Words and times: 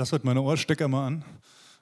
lasse 0.00 0.12
heute 0.12 0.24
meine 0.24 0.40
Ohrstecker 0.40 0.88
mal 0.88 1.06
an. 1.06 1.24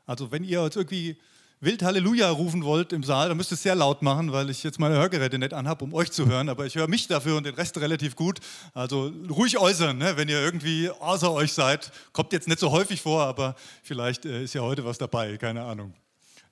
Also 0.04 0.32
wenn 0.32 0.42
ihr 0.42 0.64
jetzt 0.64 0.76
irgendwie 0.76 1.16
wild 1.60 1.82
Halleluja 1.84 2.28
rufen 2.30 2.64
wollt 2.64 2.92
im 2.92 3.04
Saal, 3.04 3.28
dann 3.28 3.36
müsst 3.36 3.52
ihr 3.52 3.54
es 3.54 3.62
sehr 3.62 3.76
laut 3.76 4.02
machen, 4.02 4.32
weil 4.32 4.50
ich 4.50 4.64
jetzt 4.64 4.80
meine 4.80 4.96
Hörgeräte 4.96 5.38
nicht 5.38 5.54
anhabe, 5.54 5.84
um 5.84 5.94
euch 5.94 6.10
zu 6.10 6.26
hören. 6.26 6.48
Aber 6.48 6.66
ich 6.66 6.74
höre 6.74 6.88
mich 6.88 7.06
dafür 7.06 7.36
und 7.36 7.46
den 7.46 7.54
Rest 7.54 7.78
relativ 7.78 8.16
gut. 8.16 8.40
Also 8.74 9.12
ruhig 9.30 9.56
äußern, 9.56 9.96
ne? 9.98 10.16
wenn 10.16 10.28
ihr 10.28 10.40
irgendwie 10.40 10.90
außer 10.90 11.32
euch 11.32 11.52
seid. 11.52 11.92
Kommt 12.12 12.32
jetzt 12.32 12.48
nicht 12.48 12.58
so 12.58 12.72
häufig 12.72 13.00
vor, 13.00 13.22
aber 13.22 13.54
vielleicht 13.84 14.26
äh, 14.26 14.42
ist 14.42 14.54
ja 14.54 14.62
heute 14.62 14.84
was 14.84 14.98
dabei, 14.98 15.36
keine 15.36 15.62
Ahnung. 15.62 15.94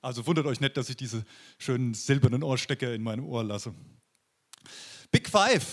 Also 0.01 0.25
wundert 0.25 0.45
euch 0.45 0.61
nicht, 0.61 0.77
dass 0.77 0.87
ich 0.87 0.95
diese 0.95 1.25
schönen 1.57 1.95
silbernen 1.95 2.43
Ohrstecker 2.43 2.93
in 2.93 3.03
meinem 3.03 3.25
Ohr 3.25 3.43
lasse. 3.43 3.73
Big 5.11 5.27
Five, 5.27 5.65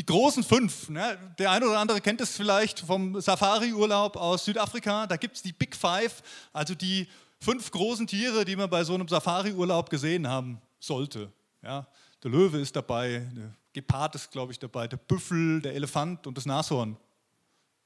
die 0.00 0.06
großen 0.06 0.42
fünf. 0.42 0.88
Ne? 0.88 1.18
Der 1.38 1.50
eine 1.50 1.68
oder 1.68 1.78
andere 1.78 2.00
kennt 2.00 2.22
es 2.22 2.34
vielleicht 2.34 2.80
vom 2.80 3.20
Safari-Urlaub 3.20 4.16
aus 4.16 4.46
Südafrika. 4.46 5.06
Da 5.06 5.18
gibt 5.18 5.36
es 5.36 5.42
die 5.42 5.52
Big 5.52 5.76
Five, 5.76 6.22
also 6.54 6.74
die 6.74 7.06
fünf 7.38 7.70
großen 7.70 8.06
Tiere, 8.06 8.46
die 8.46 8.56
man 8.56 8.70
bei 8.70 8.82
so 8.82 8.94
einem 8.94 9.06
Safari-Urlaub 9.06 9.90
gesehen 9.90 10.26
haben 10.26 10.58
sollte. 10.78 11.30
Ja, 11.62 11.86
der 12.22 12.30
Löwe 12.30 12.60
ist 12.60 12.74
dabei, 12.74 13.28
der 13.36 13.54
Gepard 13.74 14.14
ist, 14.14 14.30
glaube 14.30 14.52
ich, 14.52 14.58
dabei, 14.58 14.88
der 14.88 14.96
Büffel, 14.96 15.60
der 15.60 15.74
Elefant 15.74 16.26
und 16.26 16.34
das 16.34 16.46
Nashorn. 16.46 16.96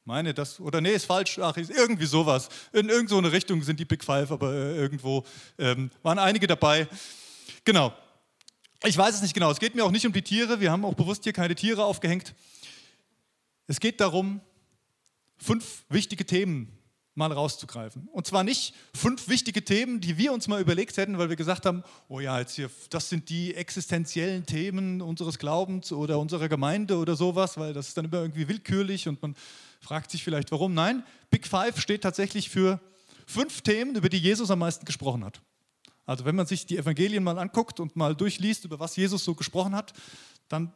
Meine 0.05 0.33
das, 0.33 0.61
oder 0.61 0.81
nee, 0.81 0.93
ist 0.93 1.07
falsch, 1.07 1.41
ach, 1.41 1.57
ist 1.57 1.73
irgendwie 1.73 2.07
sowas. 2.07 2.49
In 2.73 2.91
irgendeine 2.91 3.33
Richtung 3.33 3.61
sind 3.65 3.81
die 3.81 3.85
Big 3.85 4.05
Five, 4.05 4.31
aber 4.31 4.53
äh, 4.53 4.77
irgendwo 4.77 5.25
ähm, 5.59 5.91
waren 6.05 6.21
einige 6.21 6.47
dabei. 6.47 6.87
Genau. 7.65 7.93
Ich 8.87 8.99
weiß 8.99 9.15
es 9.15 9.23
nicht 9.23 9.33
genau. 9.33 9.51
Es 9.51 9.61
geht 9.61 9.75
mir 9.75 9.83
auch 9.83 9.91
nicht 9.91 10.07
um 10.07 10.13
die 10.13 10.21
Tiere. 10.21 10.61
Wir 10.61 10.71
haben 10.71 10.85
auch 10.85 10.93
bewusst 10.93 11.25
hier 11.25 11.33
keine 11.33 11.55
Tiere 11.55 11.85
aufgehängt. 11.85 12.35
Es 13.67 13.81
geht 13.81 13.99
darum, 13.99 14.43
fünf 15.39 15.85
wichtige 15.89 16.27
Themen 16.27 16.79
mal 17.15 17.33
rauszugreifen. 17.33 18.09
Und 18.13 18.27
zwar 18.27 18.45
nicht 18.45 18.75
fünf 18.95 19.29
wichtige 19.29 19.65
Themen, 19.65 20.01
die 20.01 20.19
wir 20.19 20.35
uns 20.35 20.49
mal 20.49 20.61
überlegt 20.61 20.99
hätten, 20.99 21.17
weil 21.17 21.31
wir 21.31 21.37
gesagt 21.37 21.65
haben, 21.65 21.83
oh 22.09 22.21
ja, 22.21 22.39
jetzt 22.41 22.57
hier, 22.57 22.71
das 22.91 23.09
sind 23.09 23.31
die 23.31 23.55
existenziellen 23.55 24.45
Themen 24.45 25.01
unseres 25.01 25.39
Glaubens 25.39 25.91
oder 25.91 26.19
unserer 26.19 26.49
Gemeinde 26.51 26.99
oder 26.99 27.17
sowas, 27.17 27.57
weil 27.57 27.73
das 27.73 27.89
ist 27.89 27.97
dann 27.97 28.05
immer 28.05 28.21
irgendwie 28.21 28.49
willkürlich 28.49 29.09
und 29.09 29.23
man 29.23 29.35
fragt 29.81 30.11
sich 30.11 30.23
vielleicht, 30.23 30.53
warum. 30.53 30.75
Nein, 30.75 31.05
Big 31.31 31.47
Five 31.47 31.81
steht 31.81 32.03
tatsächlich 32.03 32.51
für 32.51 32.81
fünf 33.27 33.63
Themen, 33.63 33.95
über 33.95 34.11
die 34.11 34.19
Jesus 34.19 34.51
am 34.51 34.59
meisten 34.59 34.85
gesprochen 34.85 35.25
hat. 35.25 35.41
Also 36.07 36.25
wenn 36.25 36.37
man 36.37 36.47
sich 36.47 36.67
die 36.67 36.77
Evangelien 36.77 37.25
mal 37.25 37.39
anguckt 37.39 37.81
und 37.81 37.97
mal 37.97 38.15
durchliest, 38.15 38.65
über 38.65 38.79
was 38.79 38.97
Jesus 38.97 39.25
so 39.25 39.35
gesprochen 39.35 39.75
hat, 39.75 39.93
dann 40.49 40.73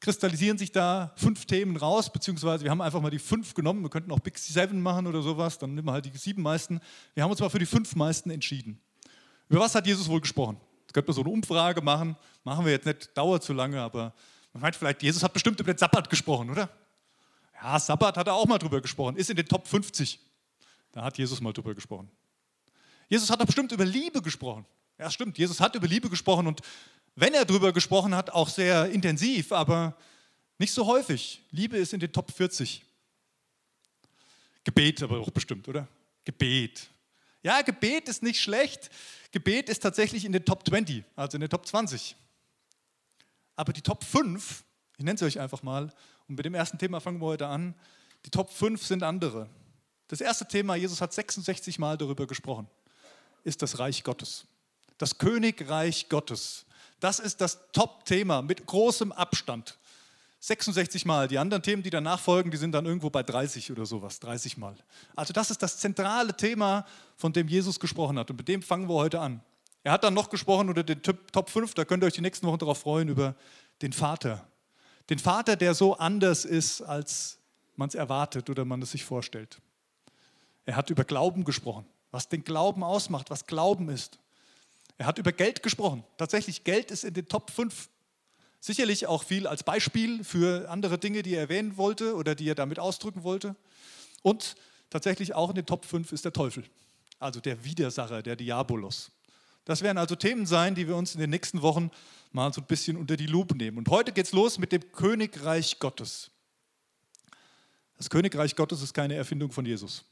kristallisieren 0.00 0.58
sich 0.58 0.72
da 0.72 1.12
fünf 1.16 1.46
Themen 1.46 1.76
raus, 1.76 2.12
beziehungsweise 2.12 2.64
wir 2.64 2.70
haben 2.70 2.80
einfach 2.80 3.00
mal 3.00 3.10
die 3.10 3.20
fünf 3.20 3.54
genommen. 3.54 3.82
Wir 3.82 3.90
könnten 3.90 4.10
auch 4.10 4.18
Big 4.18 4.36
Seven 4.36 4.82
machen 4.82 5.06
oder 5.06 5.22
sowas, 5.22 5.58
dann 5.58 5.74
nehmen 5.74 5.86
wir 5.86 5.92
halt 5.92 6.06
die 6.06 6.16
sieben 6.16 6.42
meisten. 6.42 6.80
Wir 7.14 7.22
haben 7.22 7.30
uns 7.30 7.40
mal 7.40 7.48
für 7.48 7.60
die 7.60 7.66
fünf 7.66 7.94
meisten 7.94 8.30
entschieden. 8.30 8.80
Über 9.48 9.60
was 9.60 9.74
hat 9.74 9.86
Jesus 9.86 10.08
wohl 10.08 10.20
gesprochen? 10.20 10.56
Jetzt 10.80 10.94
könnte 10.94 11.08
man 11.08 11.14
so 11.14 11.22
eine 11.22 11.30
Umfrage 11.30 11.80
machen. 11.80 12.16
Machen 12.42 12.64
wir 12.64 12.72
jetzt 12.72 12.86
nicht, 12.86 13.16
dauert 13.16 13.44
zu 13.44 13.52
lange, 13.52 13.80
aber 13.80 14.12
man 14.52 14.62
meint 14.62 14.76
vielleicht, 14.76 15.02
Jesus 15.02 15.22
hat 15.22 15.32
bestimmt 15.32 15.60
über 15.60 15.72
den 15.72 15.78
Sabbat 15.78 16.10
gesprochen, 16.10 16.50
oder? 16.50 16.68
Ja, 17.62 17.78
Sabbat 17.78 18.16
hat 18.16 18.26
er 18.26 18.34
auch 18.34 18.46
mal 18.46 18.58
drüber 18.58 18.80
gesprochen, 18.80 19.16
ist 19.16 19.30
in 19.30 19.36
den 19.36 19.46
Top 19.46 19.68
50. 19.68 20.18
Da 20.90 21.04
hat 21.04 21.16
Jesus 21.16 21.40
mal 21.40 21.52
drüber 21.52 21.74
gesprochen. 21.74 22.10
Jesus 23.12 23.28
hat 23.28 23.42
doch 23.42 23.44
bestimmt 23.44 23.70
über 23.72 23.84
Liebe 23.84 24.22
gesprochen. 24.22 24.64
Ja, 24.98 25.10
stimmt, 25.10 25.36
Jesus 25.36 25.60
hat 25.60 25.74
über 25.74 25.86
Liebe 25.86 26.08
gesprochen 26.08 26.46
und 26.46 26.62
wenn 27.14 27.34
er 27.34 27.44
darüber 27.44 27.70
gesprochen 27.70 28.14
hat, 28.14 28.30
auch 28.30 28.48
sehr 28.48 28.88
intensiv, 28.88 29.52
aber 29.52 29.94
nicht 30.56 30.72
so 30.72 30.86
häufig. 30.86 31.42
Liebe 31.50 31.76
ist 31.76 31.92
in 31.92 32.00
den 32.00 32.10
Top 32.10 32.32
40. 32.32 32.82
Gebet 34.64 35.02
aber 35.02 35.20
auch 35.20 35.28
bestimmt, 35.28 35.68
oder? 35.68 35.86
Gebet. 36.24 36.88
Ja, 37.42 37.60
Gebet 37.60 38.08
ist 38.08 38.22
nicht 38.22 38.40
schlecht. 38.40 38.88
Gebet 39.30 39.68
ist 39.68 39.80
tatsächlich 39.80 40.24
in 40.24 40.32
den 40.32 40.46
Top 40.46 40.66
20, 40.66 41.04
also 41.14 41.36
in 41.36 41.42
den 41.42 41.50
Top 41.50 41.66
20. 41.66 42.16
Aber 43.56 43.74
die 43.74 43.82
Top 43.82 44.04
5, 44.04 44.64
ich 44.96 45.04
nenne 45.04 45.18
sie 45.18 45.26
euch 45.26 45.38
einfach 45.38 45.62
mal, 45.62 45.92
und 46.28 46.36
mit 46.36 46.46
dem 46.46 46.54
ersten 46.54 46.78
Thema 46.78 46.98
fangen 46.98 47.20
wir 47.20 47.26
heute 47.26 47.46
an. 47.46 47.74
Die 48.24 48.30
Top 48.30 48.50
5 48.50 48.82
sind 48.82 49.02
andere. 49.02 49.50
Das 50.08 50.22
erste 50.22 50.48
Thema, 50.48 50.76
Jesus 50.76 51.02
hat 51.02 51.12
66 51.12 51.78
Mal 51.78 51.98
darüber 51.98 52.26
gesprochen, 52.26 52.66
ist 53.44 53.62
das 53.62 53.78
Reich 53.78 54.04
Gottes. 54.04 54.44
Das 54.98 55.18
Königreich 55.18 56.08
Gottes. 56.08 56.64
Das 57.00 57.18
ist 57.18 57.40
das 57.40 57.58
Top-Thema 57.72 58.42
mit 58.42 58.66
großem 58.66 59.12
Abstand. 59.12 59.78
66 60.40 61.04
Mal. 61.04 61.28
Die 61.28 61.38
anderen 61.38 61.62
Themen, 61.62 61.82
die 61.82 61.90
danach 61.90 62.18
folgen, 62.18 62.50
die 62.50 62.56
sind 62.56 62.72
dann 62.72 62.84
irgendwo 62.84 63.10
bei 63.10 63.22
30 63.22 63.70
oder 63.70 63.86
sowas, 63.86 64.18
30 64.20 64.56
Mal. 64.56 64.74
Also 65.14 65.32
das 65.32 65.50
ist 65.50 65.62
das 65.62 65.78
zentrale 65.78 66.36
Thema, 66.36 66.84
von 67.16 67.32
dem 67.32 67.46
Jesus 67.46 67.78
gesprochen 67.78 68.18
hat. 68.18 68.30
Und 68.30 68.36
mit 68.36 68.48
dem 68.48 68.62
fangen 68.62 68.88
wir 68.88 68.94
heute 68.94 69.20
an. 69.20 69.40
Er 69.84 69.92
hat 69.92 70.04
dann 70.04 70.14
noch 70.14 70.30
gesprochen 70.30 70.68
unter 70.68 70.82
den 70.82 71.02
Top 71.02 71.50
5, 71.50 71.74
da 71.74 71.84
könnt 71.84 72.02
ihr 72.02 72.06
euch 72.06 72.12
die 72.14 72.20
nächsten 72.20 72.46
Wochen 72.46 72.58
darauf 72.58 72.78
freuen, 72.78 73.08
über 73.08 73.34
den 73.82 73.92
Vater. 73.92 74.46
Den 75.10 75.18
Vater, 75.18 75.56
der 75.56 75.74
so 75.74 75.96
anders 75.96 76.44
ist, 76.44 76.82
als 76.82 77.38
man 77.76 77.88
es 77.88 77.94
erwartet 77.94 78.48
oder 78.50 78.64
man 78.64 78.82
es 78.82 78.92
sich 78.92 79.04
vorstellt. 79.04 79.60
Er 80.66 80.76
hat 80.76 80.90
über 80.90 81.04
Glauben 81.04 81.44
gesprochen, 81.44 81.84
was 82.12 82.28
den 82.28 82.44
Glauben 82.44 82.84
ausmacht, 82.84 83.30
was 83.30 83.46
Glauben 83.46 83.88
ist. 83.88 84.18
Er 84.98 85.06
hat 85.06 85.18
über 85.18 85.32
Geld 85.32 85.62
gesprochen. 85.64 86.04
Tatsächlich, 86.18 86.62
Geld 86.62 86.92
ist 86.92 87.02
in 87.02 87.14
den 87.14 87.26
Top 87.26 87.50
5. 87.50 87.88
Sicherlich 88.60 89.08
auch 89.08 89.24
viel 89.24 89.48
als 89.48 89.64
Beispiel 89.64 90.22
für 90.22 90.70
andere 90.70 90.98
Dinge, 90.98 91.24
die 91.24 91.34
er 91.34 91.40
erwähnen 91.40 91.76
wollte 91.76 92.14
oder 92.14 92.36
die 92.36 92.48
er 92.48 92.54
damit 92.54 92.78
ausdrücken 92.78 93.24
wollte. 93.24 93.56
Und 94.22 94.54
tatsächlich 94.90 95.34
auch 95.34 95.48
in 95.48 95.56
den 95.56 95.66
Top 95.66 95.84
5 95.84 96.12
ist 96.12 96.24
der 96.24 96.32
Teufel, 96.32 96.62
also 97.18 97.40
der 97.40 97.64
Widersacher, 97.64 98.22
der 98.22 98.36
Diabolos. 98.36 99.10
Das 99.64 99.82
werden 99.82 99.98
also 99.98 100.14
Themen 100.14 100.46
sein, 100.46 100.74
die 100.74 100.86
wir 100.86 100.94
uns 100.94 101.14
in 101.14 101.20
den 101.20 101.30
nächsten 101.30 101.62
Wochen 101.62 101.90
mal 102.30 102.52
so 102.52 102.60
ein 102.60 102.66
bisschen 102.66 102.96
unter 102.96 103.16
die 103.16 103.26
Lupe 103.26 103.56
nehmen. 103.56 103.78
Und 103.78 103.88
heute 103.88 104.12
geht 104.12 104.26
es 104.26 104.32
los 104.32 104.58
mit 104.58 104.70
dem 104.70 104.92
Königreich 104.92 105.78
Gottes. 105.78 106.30
Das 107.96 108.10
Königreich 108.10 108.54
Gottes 108.54 108.82
ist 108.82 108.94
keine 108.94 109.14
Erfindung 109.14 109.50
von 109.50 109.64
Jesus. 109.64 110.04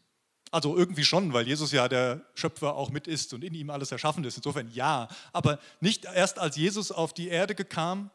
Also 0.50 0.76
irgendwie 0.76 1.04
schon, 1.04 1.32
weil 1.32 1.46
Jesus 1.46 1.70
ja 1.70 1.88
der 1.88 2.22
Schöpfer 2.34 2.74
auch 2.74 2.90
mit 2.90 3.06
ist 3.06 3.32
und 3.32 3.44
in 3.44 3.54
ihm 3.54 3.70
alles 3.70 3.92
erschaffen 3.92 4.24
ist. 4.24 4.36
Insofern 4.36 4.70
ja. 4.72 5.08
Aber 5.32 5.60
nicht 5.80 6.06
erst 6.06 6.38
als 6.38 6.56
Jesus 6.56 6.90
auf 6.90 7.12
die 7.12 7.28
Erde 7.28 7.54
kam, 7.54 8.10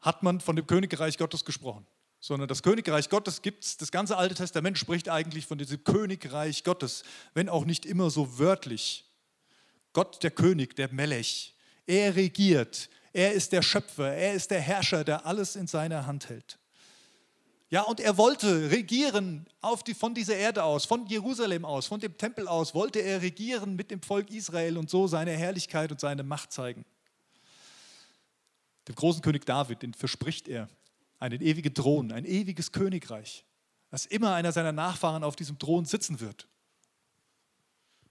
hat 0.00 0.22
man 0.22 0.40
von 0.40 0.56
dem 0.56 0.66
Königreich 0.66 1.16
Gottes 1.16 1.44
gesprochen. 1.44 1.86
Sondern 2.18 2.48
das 2.48 2.62
Königreich 2.62 3.08
Gottes 3.08 3.42
gibt 3.42 3.64
es, 3.64 3.76
das 3.76 3.92
ganze 3.92 4.16
Alte 4.16 4.34
Testament 4.34 4.78
spricht 4.78 5.08
eigentlich 5.08 5.46
von 5.46 5.58
diesem 5.58 5.84
Königreich 5.84 6.64
Gottes, 6.64 7.04
wenn 7.34 7.48
auch 7.48 7.64
nicht 7.64 7.86
immer 7.86 8.10
so 8.10 8.38
wörtlich. 8.38 9.04
Gott, 9.92 10.22
der 10.22 10.32
König, 10.32 10.74
der 10.74 10.92
Melech, 10.92 11.54
er 11.86 12.16
regiert, 12.16 12.88
er 13.12 13.32
ist 13.32 13.52
der 13.52 13.62
Schöpfer, 13.62 14.12
er 14.12 14.34
ist 14.34 14.50
der 14.50 14.60
Herrscher, 14.60 15.04
der 15.04 15.24
alles 15.24 15.54
in 15.54 15.68
seiner 15.68 16.06
Hand 16.06 16.28
hält. 16.28 16.58
Ja, 17.74 17.82
und 17.82 17.98
er 17.98 18.16
wollte 18.16 18.70
regieren 18.70 19.48
auf 19.60 19.82
die, 19.82 19.94
von 19.94 20.14
dieser 20.14 20.36
Erde 20.36 20.62
aus, 20.62 20.84
von 20.84 21.08
Jerusalem 21.08 21.64
aus, 21.64 21.88
von 21.88 21.98
dem 21.98 22.16
Tempel 22.16 22.46
aus, 22.46 22.72
wollte 22.72 23.00
er 23.00 23.20
regieren 23.20 23.74
mit 23.74 23.90
dem 23.90 24.00
Volk 24.00 24.30
Israel 24.30 24.78
und 24.78 24.88
so 24.88 25.08
seine 25.08 25.32
Herrlichkeit 25.32 25.90
und 25.90 25.98
seine 25.98 26.22
Macht 26.22 26.52
zeigen. 26.52 26.84
Dem 28.86 28.94
großen 28.94 29.22
König 29.22 29.44
David, 29.44 29.82
den 29.82 29.92
verspricht 29.92 30.46
er 30.46 30.68
einen 31.18 31.42
ewigen 31.42 31.74
Thron, 31.74 32.12
ein 32.12 32.24
ewiges 32.24 32.70
Königreich, 32.70 33.44
dass 33.90 34.06
immer 34.06 34.34
einer 34.34 34.52
seiner 34.52 34.70
Nachfahren 34.70 35.24
auf 35.24 35.34
diesem 35.34 35.58
Thron 35.58 35.84
sitzen 35.84 36.20
wird. 36.20 36.46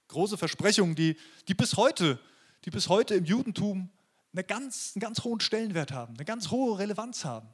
Große 0.09 0.38
Versprechungen, 0.38 0.96
die, 0.96 1.16
die, 1.47 1.53
bis, 1.53 1.78
heute, 1.78 2.19
die 2.66 2.69
bis 2.69 2.90
heute 2.90 3.16
im 3.16 3.23
Judentum 3.23 3.90
eine 4.34 4.44
ganz, 4.44 4.91
einen 4.94 5.00
ganz 5.00 5.23
hohen 5.23 5.40
Stellenwert 5.40 5.94
haben, 5.94 6.16
eine 6.16 6.25
ganz 6.25 6.52
hohe 6.52 6.78
Relevanz 6.79 7.23
haben. 7.23 7.47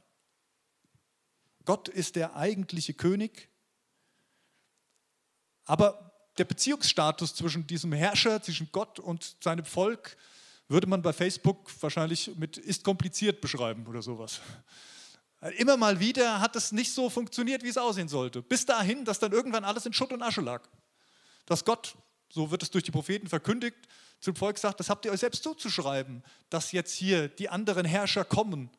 Gott 1.70 1.86
ist 1.86 2.16
der 2.16 2.34
eigentliche 2.34 2.94
König. 2.94 3.48
Aber 5.66 6.10
der 6.36 6.44
Beziehungsstatus 6.44 7.36
zwischen 7.36 7.64
diesem 7.64 7.92
Herrscher, 7.92 8.42
zwischen 8.42 8.72
Gott 8.72 8.98
und 8.98 9.36
seinem 9.40 9.64
Volk, 9.64 10.16
würde 10.66 10.88
man 10.88 11.00
bei 11.00 11.12
Facebook 11.12 11.70
wahrscheinlich 11.80 12.34
mit 12.34 12.56
ist 12.56 12.82
kompliziert 12.82 13.40
beschreiben 13.40 13.86
oder 13.86 14.02
sowas. 14.02 14.40
Immer 15.58 15.76
mal 15.76 16.00
wieder 16.00 16.40
hat 16.40 16.56
es 16.56 16.72
nicht 16.72 16.92
so 16.92 17.08
funktioniert, 17.08 17.62
wie 17.62 17.68
es 17.68 17.78
aussehen 17.78 18.08
sollte. 18.08 18.42
Bis 18.42 18.66
dahin, 18.66 19.04
dass 19.04 19.20
dann 19.20 19.30
irgendwann 19.30 19.62
alles 19.62 19.86
in 19.86 19.92
Schutt 19.92 20.12
und 20.12 20.22
Asche 20.22 20.40
lag. 20.40 20.68
Dass 21.46 21.64
Gott, 21.64 21.94
so 22.30 22.50
wird 22.50 22.64
es 22.64 22.72
durch 22.72 22.82
die 22.82 22.90
Propheten 22.90 23.28
verkündigt, 23.28 23.78
zum 24.18 24.34
Volk 24.34 24.58
sagt, 24.58 24.80
das 24.80 24.90
habt 24.90 25.04
ihr 25.04 25.12
euch 25.12 25.20
selbst 25.20 25.44
zuzuschreiben, 25.44 26.24
dass 26.48 26.72
jetzt 26.72 26.94
hier 26.94 27.28
die 27.28 27.48
anderen 27.48 27.86
Herrscher 27.86 28.24
kommen, 28.24 28.70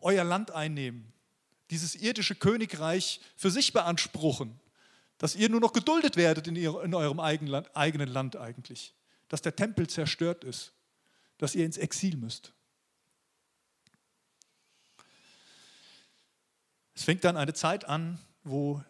euer 0.00 0.24
Land 0.24 0.50
einnehmen, 0.50 1.12
dieses 1.70 1.94
irdische 1.94 2.34
Königreich 2.34 3.20
für 3.36 3.50
sich 3.50 3.72
beanspruchen, 3.72 4.58
dass 5.18 5.34
ihr 5.34 5.48
nur 5.48 5.60
noch 5.60 5.72
geduldet 5.72 6.16
werdet 6.16 6.46
in, 6.46 6.56
ihr, 6.56 6.80
in 6.82 6.94
eurem 6.94 7.20
eigenen 7.20 7.50
Land, 7.50 7.76
eigenen 7.76 8.08
Land 8.08 8.36
eigentlich, 8.36 8.94
dass 9.28 9.42
der 9.42 9.54
Tempel 9.54 9.88
zerstört 9.88 10.44
ist, 10.44 10.72
dass 11.38 11.54
ihr 11.54 11.64
ins 11.64 11.76
Exil 11.76 12.16
müsst. 12.16 12.52
Es 16.94 17.04
fängt 17.04 17.24
dann 17.24 17.36
eine 17.36 17.54
Zeit 17.54 17.84
an, 17.84 18.18
wo 18.42 18.82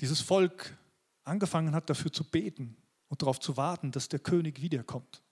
dieses 0.00 0.20
Volk 0.20 0.76
angefangen 1.24 1.74
hat, 1.74 1.90
dafür 1.90 2.12
zu 2.12 2.24
beten 2.24 2.76
und 3.08 3.22
darauf 3.22 3.40
zu 3.40 3.56
warten, 3.56 3.92
dass 3.92 4.08
der 4.08 4.20
König 4.20 4.62
wiederkommt. 4.62 5.22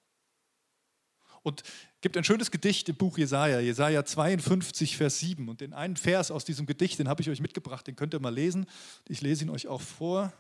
Und 1.49 1.63
gibt 2.03 2.17
ein 2.19 2.25
schönes 2.25 2.51
Gedicht 2.51 2.91
im 2.91 2.97
Buch 2.97 3.17
Jesaja, 3.17 3.59
Jesaja 3.59 4.05
52, 4.05 4.99
Vers 4.99 5.19
7. 5.21 5.49
Und 5.49 5.63
den 5.63 5.73
einen 5.73 5.97
Vers 5.97 6.31
aus 6.31 6.45
diesem 6.45 6.67
Gedicht, 6.67 6.99
den 6.99 7.09
habe 7.09 7.23
ich 7.23 7.31
euch 7.31 7.41
mitgebracht, 7.41 7.87
den 7.87 7.97
könnt 7.97 8.15
ihr 8.15 8.21
mal 8.21 8.35
lesen. 8.35 8.67
Ich 9.09 9.23
lese 9.23 9.45
ihn 9.45 9.51
euch 9.51 9.67
auch 9.67 9.81
vor. 9.81 10.33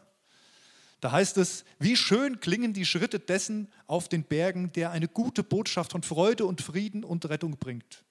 Da 1.01 1.13
heißt 1.13 1.39
es, 1.39 1.65
wie 1.79 1.97
schön 1.97 2.41
klingen 2.41 2.75
die 2.75 2.85
Schritte 2.85 3.19
dessen 3.19 3.73
auf 3.87 4.09
den 4.11 4.23
Bergen, 4.23 4.71
der 4.73 4.91
eine 4.91 5.09
gute 5.09 5.43
Botschaft 5.43 5.93
von 5.93 6.03
Freude 6.03 6.45
und 6.45 6.61
Frieden 6.61 7.05
und 7.05 7.27
Rettung 7.29 7.57
bringt. 7.57 8.05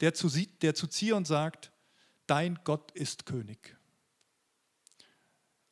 Der 0.00 0.14
zu, 0.14 0.30
der 0.62 0.74
zu 0.74 0.86
Zion 0.86 1.26
sagt, 1.26 1.70
dein 2.26 2.58
Gott 2.64 2.92
ist 2.92 3.26
König. 3.26 3.76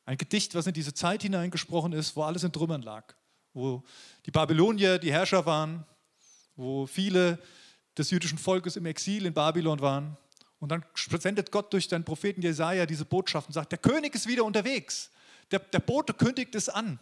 Ein 0.05 0.17
Gedicht, 0.17 0.53
was 0.53 0.67
in 0.67 0.73
diese 0.73 0.93
Zeit 0.93 1.23
hineingesprochen 1.23 1.93
ist, 1.93 2.15
wo 2.15 2.23
alles 2.23 2.43
in 2.43 2.51
Trümmern 2.51 2.83
lag, 2.83 3.15
wo 3.53 3.83
die 4.25 4.31
Babylonier 4.31 4.99
die 4.99 5.11
Herrscher 5.11 5.45
waren, 5.45 5.85
wo 6.57 6.85
viele 6.85 7.39
des 7.97 8.11
jüdischen 8.11 8.37
Volkes 8.37 8.75
im 8.75 8.85
Exil 8.85 9.25
in 9.25 9.33
Babylon 9.33 9.79
waren. 9.79 10.17
Und 10.59 10.69
dann 10.69 10.83
sendet 11.19 11.51
Gott 11.51 11.71
durch 11.71 11.87
seinen 11.87 12.03
Propheten 12.03 12.41
Jesaja 12.41 12.85
diese 12.85 13.05
Botschaft 13.05 13.47
und 13.47 13.53
sagt: 13.53 13.71
Der 13.71 13.79
König 13.79 14.13
ist 14.15 14.27
wieder 14.27 14.43
unterwegs. 14.43 15.09
Der, 15.51 15.59
der 15.59 15.79
Bote 15.79 16.13
kündigt 16.13 16.55
es 16.55 16.67
an. 16.67 16.99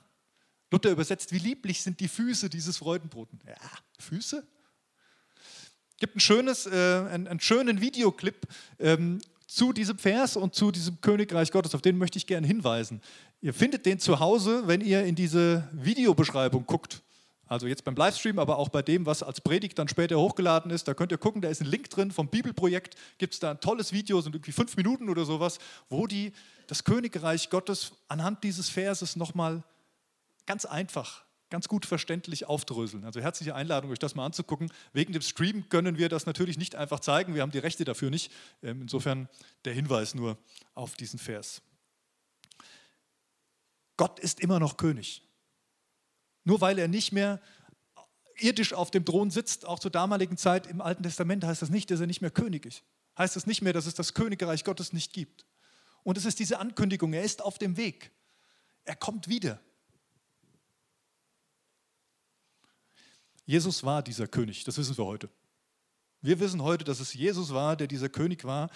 Luther 0.72 0.92
übersetzt: 0.92 1.32
Wie 1.32 1.40
lieblich 1.40 1.82
sind 1.82 2.00
die 2.00 2.08
Füße 2.08 2.50
dieses 2.50 2.78
Freudenboten. 2.78 3.40
Ja, 3.48 3.56
Füße? 4.00 4.46
gibt 5.98 6.16
ein 6.16 6.20
schönes, 6.20 6.66
äh, 6.66 6.72
einen, 7.10 7.28
einen, 7.28 7.40
schönen 7.40 7.82
Videoclip 7.82 8.48
ähm, 8.80 9.20
zu 9.48 9.74
diesem 9.74 9.98
Vers 9.98 10.36
und 10.36 10.56
zu 10.56 10.72
diesem 10.72 11.00
Königreich 11.02 11.52
Gottes. 11.52 11.76
Auf 11.76 11.82
den 11.82 11.98
möchte 11.98 12.18
ich 12.18 12.28
gerne 12.28 12.46
hinweisen. 12.46 13.02
Ihr 13.42 13.54
findet 13.54 13.86
den 13.86 14.00
zu 14.00 14.20
Hause, 14.20 14.64
wenn 14.66 14.82
ihr 14.82 15.06
in 15.06 15.16
diese 15.16 15.68
Videobeschreibung 15.72 16.66
guckt. 16.66 17.02
Also 17.48 17.68
jetzt 17.68 17.84
beim 17.84 17.96
Livestream, 17.96 18.40
aber 18.40 18.58
auch 18.58 18.70
bei 18.70 18.82
dem, 18.82 19.06
was 19.06 19.22
als 19.22 19.40
Predigt 19.40 19.78
dann 19.78 19.88
später 19.88 20.18
hochgeladen 20.18 20.72
ist. 20.72 20.88
Da 20.88 20.94
könnt 20.94 21.12
ihr 21.12 21.18
gucken, 21.18 21.42
da 21.42 21.50
ist 21.50 21.62
ein 21.62 21.68
Link 21.68 21.90
drin 21.90 22.12
vom 22.12 22.28
Bibelprojekt. 22.28 22.96
Gibt 23.18 23.34
es 23.34 23.40
da 23.40 23.52
ein 23.52 23.60
tolles 23.60 23.94
Video, 23.94 24.20
sind 24.22 24.36
irgendwie 24.36 24.52
fünf 24.52 24.76
Minuten 24.78 25.10
oder 25.10 25.26
sowas, 25.26 25.60
wo 25.90 26.08
die 26.08 26.34
das 26.68 26.84
Königreich 26.84 27.50
Gottes 27.50 27.94
anhand 28.08 28.44
dieses 28.44 28.70
Verses 28.70 29.16
nochmal 29.16 29.64
ganz 30.48 30.66
einfach, 30.66 31.24
ganz 31.52 31.68
gut 31.68 31.86
verständlich 31.86 32.48
aufdröseln. 32.48 33.06
Also 33.06 33.22
herzliche 33.22 33.54
Einladung, 33.54 33.92
euch 33.92 34.00
das 34.00 34.16
mal 34.16 34.26
anzugucken. 34.26 34.72
Wegen 34.94 35.14
dem 35.14 35.22
Stream 35.22 35.70
können 35.70 36.00
wir 36.00 36.10
das 36.10 36.26
natürlich 36.26 36.58
nicht 36.58 36.76
einfach 36.76 37.00
zeigen. 37.00 37.36
Wir 37.36 37.44
haben 37.44 37.52
die 37.52 37.60
Rechte 37.60 37.86
dafür 37.86 38.10
nicht. 38.10 38.32
Ähm, 38.64 38.82
insofern 38.82 39.30
der 39.66 39.74
Hinweis 39.74 40.16
nur 40.16 40.38
auf 40.74 40.96
diesen 40.96 41.20
Vers. 41.20 41.62
Gott 43.98 44.20
ist 44.20 44.40
immer 44.40 44.60
noch 44.60 44.78
König. 44.78 45.22
Nur 46.46 46.62
weil 46.62 46.80
er 46.80 46.88
nicht 46.88 47.12
mehr 47.12 47.42
irdisch 48.38 48.74
auf 48.74 48.92
dem 48.92 49.04
Thron 49.04 49.32
sitzt, 49.32 49.66
auch 49.66 49.80
zur 49.80 49.92
damaligen 49.92 50.38
Zeit 50.38 50.68
im 50.68 50.80
Alten 50.80 51.04
Testament, 51.04 51.44
heißt 51.44 51.62
das 51.62 51.70
nicht, 51.70 51.92
dass 51.92 52.00
er 52.00 52.08
nicht 52.08 52.22
mehr 52.22 52.32
König 52.32 52.66
ist. 52.66 52.84
Heißt 53.18 53.36
das 53.36 53.48
nicht 53.48 53.62
mehr, 53.62 53.74
dass 53.74 53.86
es 53.86 53.94
das 53.94 54.14
Königreich 54.14 54.64
Gottes 54.64 54.94
nicht 54.94 55.12
gibt. 55.12 55.46
Und 56.04 56.18
es 56.18 56.26
ist 56.26 56.40
diese 56.40 56.60
Ankündigung, 56.60 57.14
er 57.14 57.24
ist 57.24 57.42
auf 57.42 57.58
dem 57.58 57.78
Weg. 57.78 58.12
Er 58.84 58.96
kommt 58.96 59.28
wieder. 59.28 59.60
Jesus 63.46 63.84
war 63.84 64.04
dieser 64.04 64.28
König, 64.28 64.64
das 64.64 64.78
wissen 64.78 64.98
wir 64.98 65.06
heute. 65.06 65.30
Wir 66.22 66.40
wissen 66.40 66.62
heute, 66.62 66.84
dass 66.84 67.00
es 67.00 67.14
Jesus 67.14 67.54
war, 67.54 67.76
der 67.76 67.88
dieser 67.88 68.10
König 68.10 68.44
war, 68.44 68.70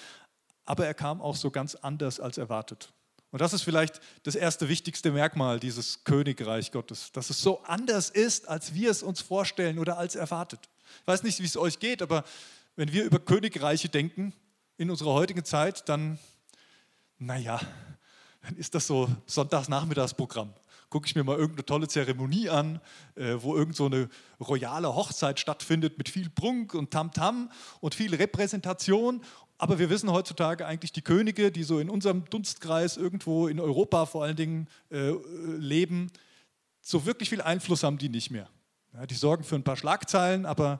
aber 0.65 0.85
er 0.85 0.93
kam 0.93 1.21
auch 1.21 1.35
so 1.35 1.49
ganz 1.49 1.75
anders 1.75 2.19
als 2.19 2.37
erwartet. 2.37 2.93
Und 3.31 3.41
das 3.41 3.53
ist 3.53 3.61
vielleicht 3.61 4.01
das 4.23 4.35
erste 4.35 4.69
wichtigste 4.69 5.11
Merkmal 5.11 5.59
dieses 5.59 6.03
Königreich 6.03 6.71
Gottes, 6.71 7.11
dass 7.11 7.29
es 7.29 7.41
so 7.41 7.61
anders 7.63 8.09
ist, 8.09 8.47
als 8.47 8.73
wir 8.73 8.89
es 8.89 9.03
uns 9.03 9.21
vorstellen 9.21 9.77
oder 9.77 9.97
als 9.97 10.15
erwartet. 10.15 10.67
Ich 11.01 11.07
weiß 11.07 11.23
nicht, 11.23 11.39
wie 11.39 11.45
es 11.45 11.55
euch 11.55 11.79
geht, 11.79 12.01
aber 12.01 12.23
wenn 12.75 12.91
wir 12.91 13.03
über 13.03 13.19
Königreiche 13.19 13.89
denken 13.89 14.33
in 14.77 14.89
unserer 14.89 15.13
heutigen 15.13 15.45
Zeit, 15.45 15.87
dann, 15.89 16.17
naja, 17.19 17.59
dann 18.41 18.55
ist 18.55 18.73
das 18.73 18.87
so 18.87 19.07
Sonntagsnachmittagsprogramm. 19.27 20.53
Gucke 20.89 21.05
ich 21.05 21.13
mir 21.13 21.23
mal 21.23 21.37
irgendeine 21.37 21.65
tolle 21.65 21.87
Zeremonie 21.87 22.49
an, 22.49 22.81
äh, 23.13 23.35
wo 23.37 23.55
irgend 23.55 23.75
so 23.75 23.85
eine 23.85 24.09
royale 24.39 24.95
Hochzeit 24.95 25.39
stattfindet 25.39 25.99
mit 25.99 26.09
viel 26.09 26.31
Prunk 26.31 26.73
und 26.73 26.89
Tamtam 26.89 27.43
-Tam 27.43 27.49
und 27.79 27.93
viel 27.93 28.15
Repräsentation 28.15 29.21
aber 29.59 29.77
wir 29.77 29.89
wissen 29.89 30.09
heutzutage 30.11 30.65
eigentlich, 30.65 30.93
die 30.93 31.01
Könige, 31.01 31.51
die 31.51 31.63
so 31.63 31.79
in 31.79 31.89
unserem 31.89 32.23
Dunstkreis 32.29 32.95
irgendwo 32.95 33.47
in 33.47 33.59
Europa 33.59 34.05
vor 34.05 34.23
allen 34.23 34.37
Dingen 34.37 34.67
äh, 34.89 35.11
leben, 35.57 36.11
so 36.81 37.05
wirklich 37.05 37.29
viel 37.29 37.41
Einfluss 37.41 37.83
haben 37.83 37.97
die 37.97 38.07
nicht 38.07 38.31
mehr. 38.31 38.49
Ja, 38.93 39.05
die 39.05 39.15
sorgen 39.15 39.43
für 39.43 39.55
ein 39.55 39.65
paar 39.65 39.75
Schlagzeilen, 39.75 40.45
aber 40.45 40.79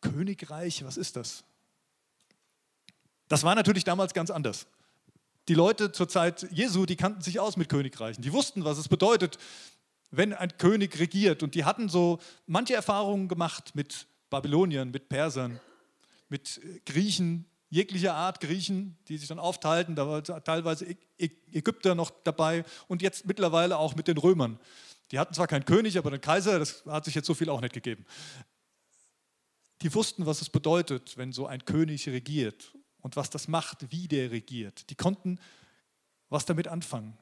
Königreich, 0.00 0.84
was 0.84 0.96
ist 0.96 1.14
das? 1.14 1.44
Das 3.28 3.44
war 3.44 3.54
natürlich 3.54 3.84
damals 3.84 4.14
ganz 4.14 4.30
anders. 4.30 4.66
Die 5.46 5.54
Leute 5.54 5.92
zur 5.92 6.08
Zeit 6.08 6.48
Jesu, 6.50 6.86
die 6.86 6.96
kannten 6.96 7.22
sich 7.22 7.38
aus 7.38 7.56
mit 7.56 7.68
Königreichen. 7.68 8.22
Die 8.22 8.32
wussten, 8.32 8.64
was 8.64 8.78
es 8.78 8.88
bedeutet, 8.88 9.38
wenn 10.10 10.34
ein 10.34 10.56
König 10.58 10.98
regiert. 10.98 11.44
Und 11.44 11.54
die 11.54 11.64
hatten 11.64 11.88
so 11.88 12.18
manche 12.48 12.74
Erfahrungen 12.74 13.28
gemacht 13.28 13.76
mit 13.76 14.08
Babyloniern, 14.28 14.90
mit 14.90 15.08
Persern, 15.08 15.60
mit 16.28 16.60
Griechen, 16.84 17.46
jeglicher 17.70 18.14
Art 18.14 18.40
Griechen, 18.40 18.98
die 19.08 19.16
sich 19.16 19.28
dann 19.28 19.38
aufteilten, 19.38 19.94
da 19.94 20.06
war 20.06 20.22
teilweise 20.22 20.86
Ägypter 21.18 21.94
noch 21.94 22.10
dabei 22.24 22.64
und 22.88 23.00
jetzt 23.00 23.26
mittlerweile 23.26 23.78
auch 23.78 23.94
mit 23.94 24.08
den 24.08 24.18
Römern. 24.18 24.58
Die 25.12 25.18
hatten 25.18 25.34
zwar 25.34 25.46
keinen 25.46 25.64
König, 25.64 25.96
aber 25.96 26.10
den 26.10 26.20
Kaiser, 26.20 26.58
das 26.58 26.84
hat 26.86 27.04
sich 27.04 27.14
jetzt 27.14 27.26
so 27.26 27.34
viel 27.34 27.48
auch 27.48 27.60
nicht 27.60 27.72
gegeben. 27.72 28.04
Die 29.82 29.94
wussten, 29.94 30.26
was 30.26 30.42
es 30.42 30.50
bedeutet, 30.50 31.16
wenn 31.16 31.32
so 31.32 31.46
ein 31.46 31.64
König 31.64 32.06
regiert 32.08 32.76
und 33.00 33.16
was 33.16 33.30
das 33.30 33.48
macht, 33.48 33.90
wie 33.90 34.08
der 34.08 34.30
regiert. 34.30 34.90
Die 34.90 34.94
konnten 34.94 35.38
was 36.28 36.44
damit 36.44 36.68
anfangen. 36.68 37.16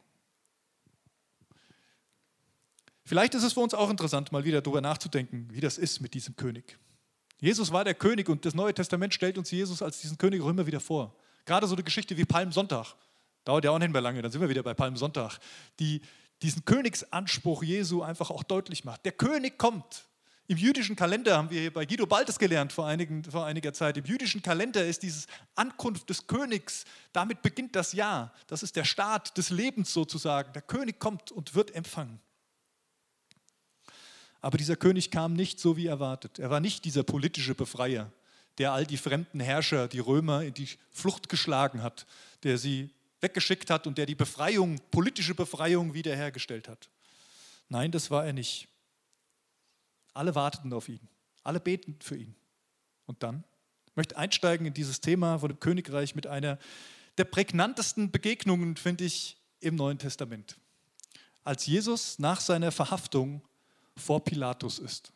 Vielleicht 3.04 3.34
ist 3.34 3.42
es 3.42 3.54
für 3.54 3.60
uns 3.60 3.72
auch 3.72 3.88
interessant, 3.88 4.32
mal 4.32 4.44
wieder 4.44 4.60
darüber 4.60 4.82
nachzudenken, 4.82 5.48
wie 5.50 5.60
das 5.60 5.78
ist 5.78 6.00
mit 6.00 6.12
diesem 6.12 6.36
König. 6.36 6.78
Jesus 7.40 7.72
war 7.72 7.84
der 7.84 7.94
König 7.94 8.28
und 8.28 8.44
das 8.44 8.54
Neue 8.54 8.74
Testament 8.74 9.14
stellt 9.14 9.38
uns 9.38 9.50
Jesus 9.50 9.80
als 9.82 10.00
diesen 10.00 10.18
König 10.18 10.42
auch 10.42 10.48
immer 10.48 10.66
wieder 10.66 10.80
vor. 10.80 11.14
Gerade 11.44 11.66
so 11.66 11.74
eine 11.74 11.84
Geschichte 11.84 12.16
wie 12.16 12.24
Palmsonntag, 12.24 12.94
dauert 13.44 13.64
ja 13.64 13.70
auch 13.70 13.78
nicht 13.78 13.92
mehr 13.92 14.00
lange, 14.00 14.20
dann 14.20 14.30
sind 14.30 14.40
wir 14.40 14.48
wieder 14.48 14.62
bei 14.62 14.74
Palmsonntag, 14.74 15.38
die 15.78 16.00
diesen 16.42 16.64
Königsanspruch 16.64 17.62
Jesu 17.62 18.02
einfach 18.02 18.30
auch 18.30 18.42
deutlich 18.42 18.84
macht. 18.84 19.04
Der 19.04 19.12
König 19.12 19.58
kommt. 19.58 20.04
Im 20.50 20.56
jüdischen 20.56 20.96
Kalender 20.96 21.36
haben 21.36 21.50
wir 21.50 21.60
hier 21.60 21.72
bei 21.72 21.84
Guido 21.84 22.06
Baltes 22.06 22.38
gelernt 22.38 22.72
vor, 22.72 22.86
einigen, 22.86 23.22
vor 23.22 23.44
einiger 23.44 23.74
Zeit. 23.74 23.98
Im 23.98 24.06
jüdischen 24.06 24.40
Kalender 24.40 24.84
ist 24.86 25.02
dieses 25.02 25.26
Ankunft 25.54 26.08
des 26.08 26.26
Königs, 26.26 26.86
damit 27.12 27.42
beginnt 27.42 27.76
das 27.76 27.92
Jahr. 27.92 28.32
Das 28.46 28.62
ist 28.62 28.74
der 28.74 28.84
Start 28.84 29.36
des 29.36 29.50
Lebens 29.50 29.92
sozusagen. 29.92 30.50
Der 30.54 30.62
König 30.62 30.98
kommt 30.98 31.32
und 31.32 31.54
wird 31.54 31.74
empfangen. 31.74 32.18
Aber 34.40 34.58
dieser 34.58 34.76
König 34.76 35.10
kam 35.10 35.32
nicht 35.32 35.58
so 35.58 35.76
wie 35.76 35.86
erwartet. 35.86 36.38
Er 36.38 36.50
war 36.50 36.60
nicht 36.60 36.84
dieser 36.84 37.02
politische 37.02 37.54
Befreier, 37.54 38.12
der 38.58 38.72
all 38.72 38.86
die 38.86 38.96
fremden 38.96 39.40
Herrscher, 39.40 39.88
die 39.88 39.98
Römer, 39.98 40.42
in 40.42 40.54
die 40.54 40.68
Flucht 40.90 41.28
geschlagen 41.28 41.82
hat, 41.82 42.06
der 42.42 42.58
sie 42.58 42.90
weggeschickt 43.20 43.70
hat 43.70 43.86
und 43.86 43.98
der 43.98 44.06
die 44.06 44.14
Befreiung, 44.14 44.80
politische 44.90 45.34
Befreiung 45.34 45.94
wiederhergestellt 45.94 46.68
hat. 46.68 46.88
Nein, 47.68 47.90
das 47.90 48.10
war 48.10 48.24
er 48.24 48.32
nicht. 48.32 48.68
Alle 50.14 50.34
warteten 50.34 50.72
auf 50.72 50.88
ihn, 50.88 51.00
alle 51.42 51.60
beten 51.60 51.96
für 52.00 52.16
ihn. 52.16 52.34
Und 53.06 53.22
dann 53.22 53.44
ich 53.86 53.96
möchte 53.96 54.16
einsteigen 54.16 54.66
in 54.66 54.74
dieses 54.74 55.00
Thema 55.00 55.38
von 55.38 55.48
dem 55.48 55.58
Königreich 55.58 56.14
mit 56.14 56.28
einer 56.28 56.58
der 57.16 57.24
prägnantesten 57.24 58.12
Begegnungen, 58.12 58.76
finde 58.76 59.04
ich, 59.04 59.36
im 59.60 59.74
Neuen 59.74 59.98
Testament. 59.98 60.56
Als 61.42 61.66
Jesus 61.66 62.18
nach 62.20 62.40
seiner 62.40 62.70
Verhaftung 62.70 63.42
vor 63.98 64.24
Pilatus 64.24 64.78
ist. 64.78 65.12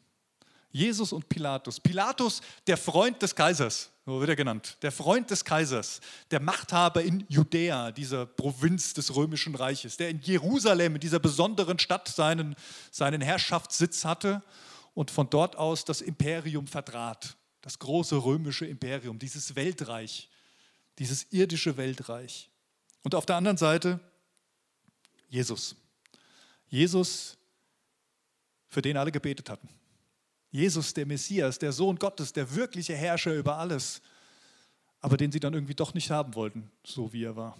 Jesus 0.71 1.12
und 1.12 1.29
Pilatus. 1.29 1.79
Pilatus, 1.81 2.41
der 2.67 2.77
Freund 2.77 3.21
des 3.21 3.35
Kaisers, 3.35 3.91
so 4.07 4.19
wird 4.19 4.31
er 4.31 4.37
genannt, 4.37 4.79
der 4.83 4.91
Freund 4.91 5.31
des 5.31 5.45
Kaisers, 5.45 6.01
der 6.31 6.41
Machthaber 6.41 7.03
in 7.03 7.25
Judäa, 7.29 7.93
dieser 7.93 8.27
Provinz 8.27 8.95
des 8.95 9.15
römischen 9.15 9.55
Reiches, 9.55 9.99
der 9.99 10.09
in 10.09 10.21
Jerusalem, 10.21 10.95
in 10.95 11.01
dieser 11.01 11.19
besonderen 11.19 11.79
Stadt, 11.79 12.09
seinen, 12.09 12.57
seinen 12.91 13.21
Herrschaftssitz 13.21 14.05
hatte 14.05 14.43
und 14.95 15.11
von 15.11 15.29
dort 15.29 15.57
aus 15.57 15.85
das 15.85 16.01
Imperium 16.01 16.67
vertrat, 16.67 17.37
das 17.61 17.79
große 17.79 18.17
römische 18.17 18.67
Imperium, 18.67 19.19
dieses 19.19 19.55
Weltreich, 19.55 20.31
dieses 20.99 21.31
irdische 21.33 21.77
Weltreich. 21.77 22.51
Und 23.03 23.15
auf 23.15 23.27
der 23.27 23.37
anderen 23.37 23.59
Seite 23.59 24.01
Jesus. 25.29 25.77
Jesus, 26.69 27.39
für 28.73 28.81
den 28.81 28.97
alle 28.97 29.12
gebetet 29.12 29.50
hatten. 29.50 29.69
Jesus, 30.50 30.95
der 30.95 31.05
Messias, 31.05 31.59
der 31.59 31.73
Sohn 31.73 31.99
Gottes, 31.99 32.33
der 32.33 32.55
wirkliche 32.55 32.95
Herrscher 32.95 33.35
über 33.35 33.59
alles, 33.59 34.00
aber 35.00 35.19
den 35.19 35.31
sie 35.31 35.41
dann 35.41 35.52
irgendwie 35.52 35.75
doch 35.75 35.93
nicht 35.93 36.11
haben 36.11 36.35
wollten, 36.35 36.71
so 36.83 37.12
wie 37.12 37.25
er 37.25 37.37
war. 37.37 37.57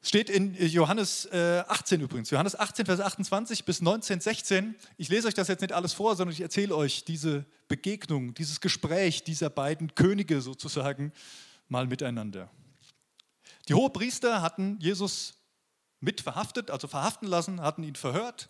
Steht 0.00 0.30
in 0.30 0.54
Johannes 0.54 1.30
18 1.30 2.00
übrigens, 2.00 2.30
Johannes 2.30 2.58
18, 2.58 2.86
Vers 2.86 3.00
28 3.00 3.66
bis 3.66 3.82
19, 3.82 4.20
16. 4.20 4.74
Ich 4.96 5.10
lese 5.10 5.28
euch 5.28 5.34
das 5.34 5.48
jetzt 5.48 5.60
nicht 5.60 5.72
alles 5.72 5.92
vor, 5.92 6.16
sondern 6.16 6.32
ich 6.32 6.40
erzähle 6.40 6.74
euch 6.74 7.04
diese 7.04 7.44
Begegnung, 7.66 8.32
dieses 8.32 8.62
Gespräch 8.62 9.24
dieser 9.24 9.50
beiden 9.50 9.94
Könige 9.94 10.40
sozusagen 10.40 11.12
mal 11.68 11.86
miteinander. 11.86 12.50
Die 13.68 13.74
Hohepriester 13.74 14.40
hatten 14.40 14.78
Jesus 14.80 15.34
mit 16.00 16.20
verhaftet, 16.20 16.70
also 16.70 16.88
verhaften 16.88 17.28
lassen, 17.28 17.60
hatten 17.60 17.82
ihn 17.82 17.96
verhört 17.96 18.48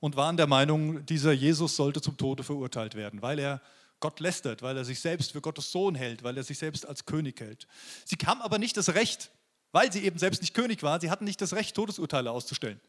und 0.00 0.16
waren 0.16 0.36
der 0.36 0.46
Meinung, 0.46 1.04
dieser 1.06 1.32
Jesus 1.32 1.76
sollte 1.76 2.00
zum 2.00 2.16
Tode 2.16 2.44
verurteilt 2.44 2.94
werden, 2.94 3.22
weil 3.22 3.38
er 3.38 3.60
Gott 4.00 4.20
lästert, 4.20 4.62
weil 4.62 4.76
er 4.76 4.84
sich 4.84 5.00
selbst 5.00 5.32
für 5.32 5.40
Gottes 5.40 5.72
Sohn 5.72 5.94
hält, 5.94 6.22
weil 6.22 6.36
er 6.36 6.44
sich 6.44 6.58
selbst 6.58 6.86
als 6.86 7.04
König 7.04 7.40
hält. 7.40 7.66
Sie 8.04 8.16
kam 8.16 8.40
aber 8.40 8.58
nicht 8.58 8.76
das 8.76 8.94
Recht, 8.94 9.30
weil 9.72 9.92
sie 9.92 10.04
eben 10.04 10.18
selbst 10.18 10.40
nicht 10.40 10.54
König 10.54 10.82
war, 10.82 11.00
sie 11.00 11.10
hatten 11.10 11.24
nicht 11.24 11.40
das 11.40 11.52
Recht, 11.52 11.74
Todesurteile 11.74 12.30
auszustellen. 12.30 12.80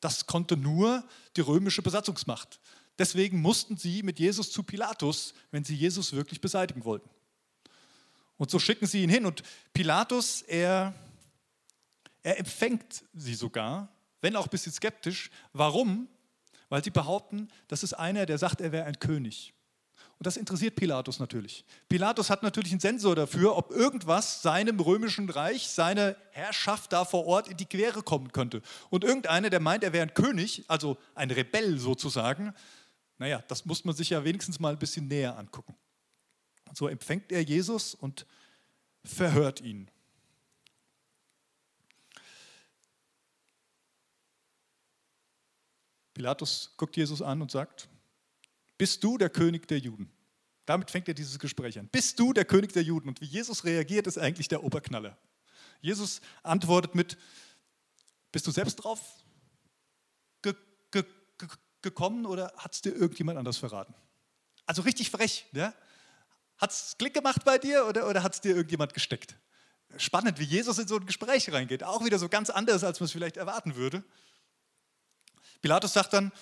Das 0.00 0.26
konnte 0.26 0.56
nur 0.56 1.04
die 1.36 1.40
römische 1.40 1.82
Besatzungsmacht. 1.82 2.60
Deswegen 2.98 3.40
mussten 3.40 3.76
sie 3.76 4.02
mit 4.02 4.18
Jesus 4.18 4.50
zu 4.50 4.62
Pilatus, 4.62 5.34
wenn 5.50 5.64
sie 5.64 5.74
Jesus 5.74 6.12
wirklich 6.12 6.40
beseitigen 6.40 6.84
wollten. 6.84 7.08
Und 8.36 8.50
so 8.50 8.58
schicken 8.58 8.86
sie 8.86 9.02
ihn 9.02 9.10
hin. 9.10 9.26
Und 9.26 9.42
Pilatus, 9.72 10.42
er, 10.42 10.94
er 12.28 12.38
empfängt 12.38 13.04
sie 13.14 13.34
sogar, 13.34 13.88
wenn 14.20 14.36
auch 14.36 14.44
ein 14.44 14.50
bisschen 14.50 14.70
skeptisch. 14.70 15.30
Warum? 15.54 16.08
Weil 16.68 16.84
sie 16.84 16.90
behaupten, 16.90 17.48
das 17.68 17.82
ist 17.82 17.94
einer, 17.94 18.26
der 18.26 18.36
sagt, 18.36 18.60
er 18.60 18.70
wäre 18.70 18.84
ein 18.84 18.98
König. 18.98 19.54
Und 20.18 20.26
das 20.26 20.36
interessiert 20.36 20.76
Pilatus 20.76 21.20
natürlich. 21.20 21.64
Pilatus 21.88 22.28
hat 22.28 22.42
natürlich 22.42 22.72
einen 22.72 22.80
Sensor 22.80 23.16
dafür, 23.16 23.56
ob 23.56 23.70
irgendwas 23.70 24.42
seinem 24.42 24.78
römischen 24.78 25.30
Reich, 25.30 25.68
seine 25.68 26.16
Herrschaft 26.32 26.92
da 26.92 27.06
vor 27.06 27.24
Ort 27.24 27.48
in 27.48 27.56
die 27.56 27.64
Quere 27.64 28.02
kommen 28.02 28.30
könnte. 28.30 28.60
Und 28.90 29.04
irgendeiner, 29.04 29.48
der 29.48 29.60
meint, 29.60 29.82
er 29.82 29.94
wäre 29.94 30.02
ein 30.02 30.12
König, 30.12 30.66
also 30.68 30.98
ein 31.14 31.30
Rebell 31.30 31.78
sozusagen, 31.78 32.52
naja, 33.16 33.42
das 33.48 33.64
muss 33.64 33.86
man 33.86 33.94
sich 33.94 34.10
ja 34.10 34.22
wenigstens 34.22 34.60
mal 34.60 34.74
ein 34.74 34.78
bisschen 34.78 35.08
näher 35.08 35.38
angucken. 35.38 35.74
Und 36.68 36.76
so 36.76 36.88
empfängt 36.88 37.32
er 37.32 37.40
Jesus 37.40 37.94
und 37.94 38.26
verhört 39.02 39.62
ihn. 39.62 39.90
Pilatus 46.18 46.72
guckt 46.76 46.96
Jesus 46.96 47.22
an 47.22 47.40
und 47.40 47.52
sagt, 47.52 47.88
bist 48.76 49.04
du 49.04 49.18
der 49.18 49.30
König 49.30 49.68
der 49.68 49.78
Juden? 49.78 50.10
Damit 50.66 50.90
fängt 50.90 51.06
er 51.06 51.14
dieses 51.14 51.38
Gespräch 51.38 51.78
an. 51.78 51.86
Bist 51.86 52.18
du 52.18 52.32
der 52.32 52.44
König 52.44 52.72
der 52.72 52.82
Juden? 52.82 53.08
Und 53.08 53.20
wie 53.20 53.26
Jesus 53.26 53.62
reagiert, 53.62 54.08
ist 54.08 54.18
eigentlich 54.18 54.48
der 54.48 54.64
Oberknaller. 54.64 55.16
Jesus 55.80 56.20
antwortet 56.42 56.96
mit, 56.96 57.16
bist 58.32 58.48
du 58.48 58.50
selbst 58.50 58.74
drauf 58.74 59.00
ge 60.42 60.54
ge 60.90 61.04
ge 61.38 61.48
gekommen 61.82 62.26
oder 62.26 62.52
hat 62.56 62.74
es 62.74 62.80
dir 62.80 62.96
irgendjemand 62.96 63.38
anders 63.38 63.58
verraten? 63.58 63.94
Also 64.66 64.82
richtig 64.82 65.12
frech. 65.12 65.46
Ja? 65.52 65.72
Hat 66.56 66.72
es 66.72 66.96
Klick 66.98 67.14
gemacht 67.14 67.44
bei 67.44 67.58
dir 67.58 67.86
oder, 67.86 68.08
oder 68.08 68.24
hat 68.24 68.34
es 68.34 68.40
dir 68.40 68.56
irgendjemand 68.56 68.92
gesteckt? 68.92 69.36
Spannend, 69.98 70.40
wie 70.40 70.44
Jesus 70.44 70.78
in 70.78 70.88
so 70.88 70.96
ein 70.96 71.06
Gespräch 71.06 71.52
reingeht. 71.52 71.84
Auch 71.84 72.04
wieder 72.04 72.18
so 72.18 72.28
ganz 72.28 72.50
anders, 72.50 72.82
als 72.82 72.98
man 72.98 73.04
es 73.04 73.12
vielleicht 73.12 73.36
erwarten 73.36 73.76
würde. 73.76 74.02
Pilatus 75.60 75.92
sagt 75.92 76.12
dann, 76.12 76.32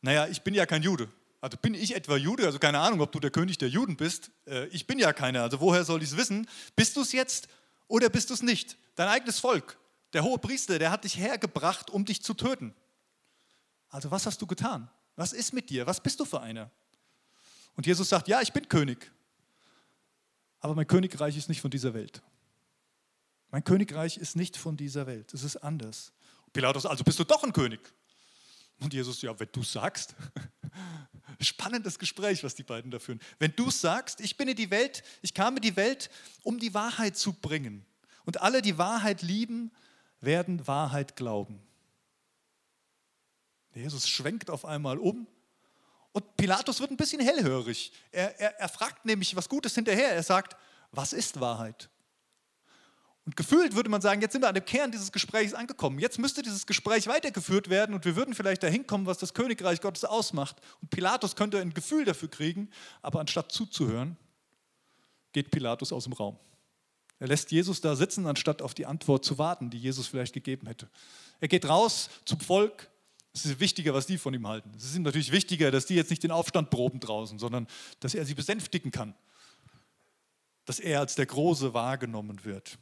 naja, 0.00 0.26
ich 0.28 0.42
bin 0.42 0.54
ja 0.54 0.66
kein 0.66 0.82
Jude. 0.82 1.08
Also 1.40 1.56
bin 1.58 1.74
ich 1.74 1.94
etwa 1.94 2.16
Jude? 2.16 2.46
Also 2.46 2.58
keine 2.58 2.78
Ahnung, 2.80 3.00
ob 3.00 3.12
du 3.12 3.20
der 3.20 3.30
König 3.30 3.58
der 3.58 3.68
Juden 3.68 3.96
bist. 3.96 4.30
Äh, 4.46 4.66
ich 4.68 4.86
bin 4.86 4.98
ja 4.98 5.12
keiner. 5.12 5.42
Also 5.42 5.60
woher 5.60 5.84
soll 5.84 6.02
ich 6.02 6.10
es 6.10 6.16
wissen? 6.16 6.48
Bist 6.74 6.96
du 6.96 7.02
es 7.02 7.12
jetzt 7.12 7.48
oder 7.88 8.08
bist 8.08 8.30
du 8.30 8.34
es 8.34 8.42
nicht? 8.42 8.76
Dein 8.94 9.08
eigenes 9.08 9.38
Volk, 9.38 9.78
der 10.12 10.24
hohe 10.24 10.38
Priester, 10.38 10.78
der 10.78 10.90
hat 10.90 11.04
dich 11.04 11.16
hergebracht, 11.16 11.90
um 11.90 12.04
dich 12.04 12.22
zu 12.22 12.34
töten. 12.34 12.74
Also 13.88 14.10
was 14.10 14.26
hast 14.26 14.40
du 14.42 14.46
getan? 14.46 14.90
Was 15.14 15.32
ist 15.32 15.52
mit 15.52 15.70
dir? 15.70 15.86
Was 15.86 16.00
bist 16.00 16.18
du 16.20 16.24
für 16.24 16.40
einer? 16.40 16.70
Und 17.74 17.86
Jesus 17.86 18.08
sagt, 18.08 18.28
ja, 18.28 18.40
ich 18.40 18.52
bin 18.52 18.68
König. 18.68 19.10
Aber 20.60 20.74
mein 20.74 20.86
Königreich 20.86 21.36
ist 21.36 21.48
nicht 21.48 21.60
von 21.60 21.70
dieser 21.70 21.94
Welt. 21.94 22.22
Mein 23.50 23.62
Königreich 23.62 24.16
ist 24.16 24.34
nicht 24.36 24.56
von 24.56 24.76
dieser 24.76 25.06
Welt. 25.06 25.32
Es 25.32 25.44
ist 25.44 25.56
anders. 25.58 26.12
Pilatus, 26.52 26.86
also 26.86 27.04
bist 27.04 27.18
du 27.18 27.24
doch 27.24 27.44
ein 27.44 27.52
König. 27.52 27.80
Und 28.80 28.92
Jesus, 28.92 29.22
ja, 29.22 29.38
wenn 29.38 29.48
du 29.52 29.62
sagst. 29.62 30.14
Spannendes 31.40 31.98
Gespräch, 31.98 32.42
was 32.44 32.54
die 32.54 32.62
beiden 32.62 32.90
da 32.90 32.98
führen. 32.98 33.20
Wenn 33.38 33.54
du 33.54 33.70
sagst, 33.70 34.20
ich 34.20 34.36
bin 34.36 34.48
in 34.48 34.56
die 34.56 34.70
Welt, 34.70 35.02
ich 35.22 35.34
kam 35.34 35.56
in 35.56 35.62
die 35.62 35.76
Welt, 35.76 36.10
um 36.42 36.58
die 36.58 36.72
Wahrheit 36.72 37.16
zu 37.16 37.32
bringen. 37.32 37.84
Und 38.24 38.40
alle, 38.40 38.62
die 38.62 38.78
Wahrheit 38.78 39.22
lieben, 39.22 39.70
werden 40.20 40.66
Wahrheit 40.66 41.16
glauben. 41.16 41.60
Jesus 43.74 44.08
schwenkt 44.08 44.50
auf 44.50 44.64
einmal 44.64 44.98
um 44.98 45.26
und 46.12 46.36
Pilatus 46.36 46.80
wird 46.80 46.90
ein 46.90 46.96
bisschen 46.96 47.20
hellhörig. 47.20 47.92
Er, 48.10 48.40
er, 48.40 48.58
er 48.58 48.68
fragt 48.70 49.04
nämlich 49.04 49.36
was 49.36 49.50
Gutes 49.50 49.74
hinterher. 49.74 50.14
Er 50.14 50.22
sagt, 50.22 50.56
was 50.90 51.12
ist 51.12 51.40
Wahrheit? 51.40 51.90
Und 53.26 53.36
gefühlt 53.36 53.74
würde 53.74 53.90
man 53.90 54.00
sagen, 54.00 54.22
jetzt 54.22 54.32
sind 54.32 54.42
wir 54.42 54.48
an 54.48 54.54
dem 54.54 54.64
Kern 54.64 54.92
dieses 54.92 55.10
Gesprächs 55.10 55.52
angekommen. 55.52 55.98
Jetzt 55.98 56.18
müsste 56.20 56.42
dieses 56.42 56.64
Gespräch 56.64 57.08
weitergeführt 57.08 57.68
werden 57.68 57.92
und 57.92 58.04
wir 58.04 58.14
würden 58.14 58.34
vielleicht 58.34 58.62
dahin 58.62 58.86
kommen, 58.86 59.04
was 59.04 59.18
das 59.18 59.34
Königreich 59.34 59.80
Gottes 59.80 60.04
ausmacht. 60.04 60.56
Und 60.80 60.90
Pilatus 60.90 61.34
könnte 61.34 61.60
ein 61.60 61.74
Gefühl 61.74 62.04
dafür 62.04 62.30
kriegen, 62.30 62.70
aber 63.02 63.18
anstatt 63.18 63.50
zuzuhören, 63.50 64.16
geht 65.32 65.50
Pilatus 65.50 65.92
aus 65.92 66.04
dem 66.04 66.12
Raum. 66.12 66.38
Er 67.18 67.26
lässt 67.26 67.50
Jesus 67.50 67.80
da 67.80 67.96
sitzen, 67.96 68.28
anstatt 68.28 68.62
auf 68.62 68.74
die 68.74 68.86
Antwort 68.86 69.24
zu 69.24 69.38
warten, 69.38 69.70
die 69.70 69.78
Jesus 69.78 70.06
vielleicht 70.06 70.32
gegeben 70.32 70.68
hätte. 70.68 70.88
Er 71.40 71.48
geht 71.48 71.68
raus 71.68 72.08
zum 72.26 72.38
Volk. 72.38 72.88
Es 73.34 73.44
ist 73.44 73.58
wichtiger, 73.58 73.92
was 73.92 74.06
die 74.06 74.18
von 74.18 74.34
ihm 74.34 74.46
halten. 74.46 74.72
Es 74.76 74.84
ist 74.84 74.94
ihm 74.94 75.02
natürlich 75.02 75.32
wichtiger, 75.32 75.72
dass 75.72 75.86
die 75.86 75.96
jetzt 75.96 76.10
nicht 76.10 76.22
den 76.22 76.30
Aufstand 76.30 76.70
proben 76.70 77.00
draußen, 77.00 77.40
sondern 77.40 77.66
dass 77.98 78.14
er 78.14 78.24
sie 78.24 78.34
besänftigen 78.34 78.92
kann. 78.92 79.14
Dass 80.64 80.78
er 80.78 81.00
als 81.00 81.16
der 81.16 81.26
Große 81.26 81.74
wahrgenommen 81.74 82.44
wird. 82.44 82.78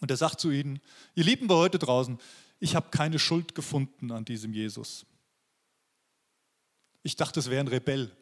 Und 0.00 0.10
er 0.10 0.16
sagt 0.16 0.40
zu 0.40 0.50
ihnen, 0.50 0.80
ihr 1.14 1.24
Lieben 1.24 1.46
bei 1.46 1.54
heute 1.54 1.78
draußen, 1.78 2.18
ich 2.58 2.74
habe 2.74 2.90
keine 2.90 3.18
Schuld 3.18 3.54
gefunden 3.54 4.10
an 4.10 4.24
diesem 4.24 4.52
Jesus. 4.52 5.06
Ich 7.02 7.16
dachte, 7.16 7.40
es 7.40 7.48
wäre 7.48 7.60
ein 7.60 7.68
Rebell. 7.68 8.14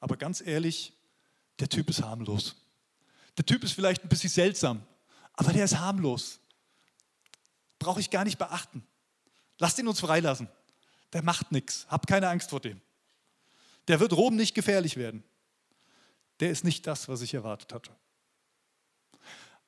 Aber 0.00 0.16
ganz 0.16 0.40
ehrlich, 0.40 0.92
der 1.58 1.68
Typ 1.68 1.88
ist 1.90 2.02
harmlos. 2.02 2.56
Der 3.36 3.46
Typ 3.46 3.64
ist 3.64 3.72
vielleicht 3.72 4.04
ein 4.04 4.08
bisschen 4.08 4.30
seltsam, 4.30 4.82
aber 5.34 5.52
der 5.52 5.64
ist 5.64 5.78
harmlos. 5.78 6.40
Brauche 7.78 8.00
ich 8.00 8.10
gar 8.10 8.24
nicht 8.24 8.38
beachten. 8.38 8.84
Lasst 9.58 9.78
ihn 9.78 9.88
uns 9.88 10.00
freilassen. 10.00 10.48
Der 11.12 11.22
macht 11.22 11.52
nichts. 11.52 11.86
Habt 11.88 12.06
keine 12.06 12.28
Angst 12.28 12.50
vor 12.50 12.60
dem. 12.60 12.80
Der 13.88 14.00
wird 14.00 14.12
Rom 14.12 14.36
nicht 14.36 14.54
gefährlich 14.54 14.96
werden. 14.96 15.24
Der 16.40 16.50
ist 16.50 16.64
nicht 16.64 16.86
das, 16.86 17.08
was 17.08 17.22
ich 17.22 17.34
erwartet 17.34 17.72
hatte. 17.72 17.90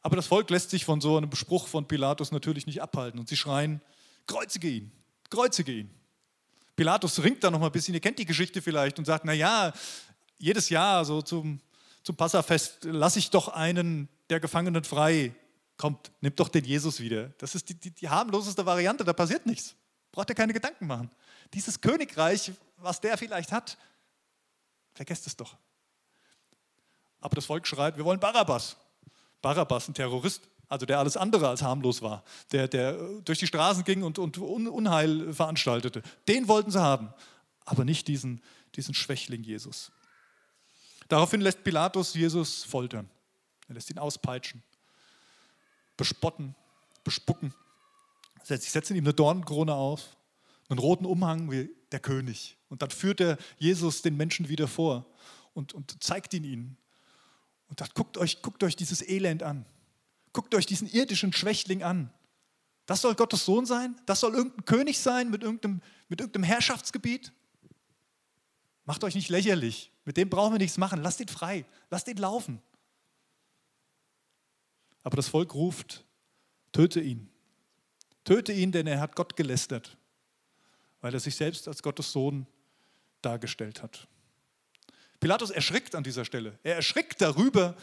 Aber 0.04 0.16
das 0.16 0.26
Volk 0.26 0.50
lässt 0.50 0.68
sich 0.68 0.84
von 0.84 1.00
so 1.00 1.16
einem 1.16 1.34
Spruch 1.34 1.66
von 1.66 1.88
Pilatus 1.88 2.30
natürlich 2.30 2.66
nicht 2.66 2.82
abhalten 2.82 3.18
und 3.18 3.26
sie 3.26 3.38
schreien, 3.38 3.80
kreuzige 4.26 4.68
ihn, 4.68 4.92
kreuzige 5.30 5.72
ihn. 5.72 5.90
Pilatus 6.76 7.22
ringt 7.22 7.42
da 7.42 7.50
noch 7.50 7.58
mal 7.58 7.66
ein 7.66 7.72
bisschen, 7.72 7.94
ihr 7.94 8.00
kennt 8.00 8.18
die 8.18 8.26
Geschichte 8.26 8.60
vielleicht 8.60 8.98
und 8.98 9.06
sagt, 9.06 9.24
na 9.24 9.32
ja, 9.32 9.72
jedes 10.36 10.68
Jahr 10.68 11.06
so 11.06 11.22
zum, 11.22 11.58
zum 12.02 12.16
Passafest 12.16 12.84
lasse 12.84 13.18
ich 13.18 13.30
doch 13.30 13.48
einen 13.48 14.10
der 14.28 14.40
Gefangenen 14.40 14.84
frei. 14.84 15.34
Kommt, 15.78 16.12
nimmt 16.20 16.38
doch 16.38 16.50
den 16.50 16.66
Jesus 16.66 17.00
wieder. 17.00 17.30
Das 17.38 17.54
ist 17.54 17.70
die, 17.70 17.74
die, 17.74 17.90
die 17.90 18.08
harmloseste 18.08 18.66
Variante, 18.66 19.04
da 19.04 19.14
passiert 19.14 19.46
nichts. 19.46 19.74
Braucht 20.12 20.28
ihr 20.28 20.34
keine 20.34 20.52
Gedanken 20.52 20.86
machen. 20.86 21.10
Dieses 21.54 21.80
Königreich, 21.80 22.52
was 22.76 23.00
der 23.00 23.16
vielleicht 23.16 23.52
hat, 23.52 23.78
vergesst 24.92 25.26
es 25.26 25.34
doch. 25.34 25.56
Aber 27.22 27.34
das 27.36 27.46
Volk 27.46 27.66
schreit, 27.66 27.96
wir 27.96 28.04
wollen 28.04 28.20
Barabbas. 28.20 28.76
Barabbas, 29.44 29.88
ein 29.88 29.94
Terrorist, 29.94 30.48
also 30.68 30.86
der 30.86 30.98
alles 30.98 31.18
andere 31.18 31.50
als 31.50 31.60
harmlos 31.60 32.00
war, 32.00 32.24
der, 32.50 32.66
der 32.66 32.94
durch 33.20 33.38
die 33.38 33.46
Straßen 33.46 33.84
ging 33.84 34.02
und, 34.02 34.18
und 34.18 34.38
Unheil 34.38 35.34
veranstaltete. 35.34 36.02
Den 36.26 36.48
wollten 36.48 36.70
sie 36.70 36.80
haben, 36.80 37.12
aber 37.66 37.84
nicht 37.84 38.08
diesen, 38.08 38.40
diesen 38.74 38.94
Schwächling 38.94 39.42
Jesus. 39.42 39.92
Daraufhin 41.08 41.42
lässt 41.42 41.62
Pilatus 41.62 42.14
Jesus 42.14 42.64
foltern. 42.64 43.10
Er 43.68 43.74
lässt 43.74 43.90
ihn 43.90 43.98
auspeitschen, 43.98 44.62
bespotten, 45.98 46.54
bespucken. 47.04 47.52
Sie 48.44 48.56
setzen 48.56 48.96
ihm 48.96 49.04
eine 49.04 49.12
Dornenkrone 49.12 49.74
auf, 49.74 50.16
einen 50.70 50.78
roten 50.78 51.04
Umhang 51.04 51.50
wie 51.50 51.68
der 51.92 52.00
König. 52.00 52.56
Und 52.70 52.80
dann 52.80 52.90
führt 52.90 53.20
er 53.20 53.36
Jesus 53.58 54.00
den 54.00 54.16
Menschen 54.16 54.48
wieder 54.48 54.68
vor 54.68 55.04
und, 55.52 55.74
und 55.74 56.02
zeigt 56.02 56.32
ihn 56.32 56.44
ihnen 56.44 56.78
und 57.68 57.78
sagt, 57.78 57.94
guckt 57.94 58.18
euch, 58.18 58.42
guckt 58.42 58.62
euch 58.62 58.76
dieses 58.76 59.06
Elend 59.06 59.42
an. 59.42 59.66
Guckt 60.32 60.54
euch 60.54 60.66
diesen 60.66 60.88
irdischen 60.88 61.32
Schwächling 61.32 61.82
an. 61.82 62.12
Das 62.86 63.00
soll 63.00 63.14
Gottes 63.14 63.44
Sohn 63.44 63.66
sein? 63.66 63.98
Das 64.06 64.20
soll 64.20 64.34
irgendein 64.34 64.64
König 64.64 64.98
sein 64.98 65.30
mit 65.30 65.42
irgendeinem, 65.42 65.80
mit 66.08 66.20
irgendeinem 66.20 66.44
Herrschaftsgebiet? 66.44 67.32
Macht 68.84 69.04
euch 69.04 69.14
nicht 69.14 69.30
lächerlich. 69.30 69.90
Mit 70.04 70.16
dem 70.16 70.28
brauchen 70.28 70.52
wir 70.52 70.58
nichts 70.58 70.76
machen. 70.76 71.02
Lasst 71.02 71.20
ihn 71.20 71.28
frei. 71.28 71.64
Lasst 71.90 72.08
ihn 72.08 72.18
laufen. 72.18 72.60
Aber 75.02 75.16
das 75.16 75.28
Volk 75.28 75.54
ruft, 75.54 76.04
töte 76.72 77.00
ihn, 77.00 77.30
Töte 78.24 78.52
ihn, 78.52 78.72
denn 78.72 78.86
er 78.86 79.00
hat 79.00 79.14
Gott 79.14 79.36
gelästert, 79.36 79.96
weil 81.00 81.12
er 81.12 81.20
sich 81.20 81.36
selbst 81.36 81.68
als 81.68 81.82
Gottes 81.82 82.10
Sohn 82.10 82.46
dargestellt 83.20 83.82
hat. 83.82 84.08
Pilatus 85.24 85.48
erschrickt 85.48 85.94
an 85.94 86.04
dieser 86.04 86.26
Stelle. 86.26 86.58
Er 86.62 86.76
erschrickt 86.76 87.18
darüber, 87.22 87.74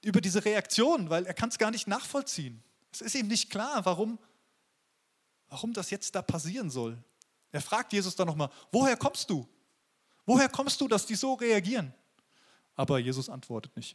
über 0.00 0.22
diese 0.22 0.42
Reaktion, 0.42 1.10
weil 1.10 1.26
er 1.26 1.34
kann 1.34 1.50
es 1.50 1.58
gar 1.58 1.70
nicht 1.70 1.86
nachvollziehen. 1.86 2.64
Es 2.90 3.02
ist 3.02 3.14
ihm 3.14 3.28
nicht 3.28 3.50
klar, 3.50 3.84
warum, 3.84 4.18
warum 5.48 5.74
das 5.74 5.90
jetzt 5.90 6.14
da 6.14 6.22
passieren 6.22 6.70
soll. 6.70 6.96
Er 7.50 7.60
fragt 7.60 7.92
Jesus 7.92 8.16
dann 8.16 8.26
nochmal, 8.26 8.48
woher 8.70 8.96
kommst 8.96 9.28
du? 9.28 9.46
Woher 10.24 10.48
kommst 10.48 10.80
du, 10.80 10.88
dass 10.88 11.04
die 11.04 11.14
so 11.14 11.34
reagieren? 11.34 11.92
Aber 12.74 12.98
Jesus 12.98 13.28
antwortet 13.28 13.76
nicht. 13.76 13.94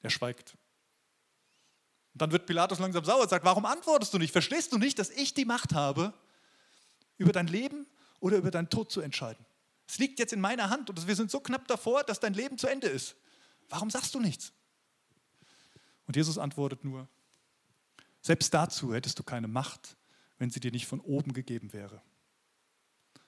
Er 0.00 0.08
schweigt. 0.08 0.56
Und 2.14 2.22
dann 2.22 2.32
wird 2.32 2.46
Pilatus 2.46 2.78
langsam 2.78 3.04
sauer 3.04 3.20
und 3.20 3.28
sagt, 3.28 3.44
warum 3.44 3.66
antwortest 3.66 4.14
du 4.14 4.16
nicht? 4.16 4.32
Verstehst 4.32 4.72
du 4.72 4.78
nicht, 4.78 4.98
dass 4.98 5.10
ich 5.10 5.34
die 5.34 5.44
Macht 5.44 5.74
habe, 5.74 6.14
über 7.18 7.32
dein 7.32 7.46
Leben 7.46 7.86
oder 8.20 8.38
über 8.38 8.50
deinen 8.50 8.70
Tod 8.70 8.90
zu 8.90 9.02
entscheiden? 9.02 9.44
Es 9.88 9.98
liegt 9.98 10.18
jetzt 10.18 10.34
in 10.34 10.40
meiner 10.40 10.68
Hand 10.68 10.90
und 10.90 11.06
wir 11.06 11.16
sind 11.16 11.30
so 11.30 11.40
knapp 11.40 11.66
davor, 11.66 12.04
dass 12.04 12.20
dein 12.20 12.34
Leben 12.34 12.58
zu 12.58 12.66
Ende 12.66 12.88
ist. 12.88 13.16
Warum 13.70 13.90
sagst 13.90 14.14
du 14.14 14.20
nichts? 14.20 14.52
Und 16.06 16.16
Jesus 16.16 16.38
antwortet 16.38 16.84
nur, 16.84 17.08
selbst 18.20 18.52
dazu 18.52 18.94
hättest 18.94 19.18
du 19.18 19.22
keine 19.22 19.48
Macht, 19.48 19.96
wenn 20.38 20.50
sie 20.50 20.60
dir 20.60 20.70
nicht 20.70 20.86
von 20.86 21.00
oben 21.00 21.32
gegeben 21.32 21.72
wäre. 21.72 22.02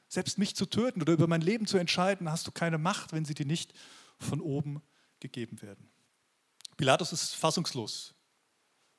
Selbst 0.09 0.39
mich 0.39 0.55
zu 0.55 0.67
töten 0.67 1.01
oder 1.01 1.13
über 1.13 1.27
mein 1.27 1.41
Leben 1.41 1.67
zu 1.67 1.79
entscheiden, 1.79 2.31
hast 2.31 2.47
du 2.47 2.51
keine 2.51 2.79
Macht, 2.79 3.13
wenn 3.13 3.25
sie 3.25 3.35
dir 3.35 3.47
nicht 3.47 3.73
von 4.19 4.41
oben 4.41 4.83
gegeben 5.21 5.63
werden. 5.63 5.89
Pilatus 6.77 7.13
ist 7.13 7.35
fassungslos. 7.35 8.15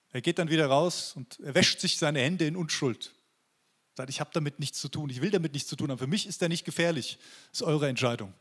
Er 0.09 0.21
geht 0.21 0.39
dann 0.39 0.49
wieder 0.49 0.67
raus 0.67 1.13
und 1.15 1.39
er 1.39 1.53
wäscht 1.53 1.79
sich 1.79 1.97
seine 1.97 2.19
Hände 2.19 2.47
in 2.47 2.55
Unschuld. 2.55 3.13
Sagt, 3.95 4.09
ich 4.09 4.19
habe 4.19 4.29
damit 4.33 4.59
nichts 4.59 4.79
zu 4.79 4.89
tun, 4.89 5.09
ich 5.09 5.21
will 5.21 5.31
damit 5.31 5.53
nichts 5.53 5.69
zu 5.69 5.75
tun 5.75 5.91
haben. 5.91 5.99
Für 5.99 6.07
mich 6.07 6.25
ist 6.25 6.41
er 6.41 6.49
nicht 6.49 6.63
gefährlich. 6.65 7.17
Das 7.51 7.61
ist 7.61 7.67
eure 7.67 7.87
Entscheidung. 7.87 8.33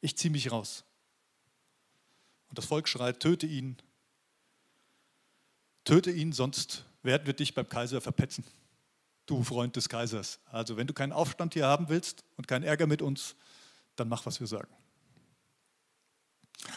Ich 0.00 0.16
ziehe 0.16 0.30
mich 0.30 0.50
raus. 0.50 0.84
Und 2.48 2.58
das 2.58 2.64
Volk 2.64 2.88
schreit, 2.88 3.20
töte 3.20 3.46
ihn, 3.46 3.76
Töte 5.88 6.10
ihn, 6.10 6.32
sonst 6.34 6.84
werden 7.02 7.24
wir 7.24 7.32
dich 7.32 7.54
beim 7.54 7.66
Kaiser 7.66 8.02
verpetzen. 8.02 8.44
Du 9.24 9.42
Freund 9.42 9.74
des 9.74 9.88
Kaisers. 9.88 10.38
Also 10.44 10.76
wenn 10.76 10.86
du 10.86 10.92
keinen 10.92 11.12
Aufstand 11.12 11.54
hier 11.54 11.66
haben 11.66 11.88
willst 11.88 12.24
und 12.36 12.46
keinen 12.46 12.62
Ärger 12.62 12.86
mit 12.86 13.00
uns, 13.00 13.34
dann 13.96 14.06
mach, 14.06 14.26
was 14.26 14.38
wir 14.38 14.46
sagen. 14.46 14.68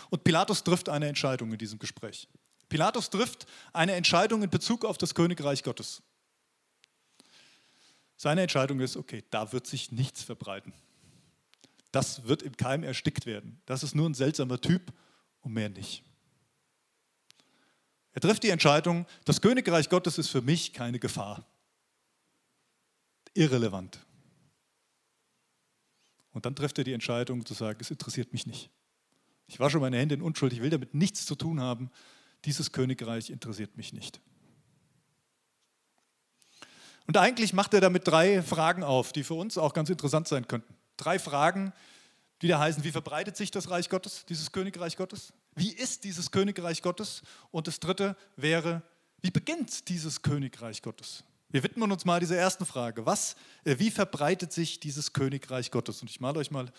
Und 0.09 0.23
Pilatus 0.23 0.63
trifft 0.63 0.88
eine 0.88 1.09
Entscheidung 1.09 1.51
in 1.51 1.57
diesem 1.57 1.77
Gespräch. 1.77 2.29
Pilatus 2.69 3.09
trifft 3.09 3.47
eine 3.73 3.95
Entscheidung 3.95 4.43
in 4.43 4.50
Bezug 4.50 4.85
auf 4.85 4.97
das 4.97 5.13
Königreich 5.13 5.61
Gottes. 5.61 6.01
Seine 8.21 8.43
Entscheidung 8.43 8.79
ist, 8.81 8.97
okay, 8.97 9.23
da 9.31 9.51
wird 9.51 9.65
sich 9.65 9.91
nichts 9.91 10.21
verbreiten. 10.21 10.73
Das 11.91 12.27
wird 12.27 12.43
im 12.43 12.55
Keim 12.55 12.83
erstickt 12.83 13.25
werden. 13.25 13.59
Das 13.65 13.81
ist 13.81 13.95
nur 13.95 14.07
ein 14.07 14.13
seltsamer 14.13 14.61
Typ 14.61 14.93
und 15.41 15.53
mehr 15.53 15.69
nicht. 15.69 16.03
Er 18.13 18.21
trifft 18.21 18.43
die 18.43 18.51
Entscheidung, 18.51 19.07
das 19.25 19.41
Königreich 19.41 19.89
Gottes 19.89 20.19
ist 20.19 20.27
für 20.27 20.43
mich 20.43 20.71
keine 20.71 20.99
Gefahr. 20.99 21.47
Irrelevant. 23.33 23.97
Und 26.31 26.45
dann 26.45 26.55
trifft 26.55 26.77
er 26.77 26.83
die 26.83 26.93
Entscheidung 26.93 27.43
zu 27.43 27.55
sagen, 27.55 27.79
es 27.81 27.89
interessiert 27.89 28.33
mich 28.33 28.45
nicht. 28.45 28.69
Ich 29.47 29.59
wasche 29.59 29.79
meine 29.79 29.97
Hände 29.97 30.13
in 30.13 30.21
Unschuld, 30.21 30.53
ich 30.53 30.61
will 30.61 30.69
damit 30.69 30.93
nichts 30.93 31.25
zu 31.25 31.33
tun 31.33 31.59
haben. 31.59 31.89
Dieses 32.45 32.71
Königreich 32.71 33.31
interessiert 33.31 33.77
mich 33.77 33.93
nicht. 33.93 34.21
Und 37.11 37.17
eigentlich 37.17 37.51
macht 37.51 37.73
er 37.73 37.81
damit 37.81 38.07
drei 38.07 38.41
Fragen 38.41 38.85
auf, 38.85 39.11
die 39.11 39.25
für 39.25 39.33
uns 39.33 39.57
auch 39.57 39.74
ganz 39.74 39.89
interessant 39.89 40.29
sein 40.29 40.47
könnten. 40.47 40.74
Drei 40.95 41.19
Fragen, 41.19 41.74
die 42.41 42.47
da 42.47 42.57
heißen, 42.57 42.85
wie 42.85 42.91
verbreitet 42.93 43.35
sich 43.35 43.51
das 43.51 43.69
Reich 43.69 43.89
Gottes, 43.89 44.24
dieses 44.29 44.53
Königreich 44.53 44.95
Gottes? 44.95 45.33
Wie 45.53 45.74
ist 45.74 46.05
dieses 46.05 46.31
Königreich 46.31 46.81
Gottes? 46.81 47.24
Und 47.51 47.67
das 47.67 47.81
dritte 47.81 48.15
wäre, 48.37 48.81
wie 49.19 49.29
beginnt 49.29 49.89
dieses 49.89 50.21
Königreich 50.21 50.81
Gottes? 50.83 51.25
Wir 51.50 51.63
widmen 51.63 51.91
uns 51.91 52.05
mal 52.05 52.21
dieser 52.21 52.37
ersten 52.37 52.65
Frage. 52.65 53.05
Was, 53.05 53.35
äh, 53.65 53.77
wie 53.77 53.91
verbreitet 53.91 54.53
sich 54.53 54.79
dieses 54.79 55.11
Königreich 55.11 55.69
Gottes? 55.69 56.01
Und 56.01 56.09
ich 56.09 56.21
male 56.21 56.39
euch 56.39 56.50
mal 56.50 56.71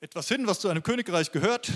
etwas 0.00 0.28
hin, 0.28 0.46
was 0.46 0.60
zu 0.60 0.68
einem 0.68 0.84
Königreich 0.84 1.32
gehört. 1.32 1.72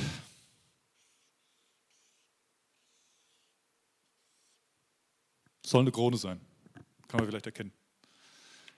Soll 5.66 5.80
eine 5.80 5.90
Krone 5.90 6.16
sein. 6.18 6.51
Kann 7.12 7.20
man 7.20 7.28
vielleicht 7.28 7.44
erkennen. 7.44 7.74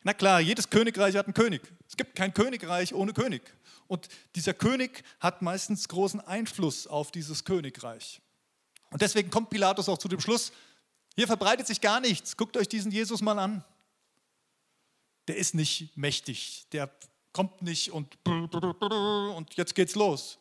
Na 0.03 0.13
klar, 0.13 0.41
jedes 0.41 0.69
Königreich 0.69 1.15
hat 1.15 1.27
einen 1.27 1.35
König. 1.35 1.63
Es 1.89 1.97
gibt 1.97 2.17
kein 2.17 2.35
Königreich 2.35 2.93
ohne 2.93 3.13
König. 3.13 3.43
Und 3.87 4.09
dieser 4.35 4.55
König 4.55 5.05
hat 5.21 5.41
meistens 5.41 5.87
großen 5.87 6.21
Einfluss 6.21 6.89
auf 6.89 7.13
dieses 7.13 7.45
Königreich. 7.45 8.21
Und 8.91 9.03
deswegen 9.03 9.31
kommt 9.31 9.51
Pilatus 9.51 9.89
auch 9.89 9.99
zu 9.99 10.09
dem 10.09 10.19
Schluss, 10.19 10.51
hier 11.15 11.29
verbreitet 11.29 11.69
sich 11.69 11.81
gar 11.81 12.01
nichts. 12.01 12.37
Guckt 12.37 12.57
euch 12.57 12.67
diesen 12.67 12.91
Jesus 12.91 13.23
mal 13.23 13.39
an. 13.39 13.63
Der 15.29 15.37
ist 15.37 15.55
nicht 15.55 15.97
mächtig, 15.97 16.67
der 16.73 16.91
kommt 17.33 17.63
nicht 17.63 17.93
und, 17.93 18.19
und 18.27 19.55
jetzt 19.55 19.77
geht's 19.77 19.95
los. 19.95 20.41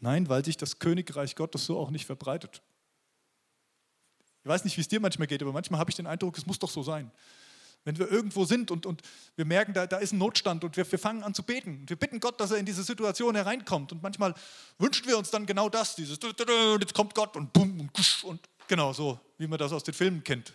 Nein, 0.00 0.28
weil 0.28 0.44
sich 0.44 0.56
das 0.56 0.80
Königreich 0.80 1.36
Gottes 1.36 1.64
so 1.64 1.78
auch 1.78 1.90
nicht 1.90 2.06
verbreitet. 2.06 2.60
Ich 4.44 4.48
weiß 4.48 4.64
nicht, 4.64 4.76
wie 4.76 4.80
es 4.80 4.88
dir 4.88 5.00
manchmal 5.00 5.28
geht, 5.28 5.42
aber 5.42 5.52
manchmal 5.52 5.78
habe 5.78 5.90
ich 5.90 5.96
den 5.96 6.06
Eindruck, 6.06 6.36
es 6.36 6.46
muss 6.46 6.58
doch 6.58 6.70
so 6.70 6.82
sein. 6.82 7.10
Wenn 7.84 7.98
wir 7.98 8.10
irgendwo 8.10 8.44
sind 8.44 8.70
und, 8.70 8.86
und 8.86 9.02
wir 9.34 9.44
merken, 9.44 9.72
da, 9.72 9.86
da 9.86 9.98
ist 9.98 10.12
ein 10.12 10.18
Notstand 10.18 10.62
und 10.62 10.76
wir, 10.76 10.90
wir 10.90 10.98
fangen 10.98 11.24
an 11.24 11.34
zu 11.34 11.42
beten. 11.42 11.80
Und 11.80 11.90
wir 11.90 11.96
bitten 11.96 12.20
Gott, 12.20 12.40
dass 12.40 12.52
er 12.52 12.58
in 12.58 12.66
diese 12.66 12.84
Situation 12.84 13.34
hereinkommt. 13.34 13.90
Und 13.90 14.02
manchmal 14.02 14.34
wünschen 14.78 15.06
wir 15.06 15.18
uns 15.18 15.30
dann 15.30 15.46
genau 15.46 15.68
das, 15.68 15.96
dieses, 15.96 16.18
jetzt 16.80 16.94
kommt 16.94 17.14
Gott 17.14 17.36
und 17.36 17.52
bumm 17.52 17.80
und 17.80 17.92
kusch 17.92 18.22
und 18.22 18.40
genau 18.68 18.92
so, 18.92 19.18
wie 19.38 19.48
man 19.48 19.58
das 19.58 19.72
aus 19.72 19.82
den 19.82 19.94
Filmen 19.94 20.22
kennt. 20.22 20.54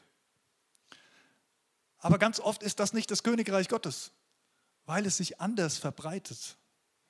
Aber 2.00 2.18
ganz 2.18 2.40
oft 2.40 2.64
ist 2.64 2.80
das 2.80 2.94
nicht 2.94 3.12
das 3.12 3.24
Königreich 3.24 3.68
Gottes, 3.68 4.12
weil 4.86 5.06
es 5.06 5.18
sich 5.18 5.42
anders 5.42 5.78
verbreitet, 5.78 6.56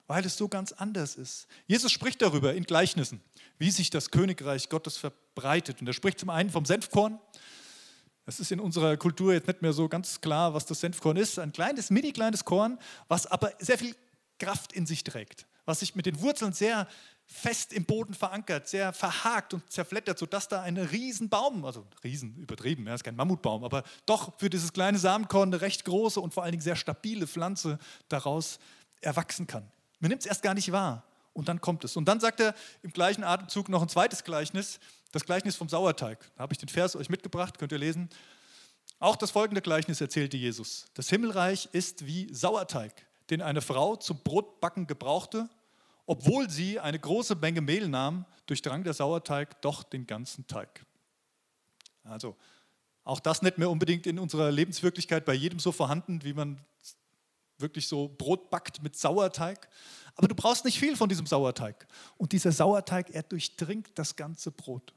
weil 0.08 0.26
es 0.26 0.38
so 0.38 0.48
ganz 0.48 0.72
anders 0.72 1.16
ist. 1.16 1.48
Jesus 1.68 1.92
spricht 1.92 2.22
darüber 2.22 2.54
in 2.54 2.64
Gleichnissen, 2.64 3.22
wie 3.58 3.72
sich 3.72 3.90
das 3.90 4.12
Königreich 4.12 4.70
Gottes 4.70 4.98
verbreitet. 4.98 5.82
Und 5.82 5.88
er 5.88 5.94
spricht 5.94 6.20
zum 6.20 6.30
einen 6.30 6.50
vom 6.50 6.66
Senfkorn, 6.66 7.20
es 8.26 8.42
ist 8.42 8.52
in 8.52 8.60
unserer 8.60 8.98
Kultur 8.98 9.34
jetzt 9.34 9.48
nicht 9.48 9.62
mehr 9.62 9.72
so 9.72 9.88
ganz 9.88 10.20
klar, 10.20 10.54
was 10.54 10.66
das 10.66 10.82
Senfkorn 10.82 11.16
ist. 11.16 11.40
Ein 11.40 11.54
kleines, 11.54 11.90
mini 11.90 12.12
kleines 12.12 12.44
Korn, 12.44 12.78
was 13.08 13.26
aber 13.26 13.54
sehr 13.60 13.78
viel 13.78 13.96
Kraft 14.38 14.74
in 14.74 14.86
sich 14.86 15.06
trägt, 15.06 15.46
was 15.64 15.80
sich 15.80 15.96
mit 15.96 16.06
den 16.06 16.20
Wurzeln 16.20 16.52
sehr 16.52 16.88
fest 17.26 17.72
im 17.72 17.86
Boden 17.86 18.14
verankert, 18.14 18.68
sehr 18.68 18.92
verhakt 18.92 19.54
und 19.54 19.70
zerflettert, 19.72 20.18
sodass 20.18 20.50
da 20.50 20.62
ein 20.62 20.78
Riesenbaum, 20.78 21.64
also 21.64 21.86
Riesen 22.04 22.36
übertrieben, 22.36 22.86
er 22.88 22.96
ist 22.96 23.04
kein 23.06 23.16
Mammutbaum, 23.16 23.64
aber 23.64 23.84
doch 24.06 24.38
für 24.38 24.50
dieses 24.50 24.74
kleine 24.74 24.98
Samenkorn 24.98 25.50
eine 25.50 25.62
recht 25.62 25.86
große 25.86 26.20
und 26.20 26.34
vor 26.34 26.44
allen 26.44 26.52
Dingen 26.52 26.64
sehr 26.64 26.76
stabile 26.76 27.28
Pflanze 27.28 27.80
daraus 28.10 28.60
erwachsen 29.00 29.48
kann. 29.48 29.72
Man 30.00 30.10
nimmt 30.10 30.22
es 30.22 30.28
erst 30.28 30.42
gar 30.42 30.54
nicht 30.54 30.72
wahr 30.72 31.04
und 31.34 31.48
dann 31.48 31.62
kommt 31.62 31.84
es. 31.84 31.96
Und 31.96 32.06
dann 32.06 32.20
sagt 32.20 32.40
er 32.40 32.56
im 32.82 32.92
gleichen 32.92 33.24
Atemzug 33.24 33.70
noch 33.70 33.82
ein 33.82 33.90
zweites 33.90 34.24
Gleichnis, 34.24 34.80
das 35.12 35.24
Gleichnis 35.24 35.56
vom 35.56 35.70
Sauerteig. 35.70 36.20
Da 36.36 36.44
habe 36.44 36.54
ich 36.54 36.58
den 36.58 36.70
Vers 36.70 36.96
euch 36.96 37.10
mitgebracht, 37.10 37.58
könnt 37.58 37.72
ihr 37.72 37.78
lesen. 37.78 38.10
Auch 39.00 39.16
das 39.16 39.32
folgende 39.32 39.62
Gleichnis 39.62 40.02
erzählte 40.02 40.38
Jesus. 40.38 40.88
Das 40.96 41.10
Himmelreich 41.10 41.70
ist 41.72 42.06
wie 42.06 42.34
Sauerteig, 42.34 43.06
den 43.30 43.42
eine 43.42 43.62
Frau 43.62 43.96
zum 43.96 44.20
Brotbacken 44.24 44.88
gebrauchte. 44.88 45.50
Obwohl 46.08 46.50
sie 46.50 46.80
eine 46.80 46.98
große 46.98 47.36
Menge 47.36 47.62
Mehl 47.62 47.90
nahm, 47.90 48.26
durchdrang 48.46 48.84
der 48.84 48.94
Sauerteig 48.94 49.62
doch 49.62 49.84
den 49.84 50.08
ganzen 50.08 50.48
Teig. 50.48 50.86
Also, 52.04 52.38
auch 53.04 53.20
das 53.20 53.42
nicht 53.42 53.58
mehr 53.58 53.70
unbedingt 53.70 54.08
in 54.08 54.18
unserer 54.18 54.52
Lebenswirklichkeit 54.52 55.26
bei 55.26 55.34
jedem 55.34 55.60
so 55.60 55.72
vorhanden, 55.72 56.24
wie 56.24 56.34
man 56.34 56.60
wirklich 57.60 57.88
so 57.88 58.08
Brot 58.18 58.50
backt 58.50 58.82
mit 58.84 58.96
Sauerteig. 58.96 59.68
Aber 60.16 60.28
du 60.28 60.36
brauchst 60.36 60.66
nicht 60.66 60.80
viel 60.80 60.96
von 60.96 61.10
diesem 61.10 61.26
Sauerteig. 61.26 61.88
Und 62.18 62.32
dieser 62.32 62.52
Sauerteig, 62.52 63.10
er 63.12 63.24
durchdringt 63.24 63.90
das 63.96 64.16
ganze 64.16 64.52
Brot. 64.52 64.94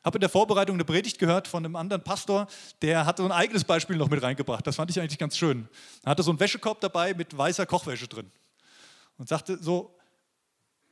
Ich 0.00 0.04
habe 0.04 0.16
in 0.18 0.20
der 0.20 0.28
Vorbereitung 0.28 0.74
eine 0.74 0.84
Predigt 0.84 1.18
gehört 1.18 1.46
von 1.46 1.64
einem 1.64 1.76
anderen 1.76 2.02
Pastor, 2.02 2.48
der 2.82 3.06
hatte 3.06 3.22
so 3.22 3.28
ein 3.28 3.32
eigenes 3.32 3.64
Beispiel 3.64 3.96
noch 3.96 4.10
mit 4.10 4.22
reingebracht. 4.22 4.66
Das 4.66 4.76
fand 4.76 4.90
ich 4.90 5.00
eigentlich 5.00 5.18
ganz 5.18 5.36
schön. 5.36 5.68
Er 6.02 6.10
hatte 6.10 6.22
so 6.22 6.30
einen 6.30 6.40
Wäschekorb 6.40 6.80
dabei 6.80 7.14
mit 7.14 7.36
weißer 7.36 7.66
Kochwäsche 7.66 8.08
drin. 8.08 8.30
Und 9.16 9.28
sagte 9.28 9.62
so, 9.62 9.94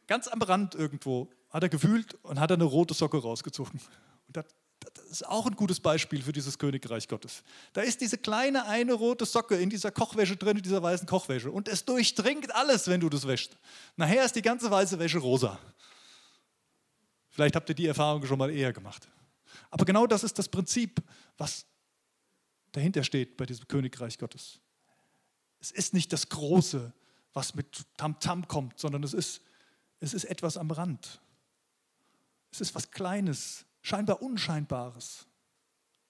ganz 0.06 0.28
am 0.28 0.40
Rand 0.42 0.74
irgendwo 0.74 1.28
hat 1.50 1.62
er 1.62 1.68
gefühlt 1.68 2.14
und 2.22 2.38
hat 2.38 2.52
eine 2.52 2.64
rote 2.64 2.94
Socke 2.94 3.18
rausgezogen. 3.18 3.80
Und 4.28 4.36
hat 4.36 4.46
das 4.80 5.04
ist 5.10 5.26
auch 5.26 5.46
ein 5.46 5.56
gutes 5.56 5.78
Beispiel 5.78 6.22
für 6.22 6.32
dieses 6.32 6.58
Königreich 6.58 7.06
Gottes. 7.06 7.42
Da 7.72 7.82
ist 7.82 8.00
diese 8.00 8.16
kleine 8.16 8.66
eine 8.66 8.94
rote 8.94 9.26
Socke 9.26 9.56
in 9.56 9.68
dieser 9.68 9.90
Kochwäsche 9.90 10.36
drin, 10.36 10.56
in 10.56 10.62
dieser 10.62 10.82
weißen 10.82 11.06
Kochwäsche. 11.06 11.50
Und 11.50 11.68
es 11.68 11.84
durchdringt 11.84 12.54
alles, 12.54 12.88
wenn 12.88 13.00
du 13.00 13.08
das 13.08 13.26
wäschst. 13.26 13.56
Nachher 13.96 14.24
ist 14.24 14.36
die 14.36 14.42
ganze 14.42 14.70
weiße 14.70 14.98
Wäsche 14.98 15.18
rosa. 15.18 15.58
Vielleicht 17.28 17.56
habt 17.56 17.68
ihr 17.68 17.74
die 17.74 17.86
Erfahrung 17.86 18.24
schon 18.26 18.38
mal 18.38 18.50
eher 18.50 18.72
gemacht. 18.72 19.06
Aber 19.70 19.84
genau 19.84 20.06
das 20.06 20.24
ist 20.24 20.38
das 20.38 20.48
Prinzip, 20.48 21.02
was 21.36 21.66
dahinter 22.72 23.04
steht 23.04 23.36
bei 23.36 23.46
diesem 23.46 23.68
Königreich 23.68 24.18
Gottes. 24.18 24.60
Es 25.60 25.70
ist 25.70 25.92
nicht 25.92 26.12
das 26.12 26.28
Große, 26.28 26.92
was 27.32 27.54
mit 27.54 27.84
Tamtam 27.96 28.42
-Tam 28.42 28.46
kommt, 28.46 28.78
sondern 28.78 29.02
es 29.02 29.12
ist, 29.12 29.42
es 30.00 30.14
ist 30.14 30.24
etwas 30.24 30.56
am 30.56 30.70
Rand. 30.70 31.20
Es 32.50 32.60
ist 32.60 32.74
was 32.74 32.90
Kleines, 32.90 33.64
scheinbar 33.82 34.22
Unscheinbares. 34.22 35.26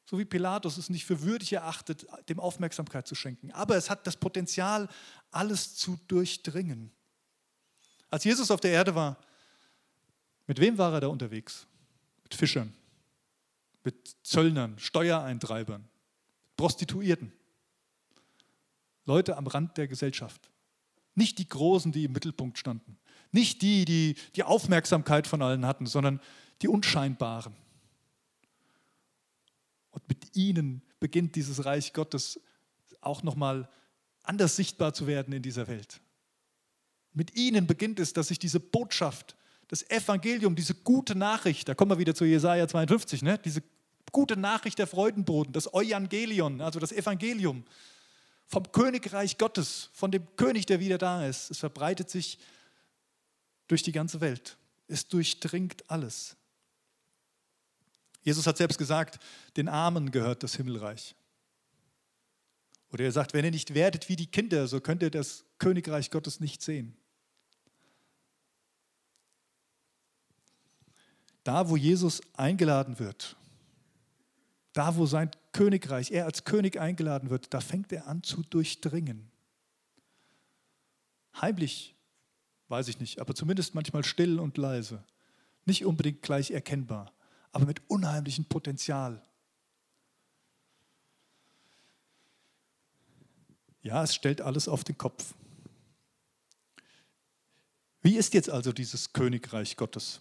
So 0.05 0.19
wie 0.19 0.25
Pilatus 0.25 0.77
es 0.77 0.91
nicht 0.91 1.05
für 1.05 1.23
würdig 1.23 1.53
erachtet, 1.53 2.07
dem 2.29 2.41
Aufmerksamkeit 2.41 3.07
zu 3.07 3.15
schenken. 3.15 3.53
Aber 3.53 3.77
es 3.77 3.89
hat 3.89 4.07
das 4.07 4.17
Potenzial, 4.17 4.89
alles 5.31 5.77
zu 5.77 5.99
durchdringen. 6.09 6.91
Als 8.11 8.25
Jesus 8.25 8.51
auf 8.51 8.61
der 8.61 8.73
Erde 8.73 8.95
war, 8.95 9.19
mit 10.49 10.59
wem 10.59 10.77
war 10.79 10.93
er 10.93 11.01
da 11.01 11.07
unterwegs? 11.07 11.67
Mit 12.25 12.35
Fischern, 12.35 12.75
mit 13.85 14.17
Zöllnern, 14.25 14.77
Steuereintreibern, 14.81 15.89
Prostituierten. 16.57 17.33
Leute 19.05 19.37
am 19.37 19.47
Rand 19.47 19.77
der 19.77 19.87
Gesellschaft. 19.87 20.51
Nicht 21.15 21.39
die 21.39 21.49
Großen, 21.49 21.93
die 21.93 22.05
im 22.05 22.13
Mittelpunkt 22.13 22.59
standen. 22.59 22.99
Nicht 23.31 23.63
die, 23.63 23.85
die 23.85 24.17
die 24.35 24.43
Aufmerksamkeit 24.43 25.29
von 25.29 25.41
allen 25.41 25.67
hatten, 25.67 25.87
sondern 25.87 26.21
die 26.63 26.69
Unscheinbaren. 26.69 27.55
Und 29.91 30.09
mit 30.09 30.37
ihnen 30.37 30.83
beginnt 30.99 31.37
dieses 31.37 31.65
Reich 31.65 31.93
Gottes 31.93 32.41
auch 33.01 33.23
nochmal 33.23 33.69
anders 34.23 34.57
sichtbar 34.57 34.95
zu 34.95 35.07
werden 35.07 35.33
in 35.33 35.43
dieser 35.43 35.67
Welt. 35.69 36.01
Mit 37.13 37.37
ihnen 37.37 37.67
beginnt 37.67 37.99
es, 37.99 38.13
dass 38.13 38.29
sich 38.29 38.39
diese 38.39 38.61
Botschaft, 38.61 39.37
das 39.69 39.89
Evangelium, 39.91 40.55
diese 40.55 40.75
gute 40.75 41.15
Nachricht, 41.15 41.69
da 41.69 41.75
kommen 41.75 41.91
wir 41.93 41.99
wieder 41.99 42.15
zu 42.15 42.25
Jesaja 42.25 42.69
52, 42.69 43.23
ne? 43.23 43.39
diese 43.39 43.63
gute 44.13 44.37
Nachricht 44.37 44.79
der 44.79 44.87
Freudenboten, 44.87 45.53
das 45.53 45.67
Evangelion, 45.73 46.61
also 46.61 46.79
das 46.79 46.93
Evangelium 46.93 47.65
vom 48.47 48.71
Königreich 48.73 49.39
Gottes, 49.39 49.91
von 49.93 50.11
dem 50.11 50.27
König, 50.37 50.67
der 50.67 50.81
wieder 50.81 50.99
da 50.99 51.25
ist. 51.25 51.51
Es 51.53 51.59
verbreitet 51.59 52.11
sich 52.11 52.39
durch 53.69 53.85
die 53.85 53.93
ganze 53.93 54.21
Welt. 54.21 54.57
Es 54.89 55.07
durchdringt 55.07 55.89
alles. 55.89 56.37
Jesus 58.23 58.47
hat 58.47 58.57
selbst 58.57 58.79
gesagt, 58.79 59.19
den 59.57 59.69
Armen 59.69 60.11
gehört 60.11 60.43
das 60.43 60.55
Himmelreich. 60.57 61.15
Oder 62.93 63.05
er 63.05 63.13
sagt, 63.13 63.35
wenn 63.35 63.45
ihr 63.45 63.51
nicht 63.51 63.75
werdet 63.75 64.09
wie 64.09 64.17
die 64.17 64.27
Kinder, 64.27 64.67
so 64.67 64.81
könnt 64.81 65.03
ihr 65.03 65.11
das 65.11 65.45
Königreich 65.59 66.11
Gottes 66.11 66.41
nicht 66.41 66.61
sehen. 66.61 66.97
Da, 71.45 71.69
wo 71.69 71.77
Jesus 71.77 72.21
eingeladen 72.35 72.99
wird, 72.99 73.37
da, 74.73 74.97
wo 74.97 75.07
sein 75.07 75.31
Königreich, 75.53 76.11
er 76.11 76.27
als 76.27 76.45
König 76.45 76.79
eingeladen 76.79 77.31
wird, 77.31 77.53
da 77.55 77.61
fängt 77.61 77.93
er 77.93 78.07
an 78.07 78.23
zu 78.23 78.43
durchdringen. 78.43 79.31
Heimlich, 81.41 81.95
weiß 82.69 82.89
ich 82.89 83.01
nicht, 83.01 83.21
aber 83.21 83.35
zumindest 83.35 83.75
manchmal 83.75 84.05
still 84.05 84.39
und 84.39 84.59
leise. 84.59 85.03
Nicht 85.65 85.85
unbedingt 85.85 86.23
gleich 86.23 86.51
erkennbar, 86.51 87.13
aber 87.53 87.67
mit 87.67 87.83
unheimlichem 87.89 88.45
Potenzial. 88.45 89.23
Ja, 93.83 94.03
es 94.03 94.15
stellt 94.15 94.41
alles 94.41 94.69
auf 94.69 94.85
den 94.85 94.99
Kopf. 94.99 95.35
Wie 98.03 98.17
ist 98.17 98.35
jetzt 98.35 98.51
also 98.51 98.73
dieses 98.73 99.13
Königreich 99.13 99.77
Gottes? 99.77 100.21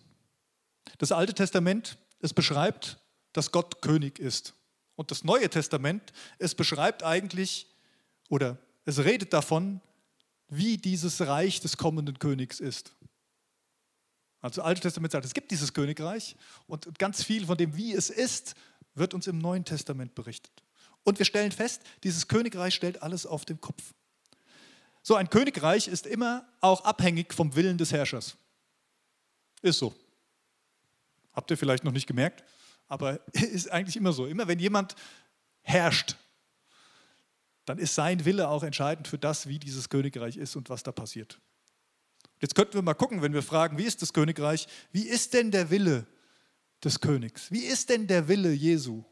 Das 0.97 1.11
Alte 1.11 1.33
Testament, 1.33 1.97
es 2.19 2.33
beschreibt, 2.33 2.99
dass 3.33 3.51
Gott 3.51 3.81
König 3.81 4.19
ist. 4.19 4.53
Und 4.95 5.11
das 5.11 5.23
Neue 5.23 5.49
Testament, 5.49 6.11
es 6.39 6.55
beschreibt 6.55 7.03
eigentlich 7.03 7.67
oder 8.27 8.57
es 8.85 8.99
redet 8.99 9.33
davon, 9.33 9.81
wie 10.49 10.77
dieses 10.77 11.21
Reich 11.21 11.61
des 11.61 11.77
kommenden 11.77 12.19
Königs 12.19 12.59
ist. 12.59 12.95
Also 14.41 14.61
das 14.61 14.65
Alte 14.65 14.81
Testament 14.81 15.11
sagt, 15.11 15.25
es 15.25 15.33
gibt 15.33 15.51
dieses 15.51 15.73
Königreich 15.73 16.35
und 16.67 16.97
ganz 16.97 17.23
viel 17.23 17.45
von 17.45 17.57
dem, 17.57 17.75
wie 17.75 17.93
es 17.93 18.09
ist, 18.09 18.55
wird 18.95 19.13
uns 19.13 19.27
im 19.27 19.37
Neuen 19.37 19.65
Testament 19.65 20.15
berichtet. 20.15 20.63
Und 21.03 21.19
wir 21.19 21.25
stellen 21.25 21.51
fest, 21.51 21.81
dieses 22.03 22.27
Königreich 22.27 22.73
stellt 22.73 23.01
alles 23.01 23.25
auf 23.25 23.45
den 23.45 23.59
Kopf. 23.59 23.93
So 25.01 25.15
ein 25.15 25.29
Königreich 25.29 25.87
ist 25.87 26.05
immer 26.05 26.47
auch 26.61 26.83
abhängig 26.85 27.33
vom 27.33 27.55
Willen 27.55 27.77
des 27.77 27.91
Herrschers. 27.91 28.37
Ist 29.61 29.79
so. 29.79 29.95
Habt 31.33 31.51
ihr 31.51 31.57
vielleicht 31.57 31.83
noch 31.83 31.91
nicht 31.91 32.07
gemerkt, 32.07 32.43
aber 32.87 33.19
ist 33.33 33.71
eigentlich 33.71 33.95
immer 33.95 34.13
so. 34.13 34.25
Immer 34.25 34.47
wenn 34.47 34.59
jemand 34.59 34.95
herrscht, 35.61 36.15
dann 37.65 37.77
ist 37.77 37.95
sein 37.95 38.25
Wille 38.25 38.49
auch 38.49 38.63
entscheidend 38.63 39.07
für 39.07 39.19
das, 39.19 39.47
wie 39.47 39.59
dieses 39.59 39.89
Königreich 39.89 40.37
ist 40.37 40.55
und 40.55 40.69
was 40.69 40.83
da 40.83 40.91
passiert. 40.91 41.39
Jetzt 42.41 42.55
könnten 42.55 42.73
wir 42.73 42.81
mal 42.81 42.93
gucken, 42.93 43.21
wenn 43.21 43.33
wir 43.33 43.43
fragen, 43.43 43.77
wie 43.77 43.83
ist 43.83 44.01
das 44.01 44.13
Königreich? 44.13 44.67
Wie 44.91 45.07
ist 45.07 45.33
denn 45.33 45.51
der 45.51 45.69
Wille 45.69 46.07
des 46.83 46.99
Königs? 47.01 47.51
Wie 47.51 47.65
ist 47.65 47.89
denn 47.89 48.07
der 48.07 48.27
Wille 48.27 48.51
Jesu? 48.51 49.03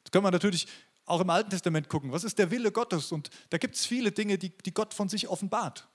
Jetzt 0.00 0.12
können 0.12 0.24
wir 0.24 0.30
natürlich 0.30 0.66
auch 1.04 1.20
im 1.20 1.30
Alten 1.30 1.50
Testament 1.50 1.88
gucken, 1.88 2.12
was 2.12 2.24
ist 2.24 2.38
der 2.38 2.50
Wille 2.50 2.70
Gottes? 2.70 3.12
Und 3.12 3.30
da 3.50 3.58
gibt 3.58 3.74
es 3.76 3.86
viele 3.86 4.12
Dinge, 4.12 4.38
die, 4.38 4.50
die 4.50 4.74
Gott 4.74 4.94
von 4.94 5.08
sich 5.08 5.28
offenbart. 5.28 5.88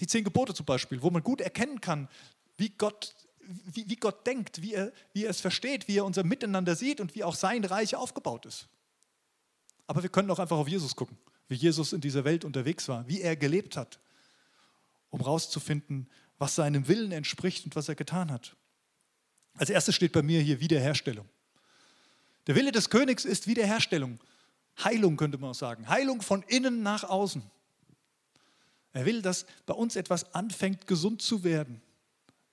Die 0.00 0.06
zehn 0.06 0.24
Gebote 0.24 0.54
zum 0.54 0.66
Beispiel, 0.66 1.02
wo 1.02 1.10
man 1.10 1.22
gut 1.22 1.40
erkennen 1.40 1.80
kann, 1.80 2.08
wie 2.56 2.70
Gott, 2.70 3.14
wie, 3.40 3.88
wie 3.88 3.96
Gott 3.96 4.26
denkt, 4.26 4.62
wie 4.62 4.74
er, 4.74 4.92
wie 5.12 5.24
er 5.24 5.30
es 5.30 5.40
versteht, 5.40 5.88
wie 5.88 5.98
er 5.98 6.04
unser 6.04 6.24
Miteinander 6.24 6.76
sieht 6.76 7.00
und 7.00 7.14
wie 7.14 7.24
auch 7.24 7.34
sein 7.34 7.64
Reich 7.64 7.94
aufgebaut 7.94 8.46
ist. 8.46 8.68
Aber 9.86 10.02
wir 10.02 10.10
können 10.10 10.30
auch 10.30 10.38
einfach 10.38 10.56
auf 10.56 10.68
Jesus 10.68 10.94
gucken, 10.94 11.16
wie 11.48 11.54
Jesus 11.54 11.92
in 11.92 12.00
dieser 12.00 12.24
Welt 12.24 12.44
unterwegs 12.44 12.88
war, 12.88 13.06
wie 13.08 13.22
er 13.22 13.36
gelebt 13.36 13.76
hat, 13.76 13.98
um 15.10 15.20
herauszufinden, 15.20 16.08
was 16.38 16.54
seinem 16.54 16.88
Willen 16.88 17.12
entspricht 17.12 17.64
und 17.64 17.76
was 17.76 17.88
er 17.88 17.94
getan 17.94 18.30
hat. 18.30 18.56
Als 19.54 19.70
erstes 19.70 19.94
steht 19.94 20.12
bei 20.12 20.22
mir 20.22 20.40
hier 20.40 20.60
Wiederherstellung. 20.60 21.28
Der 22.46 22.54
Wille 22.54 22.72
des 22.72 22.90
Königs 22.90 23.24
ist 23.24 23.46
Wiederherstellung. 23.46 24.18
Heilung 24.82 25.16
könnte 25.16 25.38
man 25.38 25.50
auch 25.50 25.54
sagen. 25.54 25.88
Heilung 25.88 26.22
von 26.22 26.42
innen 26.42 26.82
nach 26.82 27.04
außen. 27.04 27.42
Er 28.92 29.04
will, 29.04 29.20
dass 29.20 29.46
bei 29.66 29.74
uns 29.74 29.96
etwas 29.96 30.34
anfängt, 30.34 30.86
gesund 30.86 31.20
zu 31.20 31.44
werden, 31.44 31.82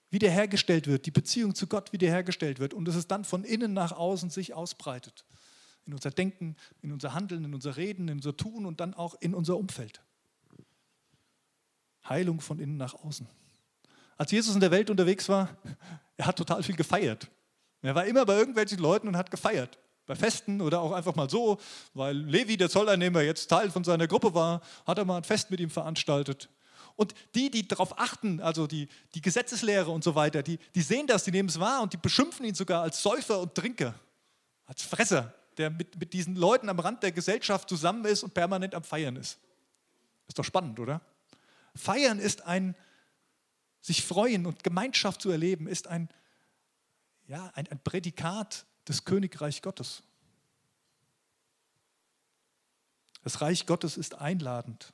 wiederhergestellt 0.09 0.87
wird, 0.87 1.05
die 1.05 1.11
Beziehung 1.11 1.55
zu 1.55 1.67
Gott 1.67 1.93
wiederhergestellt 1.93 2.59
wird 2.59 2.73
und 2.73 2.85
dass 2.85 2.95
es 2.95 3.07
dann 3.07 3.23
von 3.23 3.43
innen 3.43 3.73
nach 3.73 3.91
außen 3.91 4.29
sich 4.29 4.53
ausbreitet. 4.53 5.25
In 5.85 5.93
unser 5.93 6.09
Denken, 6.11 6.55
in 6.81 6.91
unser 6.91 7.13
Handeln, 7.13 7.45
in 7.45 7.53
unser 7.53 7.77
Reden, 7.77 8.07
in 8.07 8.17
unser 8.17 8.35
Tun 8.35 8.65
und 8.65 8.79
dann 8.79 8.93
auch 8.93 9.15
in 9.21 9.33
unser 9.33 9.57
Umfeld. 9.57 10.01
Heilung 12.07 12.41
von 12.41 12.59
innen 12.59 12.77
nach 12.77 12.93
außen. 12.93 13.27
Als 14.17 14.31
Jesus 14.31 14.53
in 14.53 14.61
der 14.61 14.71
Welt 14.71 14.89
unterwegs 14.89 15.27
war, 15.29 15.49
er 16.17 16.27
hat 16.27 16.37
total 16.37 16.63
viel 16.63 16.75
gefeiert. 16.75 17.29
Er 17.81 17.95
war 17.95 18.05
immer 18.05 18.25
bei 18.25 18.35
irgendwelchen 18.35 18.79
Leuten 18.79 19.07
und 19.07 19.17
hat 19.17 19.29
gefeiert 19.29 19.77
bei 20.05 20.15
Festen 20.15 20.61
oder 20.61 20.81
auch 20.81 20.91
einfach 20.91 21.15
mal 21.15 21.29
so, 21.29 21.59
weil 21.93 22.15
Levi, 22.15 22.57
der 22.57 22.69
Zolleinnehmer, 22.69 23.21
jetzt 23.21 23.47
Teil 23.47 23.71
von 23.71 23.83
seiner 23.83 24.07
Gruppe 24.07 24.33
war, 24.33 24.61
hat 24.85 24.97
er 24.97 25.05
mal 25.05 25.17
ein 25.17 25.23
Fest 25.23 25.51
mit 25.51 25.59
ihm 25.59 25.69
veranstaltet. 25.69 26.49
Und 26.95 27.13
die, 27.33 27.51
die 27.51 27.67
darauf 27.67 27.99
achten, 27.99 28.39
also 28.39 28.67
die, 28.67 28.87
die 29.15 29.21
Gesetzeslehre 29.21 29.91
und 29.91 30.03
so 30.03 30.15
weiter, 30.15 30.43
die, 30.43 30.59
die 30.75 30.81
sehen 30.81 31.07
das, 31.07 31.23
die 31.23 31.31
nehmen 31.31 31.49
es 31.49 31.59
wahr 31.59 31.81
und 31.81 31.91
die 31.91 31.97
beschimpfen 31.97 32.45
ihn 32.45 32.55
sogar 32.55 32.83
als 32.83 33.01
Säufer 33.01 33.39
und 33.39 33.53
Trinker, 33.53 33.95
als 34.65 34.83
Fresser, 34.83 35.33
der 35.57 35.69
mit, 35.69 35.99
mit 35.99 36.13
diesen 36.13 36.35
Leuten 36.35 36.69
am 36.69 36.79
Rand 36.79 37.03
der 37.03 37.11
Gesellschaft 37.11 37.67
zusammen 37.67 38.05
ist 38.05 38.23
und 38.23 38.33
permanent 38.33 38.75
am 38.75 38.83
Feiern 38.83 39.15
ist. 39.17 39.39
Ist 40.27 40.39
doch 40.39 40.45
spannend, 40.45 40.79
oder? 40.79 41.01
Feiern 41.75 42.19
ist 42.19 42.43
ein, 42.43 42.75
sich 43.81 44.03
freuen 44.03 44.45
und 44.45 44.63
Gemeinschaft 44.63 45.21
zu 45.21 45.29
erleben, 45.29 45.67
ist 45.67 45.87
ein, 45.87 46.09
ja, 47.27 47.51
ein, 47.55 47.67
ein 47.67 47.79
Prädikat 47.83 48.65
das 48.85 49.03
Königreich 49.03 49.61
Gottes. 49.61 50.03
Das 53.23 53.41
Reich 53.41 53.65
Gottes 53.65 53.97
ist 53.97 54.15
einladend. 54.15 54.93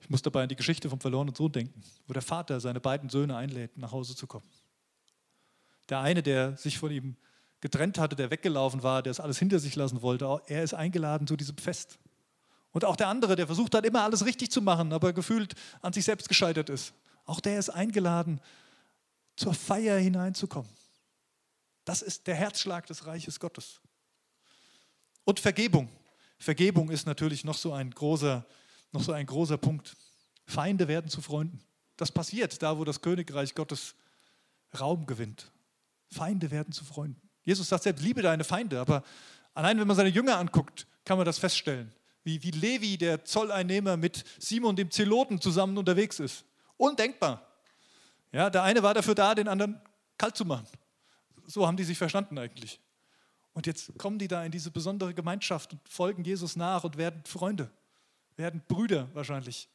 Ich 0.00 0.10
muss 0.10 0.22
dabei 0.22 0.42
an 0.42 0.48
die 0.48 0.56
Geschichte 0.56 0.90
vom 0.90 1.00
verlorenen 1.00 1.34
Sohn 1.34 1.52
denken, 1.52 1.82
wo 2.06 2.12
der 2.12 2.22
Vater 2.22 2.60
seine 2.60 2.80
beiden 2.80 3.08
Söhne 3.08 3.36
einlädt, 3.36 3.76
nach 3.76 3.92
Hause 3.92 4.14
zu 4.14 4.26
kommen. 4.26 4.48
Der 5.88 6.00
eine, 6.00 6.22
der 6.22 6.56
sich 6.56 6.78
von 6.78 6.90
ihm 6.90 7.16
getrennt 7.60 7.98
hatte, 7.98 8.16
der 8.16 8.30
weggelaufen 8.30 8.82
war, 8.82 9.02
der 9.02 9.10
es 9.10 9.20
alles 9.20 9.38
hinter 9.38 9.58
sich 9.58 9.76
lassen 9.76 10.02
wollte, 10.02 10.42
er 10.46 10.62
ist 10.62 10.74
eingeladen 10.74 11.26
zu 11.26 11.36
diesem 11.36 11.56
Fest. 11.56 11.98
Und 12.72 12.84
auch 12.84 12.96
der 12.96 13.08
andere, 13.08 13.36
der 13.36 13.46
versucht 13.46 13.74
hat, 13.74 13.84
immer 13.84 14.02
alles 14.02 14.24
richtig 14.24 14.50
zu 14.50 14.62
machen, 14.62 14.92
aber 14.92 15.12
gefühlt 15.12 15.54
an 15.82 15.92
sich 15.92 16.04
selbst 16.04 16.28
gescheitert 16.28 16.70
ist. 16.70 16.92
Auch 17.24 17.40
der 17.40 17.58
ist 17.58 17.70
eingeladen, 17.70 18.40
zur 19.36 19.54
Feier 19.54 19.98
hineinzukommen. 19.98 20.70
Das 21.84 22.02
ist 22.02 22.26
der 22.26 22.34
Herzschlag 22.34 22.86
des 22.86 23.06
Reiches 23.06 23.40
Gottes. 23.40 23.80
Und 25.24 25.40
Vergebung. 25.40 25.88
Vergebung 26.38 26.90
ist 26.90 27.06
natürlich 27.06 27.44
noch 27.44 27.56
so 27.56 27.72
ein 27.72 27.90
großer, 27.90 28.44
noch 28.92 29.02
so 29.02 29.12
ein 29.12 29.26
großer 29.26 29.58
Punkt. 29.58 29.96
Feinde 30.46 30.88
werden 30.88 31.10
zu 31.10 31.20
Freunden. 31.20 31.60
Das 31.96 32.10
passiert 32.12 32.62
da, 32.62 32.78
wo 32.78 32.84
das 32.84 33.00
Königreich 33.00 33.54
Gottes 33.54 33.94
Raum 34.78 35.06
gewinnt. 35.06 35.50
Feinde 36.08 36.50
werden 36.50 36.72
zu 36.72 36.84
Freunden. 36.84 37.20
Jesus 37.42 37.68
sagt 37.68 37.84
selbst, 37.84 38.02
liebe 38.02 38.22
deine 38.22 38.44
Feinde, 38.44 38.80
aber 38.80 39.02
allein 39.54 39.78
wenn 39.78 39.86
man 39.86 39.96
seine 39.96 40.08
Jünger 40.08 40.38
anguckt, 40.38 40.86
kann 41.04 41.16
man 41.16 41.26
das 41.26 41.38
feststellen. 41.38 41.92
Wie, 42.22 42.42
wie 42.42 42.50
Levi, 42.50 42.98
der 42.98 43.24
Zolleinnehmer, 43.24 43.96
mit 43.96 44.24
Simon, 44.38 44.76
dem 44.76 44.90
Zeloten, 44.90 45.40
zusammen 45.40 45.78
unterwegs 45.78 46.20
ist. 46.20 46.44
Undenkbar. 46.76 47.46
Ja, 48.32 48.50
der 48.50 48.62
eine 48.62 48.82
war 48.82 48.94
dafür 48.94 49.14
da, 49.14 49.34
den 49.34 49.48
anderen 49.48 49.80
kalt 50.18 50.36
zu 50.36 50.44
machen. 50.44 50.66
So 51.46 51.66
haben 51.66 51.76
die 51.76 51.84
sich 51.84 51.98
verstanden 51.98 52.38
eigentlich. 52.38 52.80
Und 53.52 53.66
jetzt 53.66 53.98
kommen 53.98 54.18
die 54.18 54.28
da 54.28 54.44
in 54.44 54.52
diese 54.52 54.70
besondere 54.70 55.14
Gemeinschaft 55.14 55.72
und 55.72 55.88
folgen 55.88 56.24
Jesus 56.24 56.56
nach 56.56 56.84
und 56.84 56.96
werden 56.96 57.24
Freunde, 57.24 57.70
werden 58.36 58.62
Brüder 58.68 59.08
wahrscheinlich. 59.14 59.68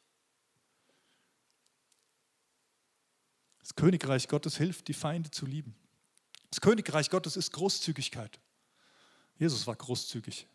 Das 3.60 3.76
Königreich 3.76 4.28
Gottes 4.28 4.58
hilft, 4.58 4.88
die 4.88 4.94
Feinde 4.94 5.32
zu 5.32 5.46
lieben. 5.46 5.76
Das 6.52 6.62
Königreich 6.62 7.10
Gottes 7.10 7.36
ist 7.36 7.52
Großzügigkeit. 7.52 8.40
Jesus 9.38 9.68
war 9.68 9.76
großzügig. 9.76 10.48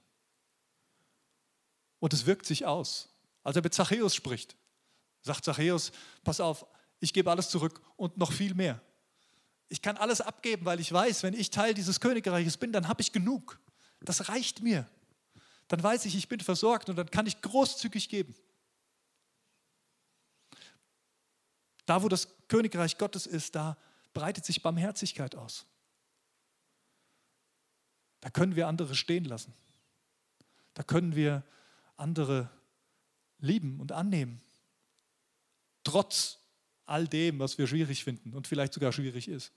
Und 2.01 2.13
es 2.13 2.27
wirkt 2.27 2.47
sich 2.47 2.67
aus. 2.67 3.09
Als 3.45 3.57
er 3.57 3.63
mit 3.63 3.73
Zachäus 3.73 4.15
spricht, 4.15 4.57
sagt 5.23 5.45
Zachäus, 5.45 5.93
pass 6.25 6.41
auf, 6.41 6.67
ich 6.99 7.13
gebe 7.13 7.31
alles 7.31 7.49
zurück 7.49 7.81
und 7.97 8.17
noch 8.19 8.33
viel 8.33 8.55
mehr. 8.55 8.81
Ich 9.69 9.81
kann 9.81 9.97
alles 9.97 10.21
abgeben, 10.21 10.67
weil 10.67 10.81
ich 10.81 10.93
weiß, 10.93 11.23
wenn 11.23 11.35
ich 11.35 11.51
Teil 11.51 11.75
dieses 11.75 12.01
Königreiches 12.01 12.57
bin, 12.57 12.73
dann 12.73 12.89
habe 12.89 13.01
ich 13.01 13.13
genug. 13.13 13.61
Das 14.01 14.29
reicht 14.29 14.63
mir. 14.63 14.89
Dann 15.69 15.83
weiß 15.83 16.05
ich, 16.07 16.17
ich 16.17 16.29
bin 16.29 16.41
versorgt 16.41 16.89
und 16.89 16.97
dann 16.97 17.11
kann 17.11 17.27
ich 17.27 17.41
großzügig 17.41 18.09
geben. 18.09 18.35
Da, 21.87 22.03
wo 22.03 22.09
das 22.09 22.29
Königreich 22.49 22.99
Gottes 22.99 23.27
ist, 23.27 23.55
da 23.55 23.77
breitet 24.13 24.45
sich 24.45 24.63
Barmherzigkeit 24.63 25.35
aus. 25.37 25.67
Da 28.21 28.31
können 28.31 28.57
wir 28.57 28.69
andere 28.69 28.95
stehen 28.95 29.25
lassen. 29.25 29.55
Da 30.75 30.83
können 30.83 31.15
wir 31.15 31.45
andere 32.01 32.51
lieben 33.39 33.81
und 33.81 33.93
annehmen. 33.93 34.41
Trotz 35.85 36.39
all 36.87 37.07
dem, 37.07 37.39
was 37.39 37.57
wir 37.59 37.67
schwierig 37.67 38.05
finden 38.05 38.35
und 38.35 38.47
vielleicht 38.47 38.73
sogar 38.73 38.93
schwierig 38.93 39.29
ist. 39.29 39.53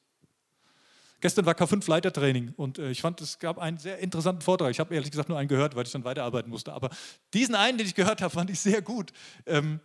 Gestern 1.19 1.45
war 1.45 1.53
K5 1.53 1.89
Leitertraining 1.89 2.53
und 2.58 2.79
äh, 2.79 2.91
ich 2.91 3.01
fand, 3.01 3.21
es 3.21 3.39
gab 3.39 3.58
einen 3.58 3.77
sehr 3.77 3.97
interessanten 3.99 4.41
Vortrag. 4.41 4.71
Ich 4.71 4.79
habe 4.79 4.93
ehrlich 4.93 5.10
gesagt 5.10 5.29
nur 5.29 5.38
einen 5.38 5.47
gehört, 5.47 5.73
weil 5.73 5.86
ich 5.86 5.91
dann 5.91 6.03
weiterarbeiten 6.03 6.49
musste. 6.49 6.73
Aber 6.73 6.89
diesen 7.34 7.56
einen, 7.56 7.77
den 7.77 7.88
ich 7.88 7.95
gehört 7.95 8.21
habe, 8.21 8.34
fand 8.34 8.49
ich 8.49 8.60
sehr 8.60 8.82
gut. 8.82 9.13
Ähm, 9.45 9.79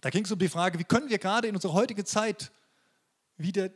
da 0.00 0.08
ging 0.10 0.24
es 0.24 0.32
um 0.32 0.38
die 0.38 0.48
Frage, 0.48 0.78
wie 0.78 0.84
können 0.84 1.10
wir 1.10 1.18
gerade 1.18 1.48
in 1.48 1.54
unserer 1.54 1.74
heutigen 1.74 2.06
Zeit 2.06 2.50
wieder, 3.36 3.70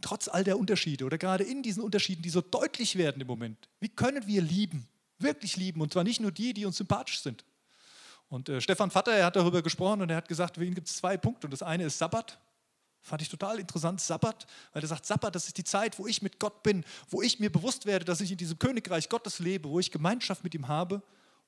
trotz 0.00 0.28
all 0.28 0.42
der 0.42 0.58
Unterschiede 0.58 1.04
oder 1.04 1.18
gerade 1.18 1.44
in 1.44 1.62
diesen 1.62 1.82
Unterschieden, 1.82 2.22
die 2.22 2.30
so 2.30 2.40
deutlich 2.40 2.96
werden 2.96 3.20
im 3.20 3.26
Moment, 3.26 3.68
wie 3.80 3.88
können 3.88 4.26
wir 4.26 4.40
lieben, 4.40 4.88
wirklich 5.18 5.56
lieben 5.56 5.80
und 5.80 5.92
zwar 5.92 6.04
nicht 6.04 6.20
nur 6.20 6.32
die, 6.32 6.52
die 6.52 6.66
uns 6.66 6.76
sympathisch 6.76 7.20
sind. 7.20 7.44
Und 8.28 8.48
äh, 8.48 8.60
Stefan 8.60 8.90
Vatter, 8.90 9.12
er 9.12 9.26
hat 9.26 9.36
darüber 9.36 9.62
gesprochen 9.62 10.02
und 10.02 10.10
er 10.10 10.16
hat 10.16 10.28
gesagt, 10.28 10.56
für 10.56 10.64
ihn 10.64 10.74
gibt 10.74 10.88
es 10.88 10.96
zwei 10.96 11.16
Punkte. 11.16 11.46
Und 11.46 11.52
das 11.52 11.62
eine 11.62 11.84
ist 11.84 11.98
Sabbat 11.98 12.38
Fand 13.06 13.22
ich 13.22 13.28
total 13.28 13.60
interessant, 13.60 14.00
Sabbat, 14.00 14.48
weil 14.72 14.82
er 14.82 14.88
sagt, 14.88 15.06
Sabbat, 15.06 15.32
das 15.32 15.46
ist 15.46 15.56
die 15.56 15.62
Zeit, 15.62 15.96
wo 15.96 16.08
ich 16.08 16.22
mit 16.22 16.40
Gott 16.40 16.64
bin, 16.64 16.84
wo 17.08 17.22
ich 17.22 17.38
mir 17.38 17.52
bewusst 17.52 17.86
werde, 17.86 18.04
dass 18.04 18.20
ich 18.20 18.32
in 18.32 18.36
diesem 18.36 18.58
Königreich 18.58 19.08
Gottes 19.08 19.38
lebe, 19.38 19.68
wo 19.68 19.78
ich 19.78 19.92
Gemeinschaft 19.92 20.42
mit 20.42 20.56
ihm 20.56 20.66
habe 20.66 21.00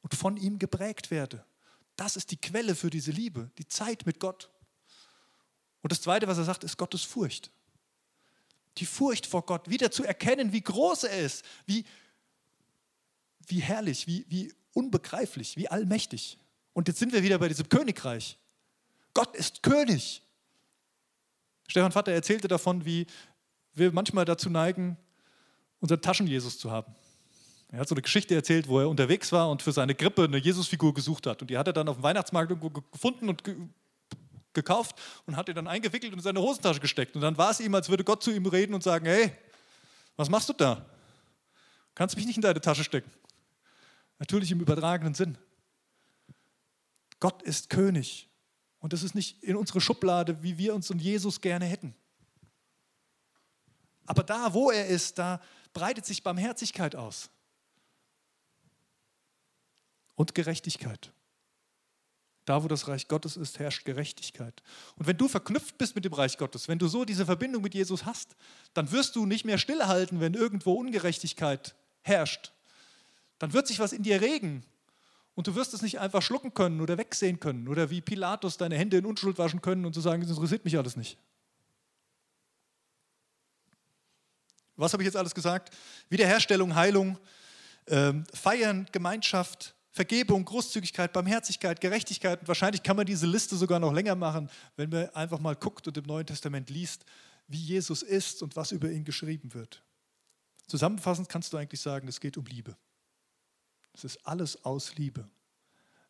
und 0.02 0.14
von 0.14 0.36
ihm 0.36 0.60
geprägt 0.60 1.10
werde. 1.10 1.44
Das 1.96 2.14
ist 2.14 2.30
die 2.30 2.36
Quelle 2.36 2.76
für 2.76 2.90
diese 2.90 3.10
Liebe, 3.10 3.50
die 3.58 3.66
Zeit 3.66 4.06
mit 4.06 4.20
Gott. 4.20 4.50
Und 5.82 5.90
das 5.90 6.00
Zweite, 6.00 6.28
was 6.28 6.38
er 6.38 6.44
sagt, 6.44 6.62
ist 6.62 6.76
Gottes 6.76 7.02
Furcht. 7.02 7.50
Die 8.76 8.86
Furcht 8.86 9.26
vor 9.26 9.44
Gott, 9.44 9.68
wieder 9.68 9.90
zu 9.90 10.04
erkennen, 10.04 10.52
wie 10.52 10.62
groß 10.62 11.02
er 11.04 11.18
ist, 11.18 11.44
wie, 11.66 11.84
wie 13.48 13.60
herrlich, 13.60 14.06
wie, 14.06 14.24
wie 14.28 14.52
unbegreiflich, 14.72 15.56
wie 15.56 15.68
allmächtig. 15.68 16.38
Und 16.72 16.88
jetzt 16.88 16.98
sind 16.98 17.12
wir 17.12 17.22
wieder 17.22 17.38
bei 17.38 17.48
diesem 17.48 17.68
Königreich. 17.68 18.38
Gott 19.14 19.34
ist 19.34 19.62
König. 19.62 20.22
Stefan 21.66 21.92
Vater 21.92 22.12
erzählte 22.12 22.48
davon, 22.48 22.84
wie 22.84 23.06
wir 23.74 23.92
manchmal 23.92 24.24
dazu 24.24 24.48
neigen, 24.50 24.96
unseren 25.80 26.00
Taschen-Jesus 26.00 26.58
zu 26.58 26.70
haben. 26.70 26.94
Er 27.70 27.80
hat 27.80 27.88
so 27.88 27.94
eine 27.94 28.02
Geschichte 28.02 28.34
erzählt, 28.34 28.66
wo 28.68 28.80
er 28.80 28.88
unterwegs 28.88 29.30
war 29.30 29.50
und 29.50 29.62
für 29.62 29.72
seine 29.72 29.94
Grippe 29.94 30.24
eine 30.24 30.38
Jesusfigur 30.38 30.94
gesucht 30.94 31.26
hat. 31.26 31.42
Und 31.42 31.50
die 31.50 31.58
hat 31.58 31.66
er 31.66 31.72
dann 31.72 31.88
auf 31.88 31.96
dem 31.96 32.02
Weihnachtsmarkt 32.02 32.50
irgendwo 32.50 32.70
gefunden 32.70 33.28
und 33.28 33.44
ge 33.44 33.56
gekauft 34.54 34.96
und 35.26 35.36
hat 35.36 35.48
ihn 35.48 35.54
dann 35.54 35.68
eingewickelt 35.68 36.10
und 36.12 36.18
in 36.18 36.22
seine 36.22 36.40
Hosentasche 36.40 36.80
gesteckt. 36.80 37.14
Und 37.14 37.20
dann 37.20 37.36
war 37.36 37.50
es 37.50 37.60
ihm, 37.60 37.72
als 37.74 37.88
würde 37.88 38.02
Gott 38.02 38.24
zu 38.24 38.32
ihm 38.32 38.46
reden 38.46 38.74
und 38.74 38.82
sagen, 38.82 39.06
hey, 39.06 39.30
was 40.16 40.28
machst 40.28 40.48
du 40.48 40.52
da? 40.52 40.84
Kannst 41.94 42.16
mich 42.16 42.26
nicht 42.26 42.36
in 42.36 42.42
deine 42.42 42.60
Tasche 42.60 42.82
stecken. 42.82 43.10
Natürlich 44.18 44.50
im 44.50 44.60
übertragenen 44.60 45.14
Sinn. 45.14 45.38
Gott 47.20 47.42
ist 47.42 47.70
König. 47.70 48.28
Und 48.80 48.92
das 48.92 49.02
ist 49.02 49.14
nicht 49.14 49.42
in 49.42 49.56
unsere 49.56 49.80
Schublade, 49.80 50.42
wie 50.42 50.58
wir 50.58 50.74
uns 50.74 50.90
und 50.90 51.00
Jesus 51.00 51.40
gerne 51.40 51.64
hätten. 51.64 51.94
Aber 54.06 54.22
da, 54.22 54.54
wo 54.54 54.70
er 54.70 54.86
ist, 54.86 55.18
da 55.18 55.40
breitet 55.72 56.06
sich 56.06 56.22
Barmherzigkeit 56.22 56.96
aus. 56.96 57.28
Und 60.14 60.34
Gerechtigkeit. 60.34 61.12
Da, 62.44 62.64
wo 62.64 62.68
das 62.68 62.88
Reich 62.88 63.08
Gottes 63.08 63.36
ist, 63.36 63.58
herrscht 63.58 63.84
Gerechtigkeit. 63.84 64.62
Und 64.96 65.06
wenn 65.06 65.18
du 65.18 65.28
verknüpft 65.28 65.76
bist 65.76 65.94
mit 65.94 66.06
dem 66.06 66.14
Reich 66.14 66.38
Gottes, 66.38 66.66
wenn 66.66 66.78
du 66.78 66.88
so 66.88 67.04
diese 67.04 67.26
Verbindung 67.26 67.62
mit 67.62 67.74
Jesus 67.74 68.06
hast, 68.06 68.34
dann 68.72 68.90
wirst 68.90 69.16
du 69.16 69.26
nicht 69.26 69.44
mehr 69.44 69.58
stillhalten, 69.58 70.20
wenn 70.20 70.32
irgendwo 70.32 70.72
Ungerechtigkeit 70.72 71.74
herrscht. 72.00 72.52
Dann 73.38 73.52
wird 73.52 73.66
sich 73.66 73.78
was 73.78 73.92
in 73.92 74.02
dir 74.02 74.20
regen. 74.20 74.64
Und 75.34 75.46
du 75.46 75.54
wirst 75.54 75.72
es 75.72 75.82
nicht 75.82 76.00
einfach 76.00 76.22
schlucken 76.22 76.52
können 76.52 76.80
oder 76.80 76.98
wegsehen 76.98 77.38
können 77.38 77.68
oder 77.68 77.90
wie 77.90 78.00
Pilatus 78.00 78.56
deine 78.56 78.76
Hände 78.76 78.96
in 78.96 79.06
Unschuld 79.06 79.38
waschen 79.38 79.62
können 79.62 79.86
und 79.86 79.94
zu 79.94 80.00
sagen, 80.00 80.22
das 80.22 80.30
interessiert 80.30 80.64
mich 80.64 80.76
alles 80.76 80.96
nicht. 80.96 81.16
Was 84.74 84.92
habe 84.92 85.02
ich 85.02 85.06
jetzt 85.06 85.16
alles 85.16 85.34
gesagt? 85.34 85.74
Wiederherstellung, 86.08 86.74
Heilung, 86.74 87.18
ähm, 87.86 88.24
Feiern, 88.32 88.86
Gemeinschaft, 88.90 89.74
Vergebung, 89.90 90.44
Großzügigkeit, 90.44 91.12
Barmherzigkeit, 91.12 91.80
Gerechtigkeit. 91.80 92.40
Und 92.40 92.48
wahrscheinlich 92.48 92.82
kann 92.82 92.96
man 92.96 93.06
diese 93.06 93.26
Liste 93.26 93.56
sogar 93.56 93.80
noch 93.80 93.92
länger 93.92 94.14
machen, 94.14 94.48
wenn 94.76 94.90
man 94.90 95.08
einfach 95.10 95.40
mal 95.40 95.56
guckt 95.56 95.88
und 95.88 95.96
im 95.96 96.04
Neuen 96.04 96.26
Testament 96.26 96.70
liest, 96.70 97.04
wie 97.48 97.58
Jesus 97.58 98.02
ist 98.02 98.42
und 98.42 98.56
was 98.56 98.72
über 98.72 98.90
ihn 98.90 99.04
geschrieben 99.04 99.54
wird. 99.54 99.82
Zusammenfassend 100.68 101.28
kannst 101.28 101.52
du 101.52 101.56
eigentlich 101.56 101.80
sagen, 101.80 102.06
es 102.08 102.20
geht 102.20 102.36
um 102.36 102.44
Liebe. 102.44 102.76
Es 103.98 104.04
ist 104.04 104.24
alles 104.24 104.64
aus 104.64 104.94
Liebe. 104.94 105.28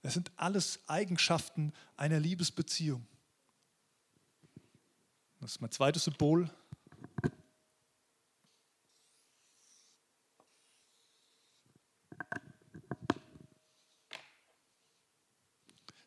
Es 0.02 0.12
sind 0.12 0.30
alles 0.36 0.78
Eigenschaften 0.88 1.72
einer 1.96 2.20
Liebesbeziehung. 2.20 3.06
Das 5.40 5.52
ist 5.52 5.60
mein 5.62 5.70
zweites 5.70 6.04
Symbol. 6.04 6.50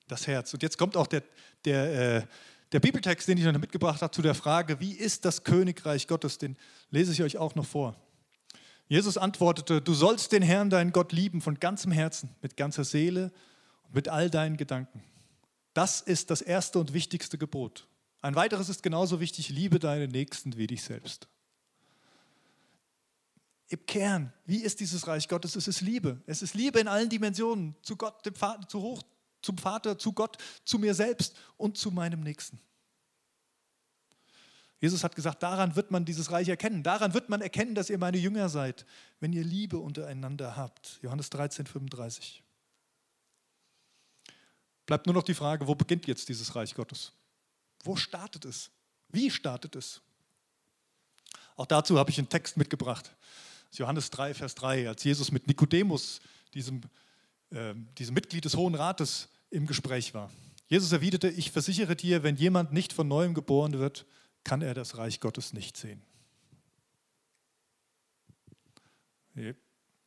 Das 0.08 0.28
Herz. 0.28 0.54
Und 0.54 0.62
jetzt 0.62 0.78
kommt 0.78 0.96
auch 0.96 1.08
der, 1.08 1.24
der, 1.66 2.18
äh, 2.18 2.28
der 2.72 2.80
Bibeltext, 2.80 3.28
den 3.28 3.40
ich 3.40 3.44
noch 3.44 3.58
mitgebracht 3.58 4.04
habe, 4.04 4.12
zu 4.12 4.22
der 4.22 4.36
Frage, 4.36 4.80
wie 4.80 4.94
ist 4.94 5.26
das 5.26 5.44
Königreich 5.44 6.08
Gottes? 6.08 6.38
Den 6.38 6.58
lese 6.92 7.12
ich 7.12 7.24
euch 7.24 7.40
auch 7.40 7.56
noch 7.56 7.66
vor. 7.66 8.00
Jesus 8.92 9.18
antwortete, 9.18 9.82
du 9.82 9.94
sollst 9.94 10.34
den 10.34 10.44
Herrn, 10.44 10.70
deinen 10.70 10.92
Gott, 10.92 11.14
lieben 11.14 11.40
von 11.40 11.58
ganzem 11.62 11.94
Herzen, 11.94 12.36
mit 12.42 12.58
ganzer 12.58 12.84
Seele 12.84 13.32
und 13.84 13.96
mit 13.96 14.10
all 14.10 14.30
deinen 14.30 14.58
Gedanken. 14.58 15.02
Das 15.74 16.02
ist 16.02 16.30
das 16.30 16.42
erste 16.42 16.78
und 16.78 16.92
wichtigste 16.92 17.38
Gebot. 17.38 17.88
Ein 18.20 18.36
weiteres 18.36 18.68
ist 18.68 18.84
genauso 18.84 19.22
wichtig, 19.22 19.48
liebe 19.48 19.80
deinen 19.80 20.12
Nächsten 20.12 20.58
wie 20.58 20.68
dich 20.68 20.84
selbst. 20.84 21.30
Im 23.70 23.86
Kern, 23.86 24.34
wie 24.46 24.58
ist 24.58 24.82
dieses 24.82 25.08
Reich 25.08 25.30
Gottes? 25.30 25.56
Es 25.56 25.70
ist 25.70 25.80
Liebe. 25.80 26.22
Es 26.26 26.42
ist 26.42 26.54
Liebe 26.54 26.82
in 26.82 26.90
allen 26.90 27.08
Dimensionen, 27.08 27.78
zu 27.84 27.96
Gott, 27.96 28.26
dem 28.26 28.36
Vater, 28.36 28.68
zu 28.68 28.82
hoch, 28.82 29.04
zum 29.42 29.58
Vater, 29.58 29.98
zu 29.98 30.12
Gott, 30.12 30.38
zu 30.66 30.78
mir 30.80 30.96
selbst 30.96 31.34
und 31.56 31.78
zu 31.78 31.92
meinem 31.92 32.20
Nächsten. 32.20 32.60
Jesus 34.82 35.04
hat 35.04 35.16
gesagt, 35.16 35.44
daran 35.44 35.76
wird 35.76 35.92
man 35.92 36.06
dieses 36.06 36.32
Reich 36.32 36.50
erkennen. 36.50 36.82
Daran 36.82 37.14
wird 37.14 37.30
man 37.30 37.40
erkennen, 37.40 37.76
dass 37.76 37.92
ihr 37.92 38.00
meine 38.00 38.18
Jünger 38.18 38.50
seid, 38.50 38.88
wenn 39.20 39.32
ihr 39.32 39.44
Liebe 39.44 39.78
untereinander 39.78 40.58
habt. 40.58 41.00
Johannes 41.04 41.30
13, 41.30 41.68
35. 41.68 42.42
Bleibt 44.88 45.06
nur 45.06 45.14
noch 45.14 45.24
die 45.24 45.36
Frage, 45.36 45.68
wo 45.68 45.76
beginnt 45.76 46.08
jetzt 46.08 46.28
dieses 46.30 46.56
Reich 46.56 46.74
Gottes? 46.74 47.14
Wo 47.84 47.96
startet 47.96 48.44
es? 48.46 48.72
Wie 49.10 49.30
startet 49.30 49.76
es? 49.76 50.02
Auch 51.56 51.68
dazu 51.68 52.00
habe 52.00 52.10
ich 52.10 52.18
einen 52.18 52.30
Text 52.30 52.58
mitgebracht. 52.58 53.16
Johannes 53.74 54.10
3, 54.10 54.34
Vers 54.34 54.56
3, 54.56 54.90
als 54.90 55.04
Jesus 55.04 55.32
mit 55.32 55.46
Nikodemus, 55.46 56.22
diesem, 56.56 56.82
äh, 57.52 57.76
diesem 58.00 58.16
Mitglied 58.16 58.46
des 58.46 58.56
Hohen 58.58 58.74
Rates, 58.74 59.30
im 59.52 59.68
Gespräch 59.68 60.16
war. 60.16 60.32
Jesus 60.68 60.92
erwiderte, 60.92 61.30
ich 61.30 61.52
versichere 61.52 61.96
dir, 61.96 62.24
wenn 62.24 62.36
jemand 62.36 62.74
nicht 62.74 62.94
von 62.94 63.08
neuem 63.08 63.36
geboren 63.36 63.78
wird, 63.78 64.06
kann 64.44 64.62
er 64.62 64.74
das 64.74 64.98
Reich 64.98 65.20
Gottes 65.20 65.54
nicht 65.54 65.78
sehen. 65.78 66.02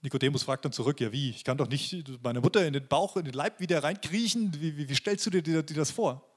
Nikodemus 0.05 0.42
fragt 0.42 0.64
dann 0.64 0.73
zurück, 0.73 1.01
ja 1.01 1.12
wie, 1.12 1.31
ich 1.31 1.44
kann 1.44 1.57
doch 1.57 1.68
nicht 1.68 2.23
meine 2.23 2.40
Mutter 2.40 2.66
in 2.66 2.75
den 2.75 2.87
Bauch, 2.87 3.16
in 3.16 3.25
den 3.25 3.33
Leib 3.33 3.59
wieder 3.59 3.83
reinkriechen, 3.83 4.53
wie, 4.61 4.77
wie, 4.77 4.88
wie 4.88 4.94
stellst 4.94 5.25
du 5.27 5.31
dir, 5.31 5.42
dir, 5.42 5.62
dir 5.62 5.77
das 5.77 5.90
vor? 5.90 6.31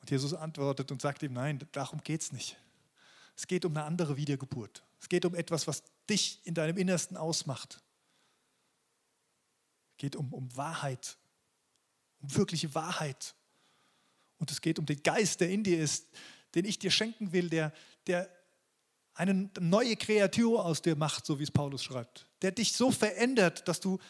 Und 0.00 0.10
Jesus 0.10 0.34
antwortet 0.34 0.90
und 0.92 1.00
sagt 1.00 1.22
ihm, 1.22 1.32
nein, 1.32 1.66
darum 1.72 2.02
geht 2.02 2.20
es 2.20 2.32
nicht. 2.32 2.58
Es 3.34 3.46
geht 3.46 3.64
um 3.64 3.74
eine 3.74 3.86
andere 3.86 4.16
Wiedergeburt. 4.16 4.82
Es 5.00 5.08
geht 5.08 5.24
um 5.24 5.34
etwas, 5.34 5.66
was 5.66 5.84
dich 6.08 6.40
in 6.44 6.54
deinem 6.54 6.76
Innersten 6.76 7.16
ausmacht. 7.16 7.80
Es 9.92 9.96
geht 9.96 10.16
um, 10.16 10.32
um 10.34 10.54
Wahrheit, 10.56 11.16
um 12.20 12.36
wirkliche 12.36 12.74
Wahrheit. 12.74 13.34
Und 14.42 14.50
es 14.50 14.60
geht 14.60 14.80
um 14.80 14.86
den 14.86 15.00
Geist, 15.04 15.40
der 15.40 15.50
in 15.50 15.62
dir 15.62 15.78
ist, 15.78 16.08
den 16.56 16.64
ich 16.64 16.76
dir 16.76 16.90
schenken 16.90 17.30
will, 17.30 17.48
der, 17.48 17.72
der 18.08 18.28
eine 19.14 19.48
neue 19.60 19.94
Kreatur 19.94 20.64
aus 20.64 20.82
dir 20.82 20.96
macht, 20.96 21.24
so 21.24 21.38
wie 21.38 21.44
es 21.44 21.52
Paulus 21.52 21.84
schreibt. 21.84 22.26
Der 22.42 22.50
dich 22.50 22.72
so 22.72 22.90
verändert, 22.90 23.68
dass 23.68 23.78
du 23.78 24.00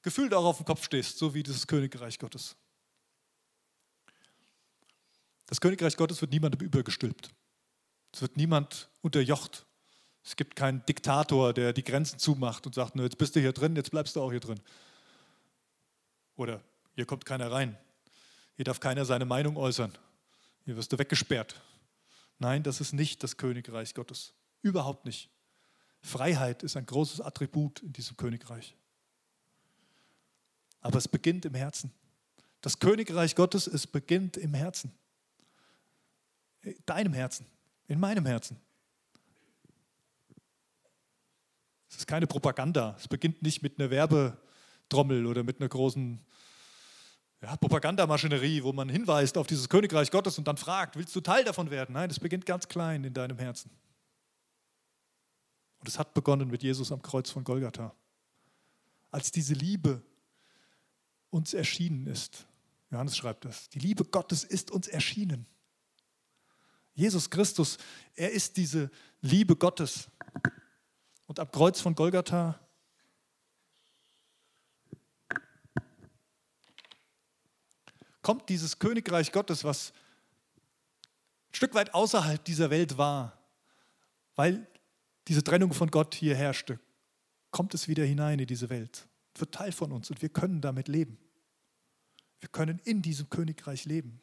gefühlt 0.00 0.32
auch 0.32 0.46
auf 0.46 0.56
dem 0.56 0.64
Kopf 0.64 0.82
stehst, 0.82 1.18
so 1.18 1.34
wie 1.34 1.42
dieses 1.42 1.66
Königreich 1.66 2.18
Gottes. 2.18 2.56
Das 5.44 5.60
Königreich 5.60 5.94
Gottes 5.94 6.22
wird 6.22 6.32
niemandem 6.32 6.62
übergestülpt. 6.62 7.28
Es 8.14 8.22
wird 8.22 8.38
niemand 8.38 8.88
unterjocht. 9.02 9.66
Es 10.24 10.36
gibt 10.36 10.56
keinen 10.56 10.86
Diktator, 10.86 11.52
der 11.52 11.74
die 11.74 11.84
Grenzen 11.84 12.18
zumacht 12.18 12.64
und 12.64 12.74
sagt, 12.74 12.96
jetzt 12.96 13.18
bist 13.18 13.36
du 13.36 13.40
hier 13.40 13.52
drin, 13.52 13.76
jetzt 13.76 13.90
bleibst 13.90 14.16
du 14.16 14.22
auch 14.22 14.30
hier 14.30 14.40
drin. 14.40 14.60
Oder 16.36 16.62
hier 16.94 17.04
kommt 17.04 17.26
keiner 17.26 17.52
rein. 17.52 17.76
Hier 18.60 18.66
darf 18.66 18.78
keiner 18.78 19.06
seine 19.06 19.24
Meinung 19.24 19.56
äußern. 19.56 19.96
Hier 20.66 20.76
wirst 20.76 20.92
du 20.92 20.98
weggesperrt. 20.98 21.58
Nein, 22.38 22.62
das 22.62 22.82
ist 22.82 22.92
nicht 22.92 23.22
das 23.22 23.38
Königreich 23.38 23.94
Gottes. 23.94 24.34
Überhaupt 24.60 25.06
nicht. 25.06 25.30
Freiheit 26.02 26.62
ist 26.62 26.76
ein 26.76 26.84
großes 26.84 27.22
Attribut 27.22 27.80
in 27.80 27.94
diesem 27.94 28.18
Königreich. 28.18 28.76
Aber 30.82 30.98
es 30.98 31.08
beginnt 31.08 31.46
im 31.46 31.54
Herzen. 31.54 31.90
Das 32.60 32.78
Königreich 32.78 33.34
Gottes, 33.34 33.66
es 33.66 33.86
beginnt 33.86 34.36
im 34.36 34.52
Herzen. 34.52 34.92
In 36.60 36.76
deinem 36.84 37.14
Herzen, 37.14 37.46
in 37.88 37.98
meinem 37.98 38.26
Herzen. 38.26 38.60
Es 41.88 41.96
ist 41.96 42.06
keine 42.06 42.26
Propaganda. 42.26 42.94
Es 42.98 43.08
beginnt 43.08 43.40
nicht 43.40 43.62
mit 43.62 43.80
einer 43.80 43.88
Werbetrommel 43.88 45.24
oder 45.24 45.44
mit 45.44 45.60
einer 45.60 45.68
großen 45.70 46.20
ja, 47.42 47.56
Propagandamaschinerie, 47.56 48.62
wo 48.62 48.72
man 48.72 48.88
hinweist 48.88 49.38
auf 49.38 49.46
dieses 49.46 49.68
Königreich 49.68 50.10
Gottes 50.10 50.36
und 50.38 50.46
dann 50.46 50.56
fragt, 50.56 50.96
willst 50.96 51.14
du 51.16 51.20
Teil 51.20 51.44
davon 51.44 51.70
werden? 51.70 51.94
Nein, 51.94 52.10
es 52.10 52.20
beginnt 52.20 52.44
ganz 52.44 52.68
klein 52.68 53.04
in 53.04 53.14
deinem 53.14 53.38
Herzen. 53.38 53.70
Und 55.78 55.88
es 55.88 55.98
hat 55.98 56.12
begonnen 56.12 56.48
mit 56.48 56.62
Jesus 56.62 56.92
am 56.92 57.00
Kreuz 57.00 57.30
von 57.30 57.42
Golgatha. 57.42 57.94
Als 59.10 59.30
diese 59.30 59.54
Liebe 59.54 60.02
uns 61.30 61.54
erschienen 61.54 62.06
ist. 62.06 62.46
Johannes 62.90 63.16
schreibt 63.16 63.46
das. 63.46 63.68
Die 63.70 63.78
Liebe 63.78 64.04
Gottes 64.04 64.44
ist 64.44 64.70
uns 64.70 64.88
erschienen. 64.88 65.46
Jesus 66.94 67.30
Christus, 67.30 67.78
er 68.14 68.32
ist 68.32 68.56
diese 68.56 68.90
Liebe 69.22 69.56
Gottes. 69.56 70.10
Und 71.26 71.38
am 71.38 71.50
Kreuz 71.50 71.80
von 71.80 71.94
Golgatha 71.94 72.60
kommt 78.22 78.48
dieses 78.48 78.78
Königreich 78.78 79.32
Gottes, 79.32 79.64
was 79.64 79.92
ein 81.50 81.54
Stück 81.54 81.74
weit 81.74 81.94
außerhalb 81.94 82.44
dieser 82.44 82.70
Welt 82.70 82.98
war, 82.98 83.38
weil 84.36 84.66
diese 85.28 85.42
Trennung 85.42 85.72
von 85.72 85.90
Gott 85.90 86.14
hier 86.14 86.36
herrschte, 86.36 86.78
kommt 87.50 87.74
es 87.74 87.88
wieder 87.88 88.04
hinein 88.04 88.38
in 88.38 88.46
diese 88.46 88.70
Welt, 88.70 89.08
wird 89.36 89.52
Teil 89.52 89.72
von 89.72 89.92
uns 89.92 90.10
und 90.10 90.22
wir 90.22 90.28
können 90.28 90.60
damit 90.60 90.88
leben. 90.88 91.18
Wir 92.40 92.48
können 92.48 92.80
in 92.84 93.02
diesem 93.02 93.28
Königreich 93.28 93.84
leben. 93.84 94.20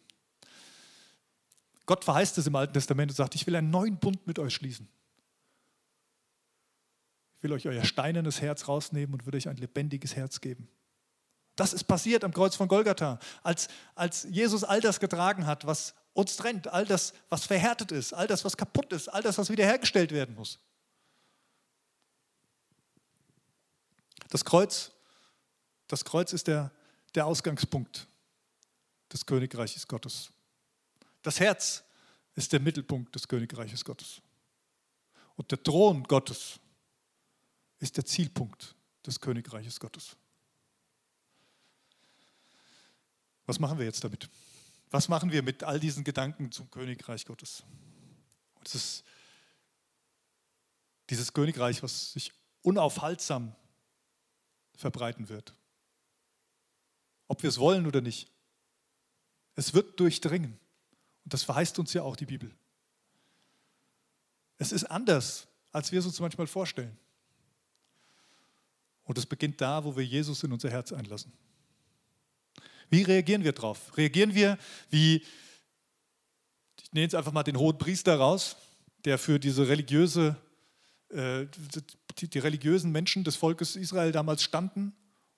Gott 1.86 2.04
verheißt 2.04 2.38
es 2.38 2.48
im 2.48 2.56
Alten 2.56 2.74
Testament 2.74 3.12
und 3.12 3.16
sagt, 3.16 3.36
ich 3.36 3.48
will 3.48 3.56
einen 3.56 3.70
neuen 3.70 3.98
Bund 3.98 4.26
mit 4.28 4.40
euch 4.40 4.54
schließen. 4.54 4.90
Ich 7.38 7.44
will 7.44 7.54
euch 7.54 7.68
euer 7.68 7.86
steinernes 7.86 8.42
Herz 8.42 8.68
rausnehmen 8.68 9.14
und 9.14 9.26
würde 9.26 9.38
euch 9.38 9.48
ein 9.48 9.58
lebendiges 9.58 10.16
Herz 10.16 10.42
geben. 10.42 10.68
Das 11.58 11.74
ist 11.74 11.86
passiert 11.86 12.24
am 12.24 12.32
Kreuz 12.34 12.56
von 12.56 12.68
Golgatha, 12.68 13.20
als, 13.42 13.68
als 13.96 14.24
Jesus 14.30 14.64
all 14.64 14.80
das 14.80 15.00
getragen 15.00 15.48
hat, 15.48 15.66
was 15.66 15.96
uns 16.14 16.38
trennt, 16.38 16.68
all 16.68 16.86
das, 16.86 17.14
was 17.30 17.46
verhärtet 17.46 17.92
ist, 17.92 18.14
all 18.14 18.28
das, 18.28 18.46
was 18.46 18.56
kaputt 18.56 18.94
ist, 18.94 19.08
all 19.10 19.24
das, 19.24 19.40
was 19.40 19.50
wiederhergestellt 19.50 20.12
werden 20.12 20.36
muss. 20.36 20.60
Das 24.30 24.46
Kreuz, 24.46 24.92
das 25.88 26.06
Kreuz 26.06 26.32
ist 26.32 26.46
der, 26.46 26.72
der 27.16 27.26
Ausgangspunkt 27.26 28.08
des 29.12 29.26
Königreiches 29.26 29.88
Gottes. 29.88 30.30
Das 31.24 31.40
Herz 31.40 31.84
ist 32.36 32.54
der 32.54 32.60
Mittelpunkt 32.60 33.16
des 33.16 33.28
Königreiches 33.28 33.84
Gottes. 33.84 34.22
Und 35.36 35.50
der 35.50 35.64
Thron 35.64 36.04
Gottes 36.04 36.60
ist 37.80 37.98
der 37.98 38.06
Zielpunkt 38.06 38.76
des 39.04 39.20
Königreiches 39.20 39.80
Gottes. 39.80 40.16
Was 43.48 43.60
machen 43.60 43.80
wir 43.80 43.86
jetzt 43.86 44.04
damit? 44.04 44.30
Was 44.92 45.10
machen 45.10 45.32
wir 45.32 45.42
mit 45.42 45.64
all 45.64 45.80
diesen 45.80 46.04
Gedanken 46.04 46.52
zum 46.52 46.70
Königreich 46.70 47.26
Gottes? 47.26 47.64
Und 48.56 48.68
es 48.68 48.76
ist 48.76 49.04
dieses 51.10 51.34
Königreich, 51.34 51.82
was 51.82 52.14
sich 52.14 52.32
unaufhaltsam 52.62 53.56
verbreiten 54.76 55.30
wird. 55.30 55.54
Ob 57.28 57.42
wir 57.42 57.50
es 57.50 57.58
wollen 57.58 57.88
oder 57.88 58.02
nicht. 58.02 58.30
Es 59.56 59.74
wird 59.74 60.00
durchdringen. 60.00 60.60
Und 61.24 61.34
das 61.34 61.44
verheißt 61.44 61.80
uns 61.80 61.94
ja 61.94 62.04
auch 62.04 62.16
die 62.16 62.26
Bibel. 62.26 62.54
Es 64.58 64.72
ist 64.72 64.86
anders, 64.86 65.48
als 65.72 65.92
wir 65.92 66.00
es 66.00 66.06
uns 66.06 66.20
manchmal 66.20 66.48
vorstellen. 66.48 66.98
Und 69.04 69.18
es 69.18 69.26
beginnt 69.26 69.62
da, 69.62 69.84
wo 69.84 69.96
wir 69.96 70.06
Jesus 70.06 70.44
in 70.44 70.52
unser 70.52 70.70
Herz 70.70 70.92
einlassen. 70.92 71.32
Wie 72.90 73.04
reagieren 73.04 73.44
wir 73.44 73.52
darauf? 73.52 73.96
Reagieren 73.98 74.34
wir 74.34 74.58
wie, 74.90 75.24
ich 76.82 76.94
nehme 76.94 77.04
jetzt 77.04 77.16
einfach 77.16 77.32
mal 77.34 77.44
den 77.44 77.58
hohen 77.58 77.78
Priester 77.78 78.16
raus, 78.16 78.56
der 79.06 79.18
für 79.18 79.40
diese 79.40 79.68
religiöse, 79.68 80.36
äh, 81.10 81.46
die, 82.18 82.30
die 82.30 82.40
religiösen 82.40 82.92
Menschen 82.92 83.24
des 83.24 83.36
Volkes 83.36 83.76
Israel 83.76 84.12
damals 84.12 84.44
standen 84.44 84.96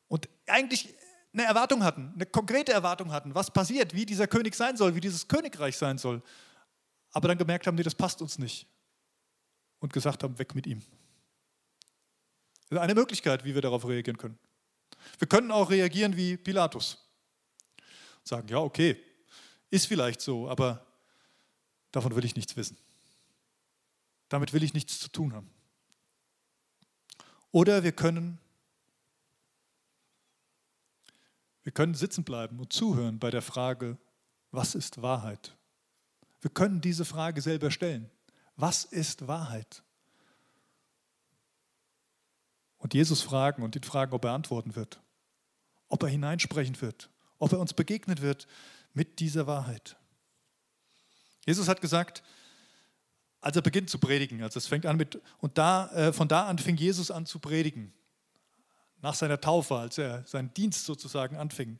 und 0.08 0.30
eigentlich 0.48 0.94
eine 1.34 1.44
Erwartung 1.44 1.84
hatten, 1.84 2.12
eine 2.16 2.26
konkrete 2.26 2.72
Erwartung 2.72 3.12
hatten, 3.12 3.36
was 3.36 3.52
passiert, 3.52 3.94
wie 3.94 4.06
dieser 4.06 4.28
König 4.28 4.56
sein 4.56 4.78
soll, 4.78 4.96
wie 4.96 5.02
dieses 5.02 5.28
Königreich 5.28 5.78
sein 5.78 5.98
soll. 5.98 6.22
Aber 7.12 7.28
dann 7.28 7.38
gemerkt 7.38 7.68
haben, 7.68 7.76
nee, 7.76 7.84
das 7.84 7.96
passt 7.96 8.22
uns 8.22 8.38
nicht. 8.40 8.68
Und 9.80 9.94
gesagt 9.94 10.24
haben, 10.24 10.38
weg 10.38 10.56
mit 10.56 10.68
ihm. 10.68 10.82
Das 12.70 12.78
ist 12.78 12.84
eine 12.84 12.96
Möglichkeit, 12.96 13.46
wie 13.46 13.56
wir 13.56 13.62
darauf 13.62 13.88
reagieren 13.88 14.18
können. 14.18 14.38
Wir 15.18 15.28
können 15.28 15.52
auch 15.52 15.70
reagieren 15.70 16.18
wie 16.18 16.38
Pilatus 16.38 17.09
sagen, 18.30 18.48
ja, 18.48 18.60
okay, 18.60 18.98
ist 19.70 19.88
vielleicht 19.88 20.22
so, 20.22 20.50
aber 20.50 20.86
davon 21.92 22.16
will 22.16 22.26
ich 22.26 22.36
nichts 22.36 22.56
wissen. 22.56 22.78
Damit 24.30 24.54
will 24.54 24.64
ich 24.64 24.74
nichts 24.74 25.00
zu 25.00 25.10
tun 25.10 25.34
haben. 25.34 25.50
Oder 27.52 27.84
wir 27.84 27.92
können, 27.92 28.40
wir 31.64 31.72
können 31.72 31.96
sitzen 31.96 32.24
bleiben 32.24 32.60
und 32.60 32.72
zuhören 32.72 33.20
bei 33.20 33.32
der 33.32 33.42
Frage, 33.42 33.98
was 34.52 34.76
ist 34.76 35.02
Wahrheit? 35.02 35.56
Wir 36.42 36.52
können 36.52 36.82
diese 36.82 37.06
Frage 37.06 37.42
selber 37.42 37.72
stellen. 37.72 38.10
Was 38.56 38.86
ist 38.86 39.28
Wahrheit? 39.28 39.84
Und 42.78 42.94
Jesus 42.94 43.22
fragen 43.22 43.64
und 43.64 43.76
ihn 43.76 43.84
fragen, 43.84 44.14
ob 44.14 44.24
er 44.26 44.32
antworten 44.32 44.76
wird, 44.76 45.02
ob 45.90 46.04
er 46.04 46.10
hineinsprechen 46.10 46.80
wird, 46.82 47.10
ob 47.40 47.54
er 47.54 47.60
uns 47.60 47.74
begegnet 47.74 48.22
wird 48.22 48.48
mit 48.94 49.20
dieser 49.20 49.48
Wahrheit. 49.48 49.96
Jesus 51.46 51.68
hat 51.68 51.82
gesagt, 51.82 52.22
als 53.42 53.56
er 53.56 53.62
beginnt 53.62 53.90
zu 53.90 53.98
predigen, 53.98 54.44
also 54.44 54.58
es 54.58 54.68
fängt 54.68 54.86
an 54.86 54.98
mit, 54.98 55.20
und 55.40 55.58
da, 55.58 55.90
äh, 55.92 56.14
von 56.14 56.28
da 56.28 56.48
an 56.48 56.58
fing 56.60 56.76
Jesus 56.76 57.10
an 57.10 57.26
zu 57.26 57.40
predigen, 57.40 57.94
nach 59.02 59.14
seiner 59.14 59.40
Taufe, 59.40 59.76
als 59.76 59.98
er 59.98 60.26
seinen 60.26 60.54
Dienst 60.54 60.86
sozusagen 60.86 61.38
anfing. 61.38 61.80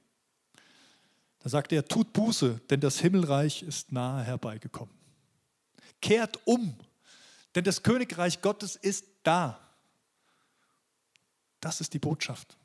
Da 1.40 1.50
sagte 1.50 1.76
er, 1.76 1.86
tut 1.86 2.14
Buße, 2.14 2.62
denn 2.70 2.80
das 2.80 3.00
Himmelreich 3.00 3.64
ist 3.64 3.92
nahe 3.92 4.24
herbeigekommen. 4.24 4.94
Kehrt 6.02 6.40
um, 6.46 6.78
denn 7.56 7.64
das 7.64 7.84
Königreich 7.84 8.42
Gottes 8.42 8.76
ist 8.76 9.06
da. 9.24 9.60
Das 11.60 11.82
ist 11.82 11.94
die 11.94 12.00
Botschaft. 12.00 12.59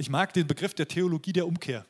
Ich 0.00 0.08
mag 0.08 0.32
den 0.32 0.46
Begriff 0.46 0.72
der 0.72 0.88
Theologie 0.88 1.34
der 1.34 1.46
Umkehr. 1.46 1.84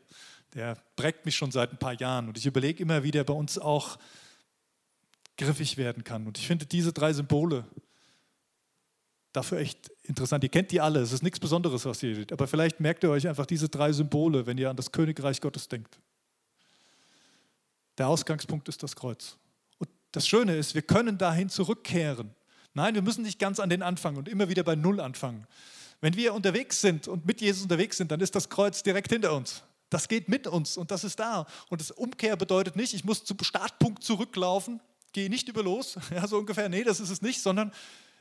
Der 0.55 0.77
prägt 0.97 1.25
mich 1.27 1.37
schon 1.37 1.53
seit 1.53 1.71
ein 1.71 1.79
paar 1.79 1.93
Jahren 1.93 2.27
und 2.27 2.37
ich 2.37 2.45
überlege 2.45 2.83
immer, 2.83 3.05
wie 3.05 3.13
der 3.13 3.23
bei 3.23 3.33
uns 3.33 3.57
auch 3.57 4.01
griffig 5.37 5.77
werden 5.77 6.03
kann. 6.03 6.27
Und 6.27 6.37
ich 6.37 6.49
finde 6.49 6.67
diese 6.67 6.93
drei 6.93 7.13
Symbole 7.13 7.65
dafür 9.33 9.59
echt 9.59 9.93
interessant. 10.03 10.43
Ihr 10.43 10.51
kennt 10.51 10.73
die 10.73 10.81
alle, 10.81 10.99
es 10.99 11.13
ist 11.13 11.23
nichts 11.23 11.39
Besonderes, 11.39 11.85
was 11.85 12.03
ihr 12.03 12.17
seht. 12.17 12.33
Aber 12.33 12.49
vielleicht 12.49 12.81
merkt 12.81 13.05
ihr 13.05 13.11
euch 13.11 13.29
einfach 13.29 13.47
diese 13.47 13.69
drei 13.69 13.93
Symbole, 13.93 14.45
wenn 14.45 14.59
ihr 14.59 14.71
an 14.71 14.77
das 14.77 14.91
Königreich 14.91 15.41
Gottes 15.41 15.69
denkt. 15.69 16.01
Der 17.97 18.09
Ausgangspunkt 18.09 18.69
ist 18.69 18.83
das 18.83 18.97
Kreuz. 18.97 19.37
Und 19.79 19.89
das 20.11 20.27
Schöne 20.27 20.57
ist, 20.57 20.75
wir 20.75 20.83
können 20.83 21.17
dahin 21.17 21.49
zurückkehren. 21.49 22.35
Nein, 22.75 22.97
wir 22.97 23.03
müssen 23.03 23.23
nicht 23.23 23.39
ganz 23.39 23.61
an 23.61 23.71
den 23.71 23.83
Anfang 23.83 24.17
und 24.17 24.29
immer 24.29 24.49
wieder 24.49 24.65
bei 24.65 24.75
Null 24.75 24.99
anfangen. 24.99 25.47
Wenn 26.01 26.17
wir 26.17 26.35
unterwegs 26.35 26.81
sind 26.81 27.09
und 27.09 27.27
mit 27.27 27.41
Jesus 27.41 27.63
unterwegs 27.63 27.97
sind, 27.97 28.11
dann 28.11 28.21
ist 28.21 28.35
das 28.35 28.49
Kreuz 28.49 28.83
direkt 28.83 29.11
hinter 29.11 29.35
uns. 29.35 29.63
Das 29.91 30.09
geht 30.09 30.29
mit 30.29 30.47
uns 30.47 30.77
und 30.77 30.91
das 30.91 31.05
ist 31.05 31.19
da. 31.19 31.47
Und 31.69 31.81
das 31.81 31.91
Umkehr 31.91 32.37
bedeutet 32.37 32.77
nicht, 32.77 32.95
ich 32.95 33.05
muss 33.05 33.25
zum 33.25 33.39
Startpunkt 33.43 34.03
zurücklaufen, 34.03 34.81
gehe 35.13 35.29
nicht 35.29 35.49
über 35.49 35.63
los, 35.63 35.99
ja, 36.11 36.27
so 36.27 36.39
ungefähr. 36.39 36.69
Nee, 36.69 36.85
das 36.85 37.01
ist 37.01 37.11
es 37.11 37.21
nicht, 37.21 37.43
sondern 37.43 37.73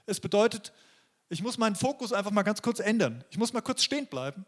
es 0.05 0.19
bedeutet, 0.19 0.73
ich 1.29 1.43
muss 1.43 1.57
meinen 1.57 1.75
Fokus 1.75 2.11
einfach 2.11 2.31
mal 2.31 2.43
ganz 2.43 2.61
kurz 2.61 2.79
ändern. 2.79 3.23
Ich 3.29 3.37
muss 3.37 3.53
mal 3.53 3.61
kurz 3.61 3.83
stehen 3.83 4.07
bleiben 4.07 4.45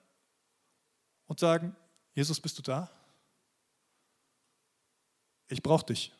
und 1.28 1.40
sagen, 1.40 1.76
Jesus, 2.16 2.40
bist 2.40 2.58
du 2.58 2.64
da? 2.64 2.90
Ich 5.48 5.62
brauche 5.62 5.86
dich. 5.86 6.12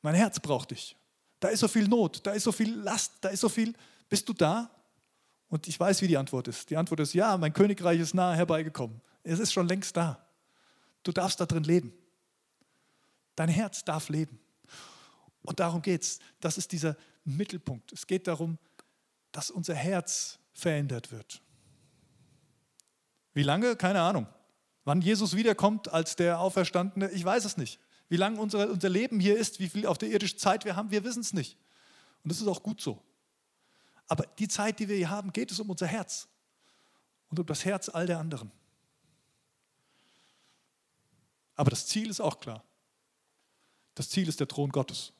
Mein 0.00 0.14
Herz 0.14 0.40
braucht 0.40 0.70
dich. 0.70 0.96
Da 1.38 1.48
ist 1.48 1.60
so 1.60 1.68
viel 1.68 1.86
Not, 1.86 2.26
da 2.26 2.32
ist 2.32 2.44
so 2.44 2.52
viel 2.52 2.74
Last, 2.74 3.12
da 3.20 3.28
ist 3.28 3.40
so 3.40 3.48
viel. 3.48 3.74
Bist 4.08 4.28
du 4.28 4.32
da? 4.32 4.70
Und 5.48 5.68
ich 5.68 5.78
weiß, 5.78 6.02
wie 6.02 6.08
die 6.08 6.16
Antwort 6.16 6.48
ist. 6.48 6.70
Die 6.70 6.76
Antwort 6.76 7.00
ist 7.00 7.14
ja, 7.14 7.36
mein 7.36 7.52
Königreich 7.52 8.00
ist 8.00 8.14
nahe 8.14 8.36
herbeigekommen. 8.36 9.00
Es 9.22 9.38
ist 9.38 9.52
schon 9.52 9.68
längst 9.68 9.96
da. 9.96 10.26
Du 11.02 11.12
darfst 11.12 11.40
da 11.40 11.46
drin 11.46 11.64
leben. 11.64 11.92
Dein 13.36 13.48
Herz 13.48 13.84
darf 13.84 14.08
leben. 14.08 14.40
Und 15.42 15.60
darum 15.60 15.82
geht 15.82 16.02
es. 16.02 16.18
Das 16.40 16.58
ist 16.58 16.72
dieser 16.72 16.96
Mittelpunkt. 17.24 17.92
Es 17.92 18.06
geht 18.06 18.26
darum, 18.26 18.58
dass 19.30 19.50
unser 19.50 19.74
Herz 19.74 20.38
verändert 20.52 21.12
wird. 21.12 21.40
Wie 23.34 23.42
lange? 23.42 23.76
Keine 23.76 24.00
Ahnung. 24.00 24.26
Wann 24.84 25.00
Jesus 25.00 25.36
wiederkommt 25.36 25.92
als 25.92 26.16
der 26.16 26.40
Auferstandene, 26.40 27.10
ich 27.10 27.24
weiß 27.24 27.44
es 27.44 27.56
nicht. 27.56 27.78
Wie 28.08 28.16
lange 28.16 28.40
unser, 28.40 28.70
unser 28.70 28.88
Leben 28.88 29.20
hier 29.20 29.36
ist, 29.36 29.60
wie 29.60 29.68
viel 29.68 29.86
auf 29.86 29.98
der 29.98 30.10
irdischen 30.10 30.38
Zeit 30.38 30.64
wir 30.64 30.76
haben, 30.76 30.90
wir 30.90 31.04
wissen 31.04 31.20
es 31.20 31.32
nicht. 31.32 31.58
Und 32.22 32.32
das 32.32 32.40
ist 32.40 32.46
auch 32.46 32.62
gut 32.62 32.80
so. 32.80 33.02
Aber 34.08 34.26
die 34.38 34.48
Zeit, 34.48 34.78
die 34.78 34.88
wir 34.88 34.96
hier 34.96 35.10
haben, 35.10 35.32
geht 35.32 35.50
es 35.50 35.60
um 35.60 35.70
unser 35.70 35.86
Herz 35.86 36.28
und 37.28 37.40
um 37.40 37.46
das 37.46 37.64
Herz 37.64 37.88
all 37.88 38.06
der 38.06 38.18
anderen. 38.18 38.50
Aber 41.56 41.70
das 41.70 41.86
Ziel 41.86 42.10
ist 42.10 42.20
auch 42.20 42.38
klar. 42.38 42.62
Das 43.94 44.10
Ziel 44.10 44.28
ist 44.28 44.40
der 44.40 44.48
Thron 44.48 44.70
Gottes. 44.70 45.12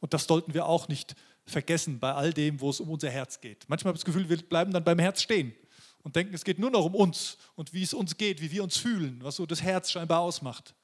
Und 0.00 0.12
das 0.12 0.24
sollten 0.24 0.54
wir 0.54 0.66
auch 0.66 0.88
nicht 0.88 1.14
vergessen 1.46 1.98
bei 1.98 2.12
all 2.12 2.32
dem, 2.32 2.60
wo 2.60 2.70
es 2.70 2.80
um 2.80 2.90
unser 2.90 3.10
Herz 3.10 3.40
geht. 3.40 3.64
Manchmal 3.68 3.90
habe 3.90 3.96
ich 3.96 4.04
das 4.04 4.12
Gefühl, 4.12 4.28
wir 4.28 4.36
bleiben 4.36 4.72
dann 4.72 4.84
beim 4.84 4.98
Herz 4.98 5.22
stehen 5.22 5.54
und 6.02 6.16
denken, 6.16 6.34
es 6.34 6.44
geht 6.44 6.58
nur 6.58 6.70
noch 6.70 6.84
um 6.84 6.94
uns 6.94 7.38
und 7.54 7.72
wie 7.72 7.82
es 7.82 7.94
uns 7.94 8.16
geht, 8.16 8.40
wie 8.40 8.50
wir 8.50 8.62
uns 8.62 8.76
fühlen, 8.76 9.22
was 9.22 9.36
so 9.36 9.46
das 9.46 9.62
Herz 9.62 9.90
scheinbar 9.90 10.20
ausmacht. 10.20 10.74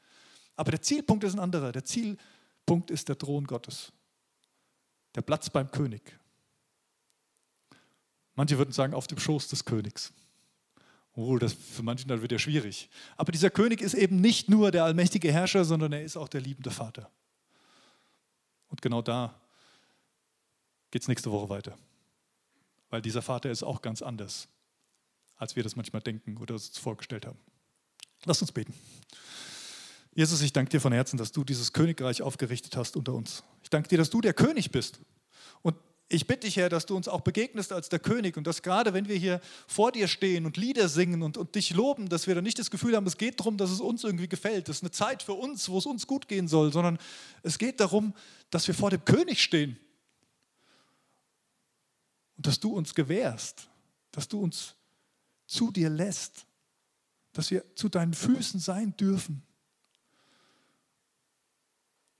Aber 0.57 0.70
der 0.70 0.80
Zielpunkt 0.80 1.24
ist 1.24 1.34
ein 1.34 1.40
anderer. 1.40 1.72
Der 1.72 1.84
Zielpunkt 1.84 2.90
ist 2.90 3.09
der 3.09 3.18
Thron 3.18 3.45
Gottes. 3.45 3.92
Der 5.14 5.22
Platz 5.22 5.51
beim 5.51 5.70
König. 5.70 6.18
Manche 8.35 8.59
würden 8.59 8.72
sagen, 8.72 8.95
auf 8.95 9.07
dem 9.07 9.18
Schoß 9.18 9.49
des 9.49 9.64
Königs. 9.64 10.12
Oh, 11.14 11.39
das 11.39 11.53
für 11.53 11.82
manche 11.82 12.07
dann 12.07 12.22
wieder 12.22 12.39
schwierig. 12.39 12.91
Aber 13.16 13.30
dieser 13.30 13.51
König 13.51 13.80
ist 13.80 13.95
eben 13.95 14.20
nicht 14.20 14.49
nur 14.49 14.72
der 14.72 14.85
allmächtige 14.85 15.32
Herrscher, 15.32 15.64
sondern 15.64 15.93
er 15.93 16.03
ist 16.03 16.16
auch 16.16 16.28
der 16.28 16.41
liebende 16.41 16.72
Vater. 16.72 17.09
Und 18.68 18.82
genau 18.82 19.01
da 19.01 19.41
geht 20.91 21.03
es 21.03 21.09
nächste 21.09 21.30
Woche 21.30 21.49
weiter. 21.49 21.78
Weil 22.91 23.01
dieser 23.03 23.22
Vater 23.22 23.51
ist 23.51 23.62
auch 23.62 23.80
ganz 23.80 24.03
anders, 24.03 24.49
als 25.37 25.55
wir 25.55 25.62
das 25.62 25.76
manchmal 25.76 26.03
denken 26.03 26.37
oder 26.37 26.55
uns 26.55 26.76
vorgestellt 26.78 27.26
haben. 27.26 27.39
Lass 28.24 28.41
uns 28.41 28.51
beten. 28.51 28.74
Jesus, 30.14 30.41
ich 30.43 30.53
danke 30.53 30.70
dir 30.70 30.80
von 30.80 30.93
Herzen, 30.93 31.16
dass 31.16 31.32
du 31.32 31.45
dieses 31.45 31.72
Königreich 31.72 32.22
aufgerichtet 32.22 32.76
hast 32.76 32.97
unter 32.97 33.14
uns. 33.14 33.45
Ich 33.62 33.70
danke 33.70 33.89
dir, 33.89 33.99
dass 33.99 34.11
du 34.11 34.20
der 34.20 34.32
König 34.32 34.70
bist. 34.70 35.01
Und 35.62 35.76
ich 36.09 36.26
bitte 36.26 36.40
dich, 36.40 36.57
Herr, 36.57 36.68
dass 36.68 36.86
du 36.86 36.96
uns 36.96 37.09
auch 37.09 37.22
begegnest 37.22 37.72
als 37.72 37.88
der 37.88 37.98
König 37.98 38.36
und 38.36 38.46
dass 38.46 38.62
gerade 38.62 38.92
wenn 38.92 39.09
wir 39.09 39.16
hier 39.16 39.40
vor 39.66 39.90
dir 39.90 40.07
stehen 40.07 40.44
und 40.44 40.57
Lieder 40.57 40.88
singen 40.88 41.22
und, 41.22 41.36
und 41.36 41.55
dich 41.55 41.70
loben, 41.70 42.09
dass 42.09 42.26
wir 42.26 42.34
dann 42.34 42.44
nicht 42.44 42.59
das 42.59 42.70
Gefühl 42.70 42.94
haben, 42.94 43.07
es 43.07 43.16
geht 43.16 43.40
darum, 43.40 43.57
dass 43.57 43.70
es 43.70 43.80
uns 43.80 44.05
irgendwie 44.05 44.28
gefällt. 44.28 44.68
Das 44.68 44.76
ist 44.76 44.82
eine 44.82 44.90
Zeit 44.90 45.22
für 45.22 45.32
uns, 45.32 45.68
wo 45.68 45.78
es 45.78 45.86
uns 45.86 46.07
gut 46.07 46.28
gehen 46.28 46.46
soll, 46.46 46.72
sondern 46.72 46.98
es 47.42 47.59
geht 47.59 47.80
darum, 47.80 48.14
dass 48.50 48.66
wir 48.66 48.74
vor 48.74 48.90
dem 48.90 49.05
König 49.05 49.42
stehen 49.42 49.78
und 52.36 52.46
dass 52.46 52.61
du 52.61 52.74
uns 52.74 52.94
gewährst, 52.94 53.68
dass 54.12 54.28
du 54.28 54.40
uns 54.40 54.74
zu 55.46 55.70
dir 55.70 55.88
lässt, 55.88 56.46
dass 57.32 57.50
wir 57.50 57.64
zu 57.76 57.88
deinen 57.88 58.14
Füßen 58.14 58.61
sein 58.61 58.94
dürfen, 58.96 59.42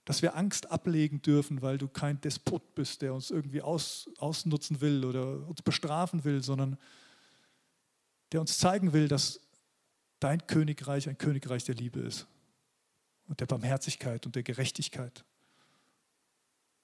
dass 0.05 0.21
wir 0.21 0.35
Angst 0.35 0.71
ablegen 0.71 1.21
dürfen, 1.21 1.61
weil 1.63 1.77
du 1.79 1.87
kein 1.87 2.21
Despot 2.21 2.75
bist, 2.75 3.01
der 3.01 3.13
uns 3.13 3.31
irgendwie 3.31 3.61
aus, 3.61 4.09
ausnutzen 4.17 4.79
will 4.79 5.03
oder 5.03 5.47
uns 5.47 5.63
bestrafen 5.63 6.23
will, 6.23 6.43
sondern 6.43 6.77
der 8.31 8.41
uns 8.41 8.57
zeigen 8.59 8.93
will, 8.93 9.07
dass 9.07 9.41
dein 10.19 10.45
Königreich 10.45 11.09
ein 11.09 11.17
Königreich 11.17 11.63
der 11.63 11.75
Liebe 11.75 11.99
ist 11.99 12.27
und 13.27 13.39
der 13.39 13.47
Barmherzigkeit 13.47 14.25
und 14.25 14.35
der 14.35 14.43
Gerechtigkeit 14.43 15.25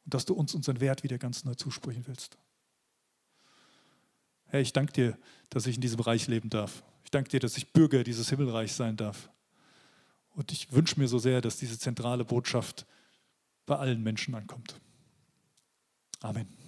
und 0.05 0.13
dass 0.13 0.26
du 0.26 0.34
uns 0.34 0.55
unseren 0.55 0.80
Wert 0.80 1.03
wieder 1.03 1.19
ganz 1.19 1.43
neu 1.43 1.53
zusprechen 1.53 2.03
willst. 2.07 2.38
Herr, 4.47 4.61
ich 4.61 4.74
danke 4.74 4.93
dir, 4.93 5.17
dass 5.49 5.67
ich 5.67 5.76
in 5.76 5.82
diesem 5.82 5.99
Reich 5.99 6.28
leben 6.28 6.49
darf. 6.49 6.84
Ich 7.03 7.11
danke 7.11 7.30
dir, 7.30 7.39
dass 7.39 7.55
ich 7.55 7.72
Bürger 7.72 8.03
dieses 8.03 8.30
Himmelreichs 8.30 8.76
sein 8.76 8.97
darf. 8.97 9.30
Und 10.34 10.51
ich 10.51 10.72
wünsche 10.72 10.99
mir 10.99 11.07
so 11.07 11.19
sehr, 11.19 11.41
dass 11.41 11.57
diese 11.57 11.78
zentrale 11.78 12.26
Botschaft 12.26 12.86
bei 13.66 13.76
allen 13.76 14.01
Menschen 14.03 14.36
ankommt. 14.36 14.80
Amen. 16.22 16.61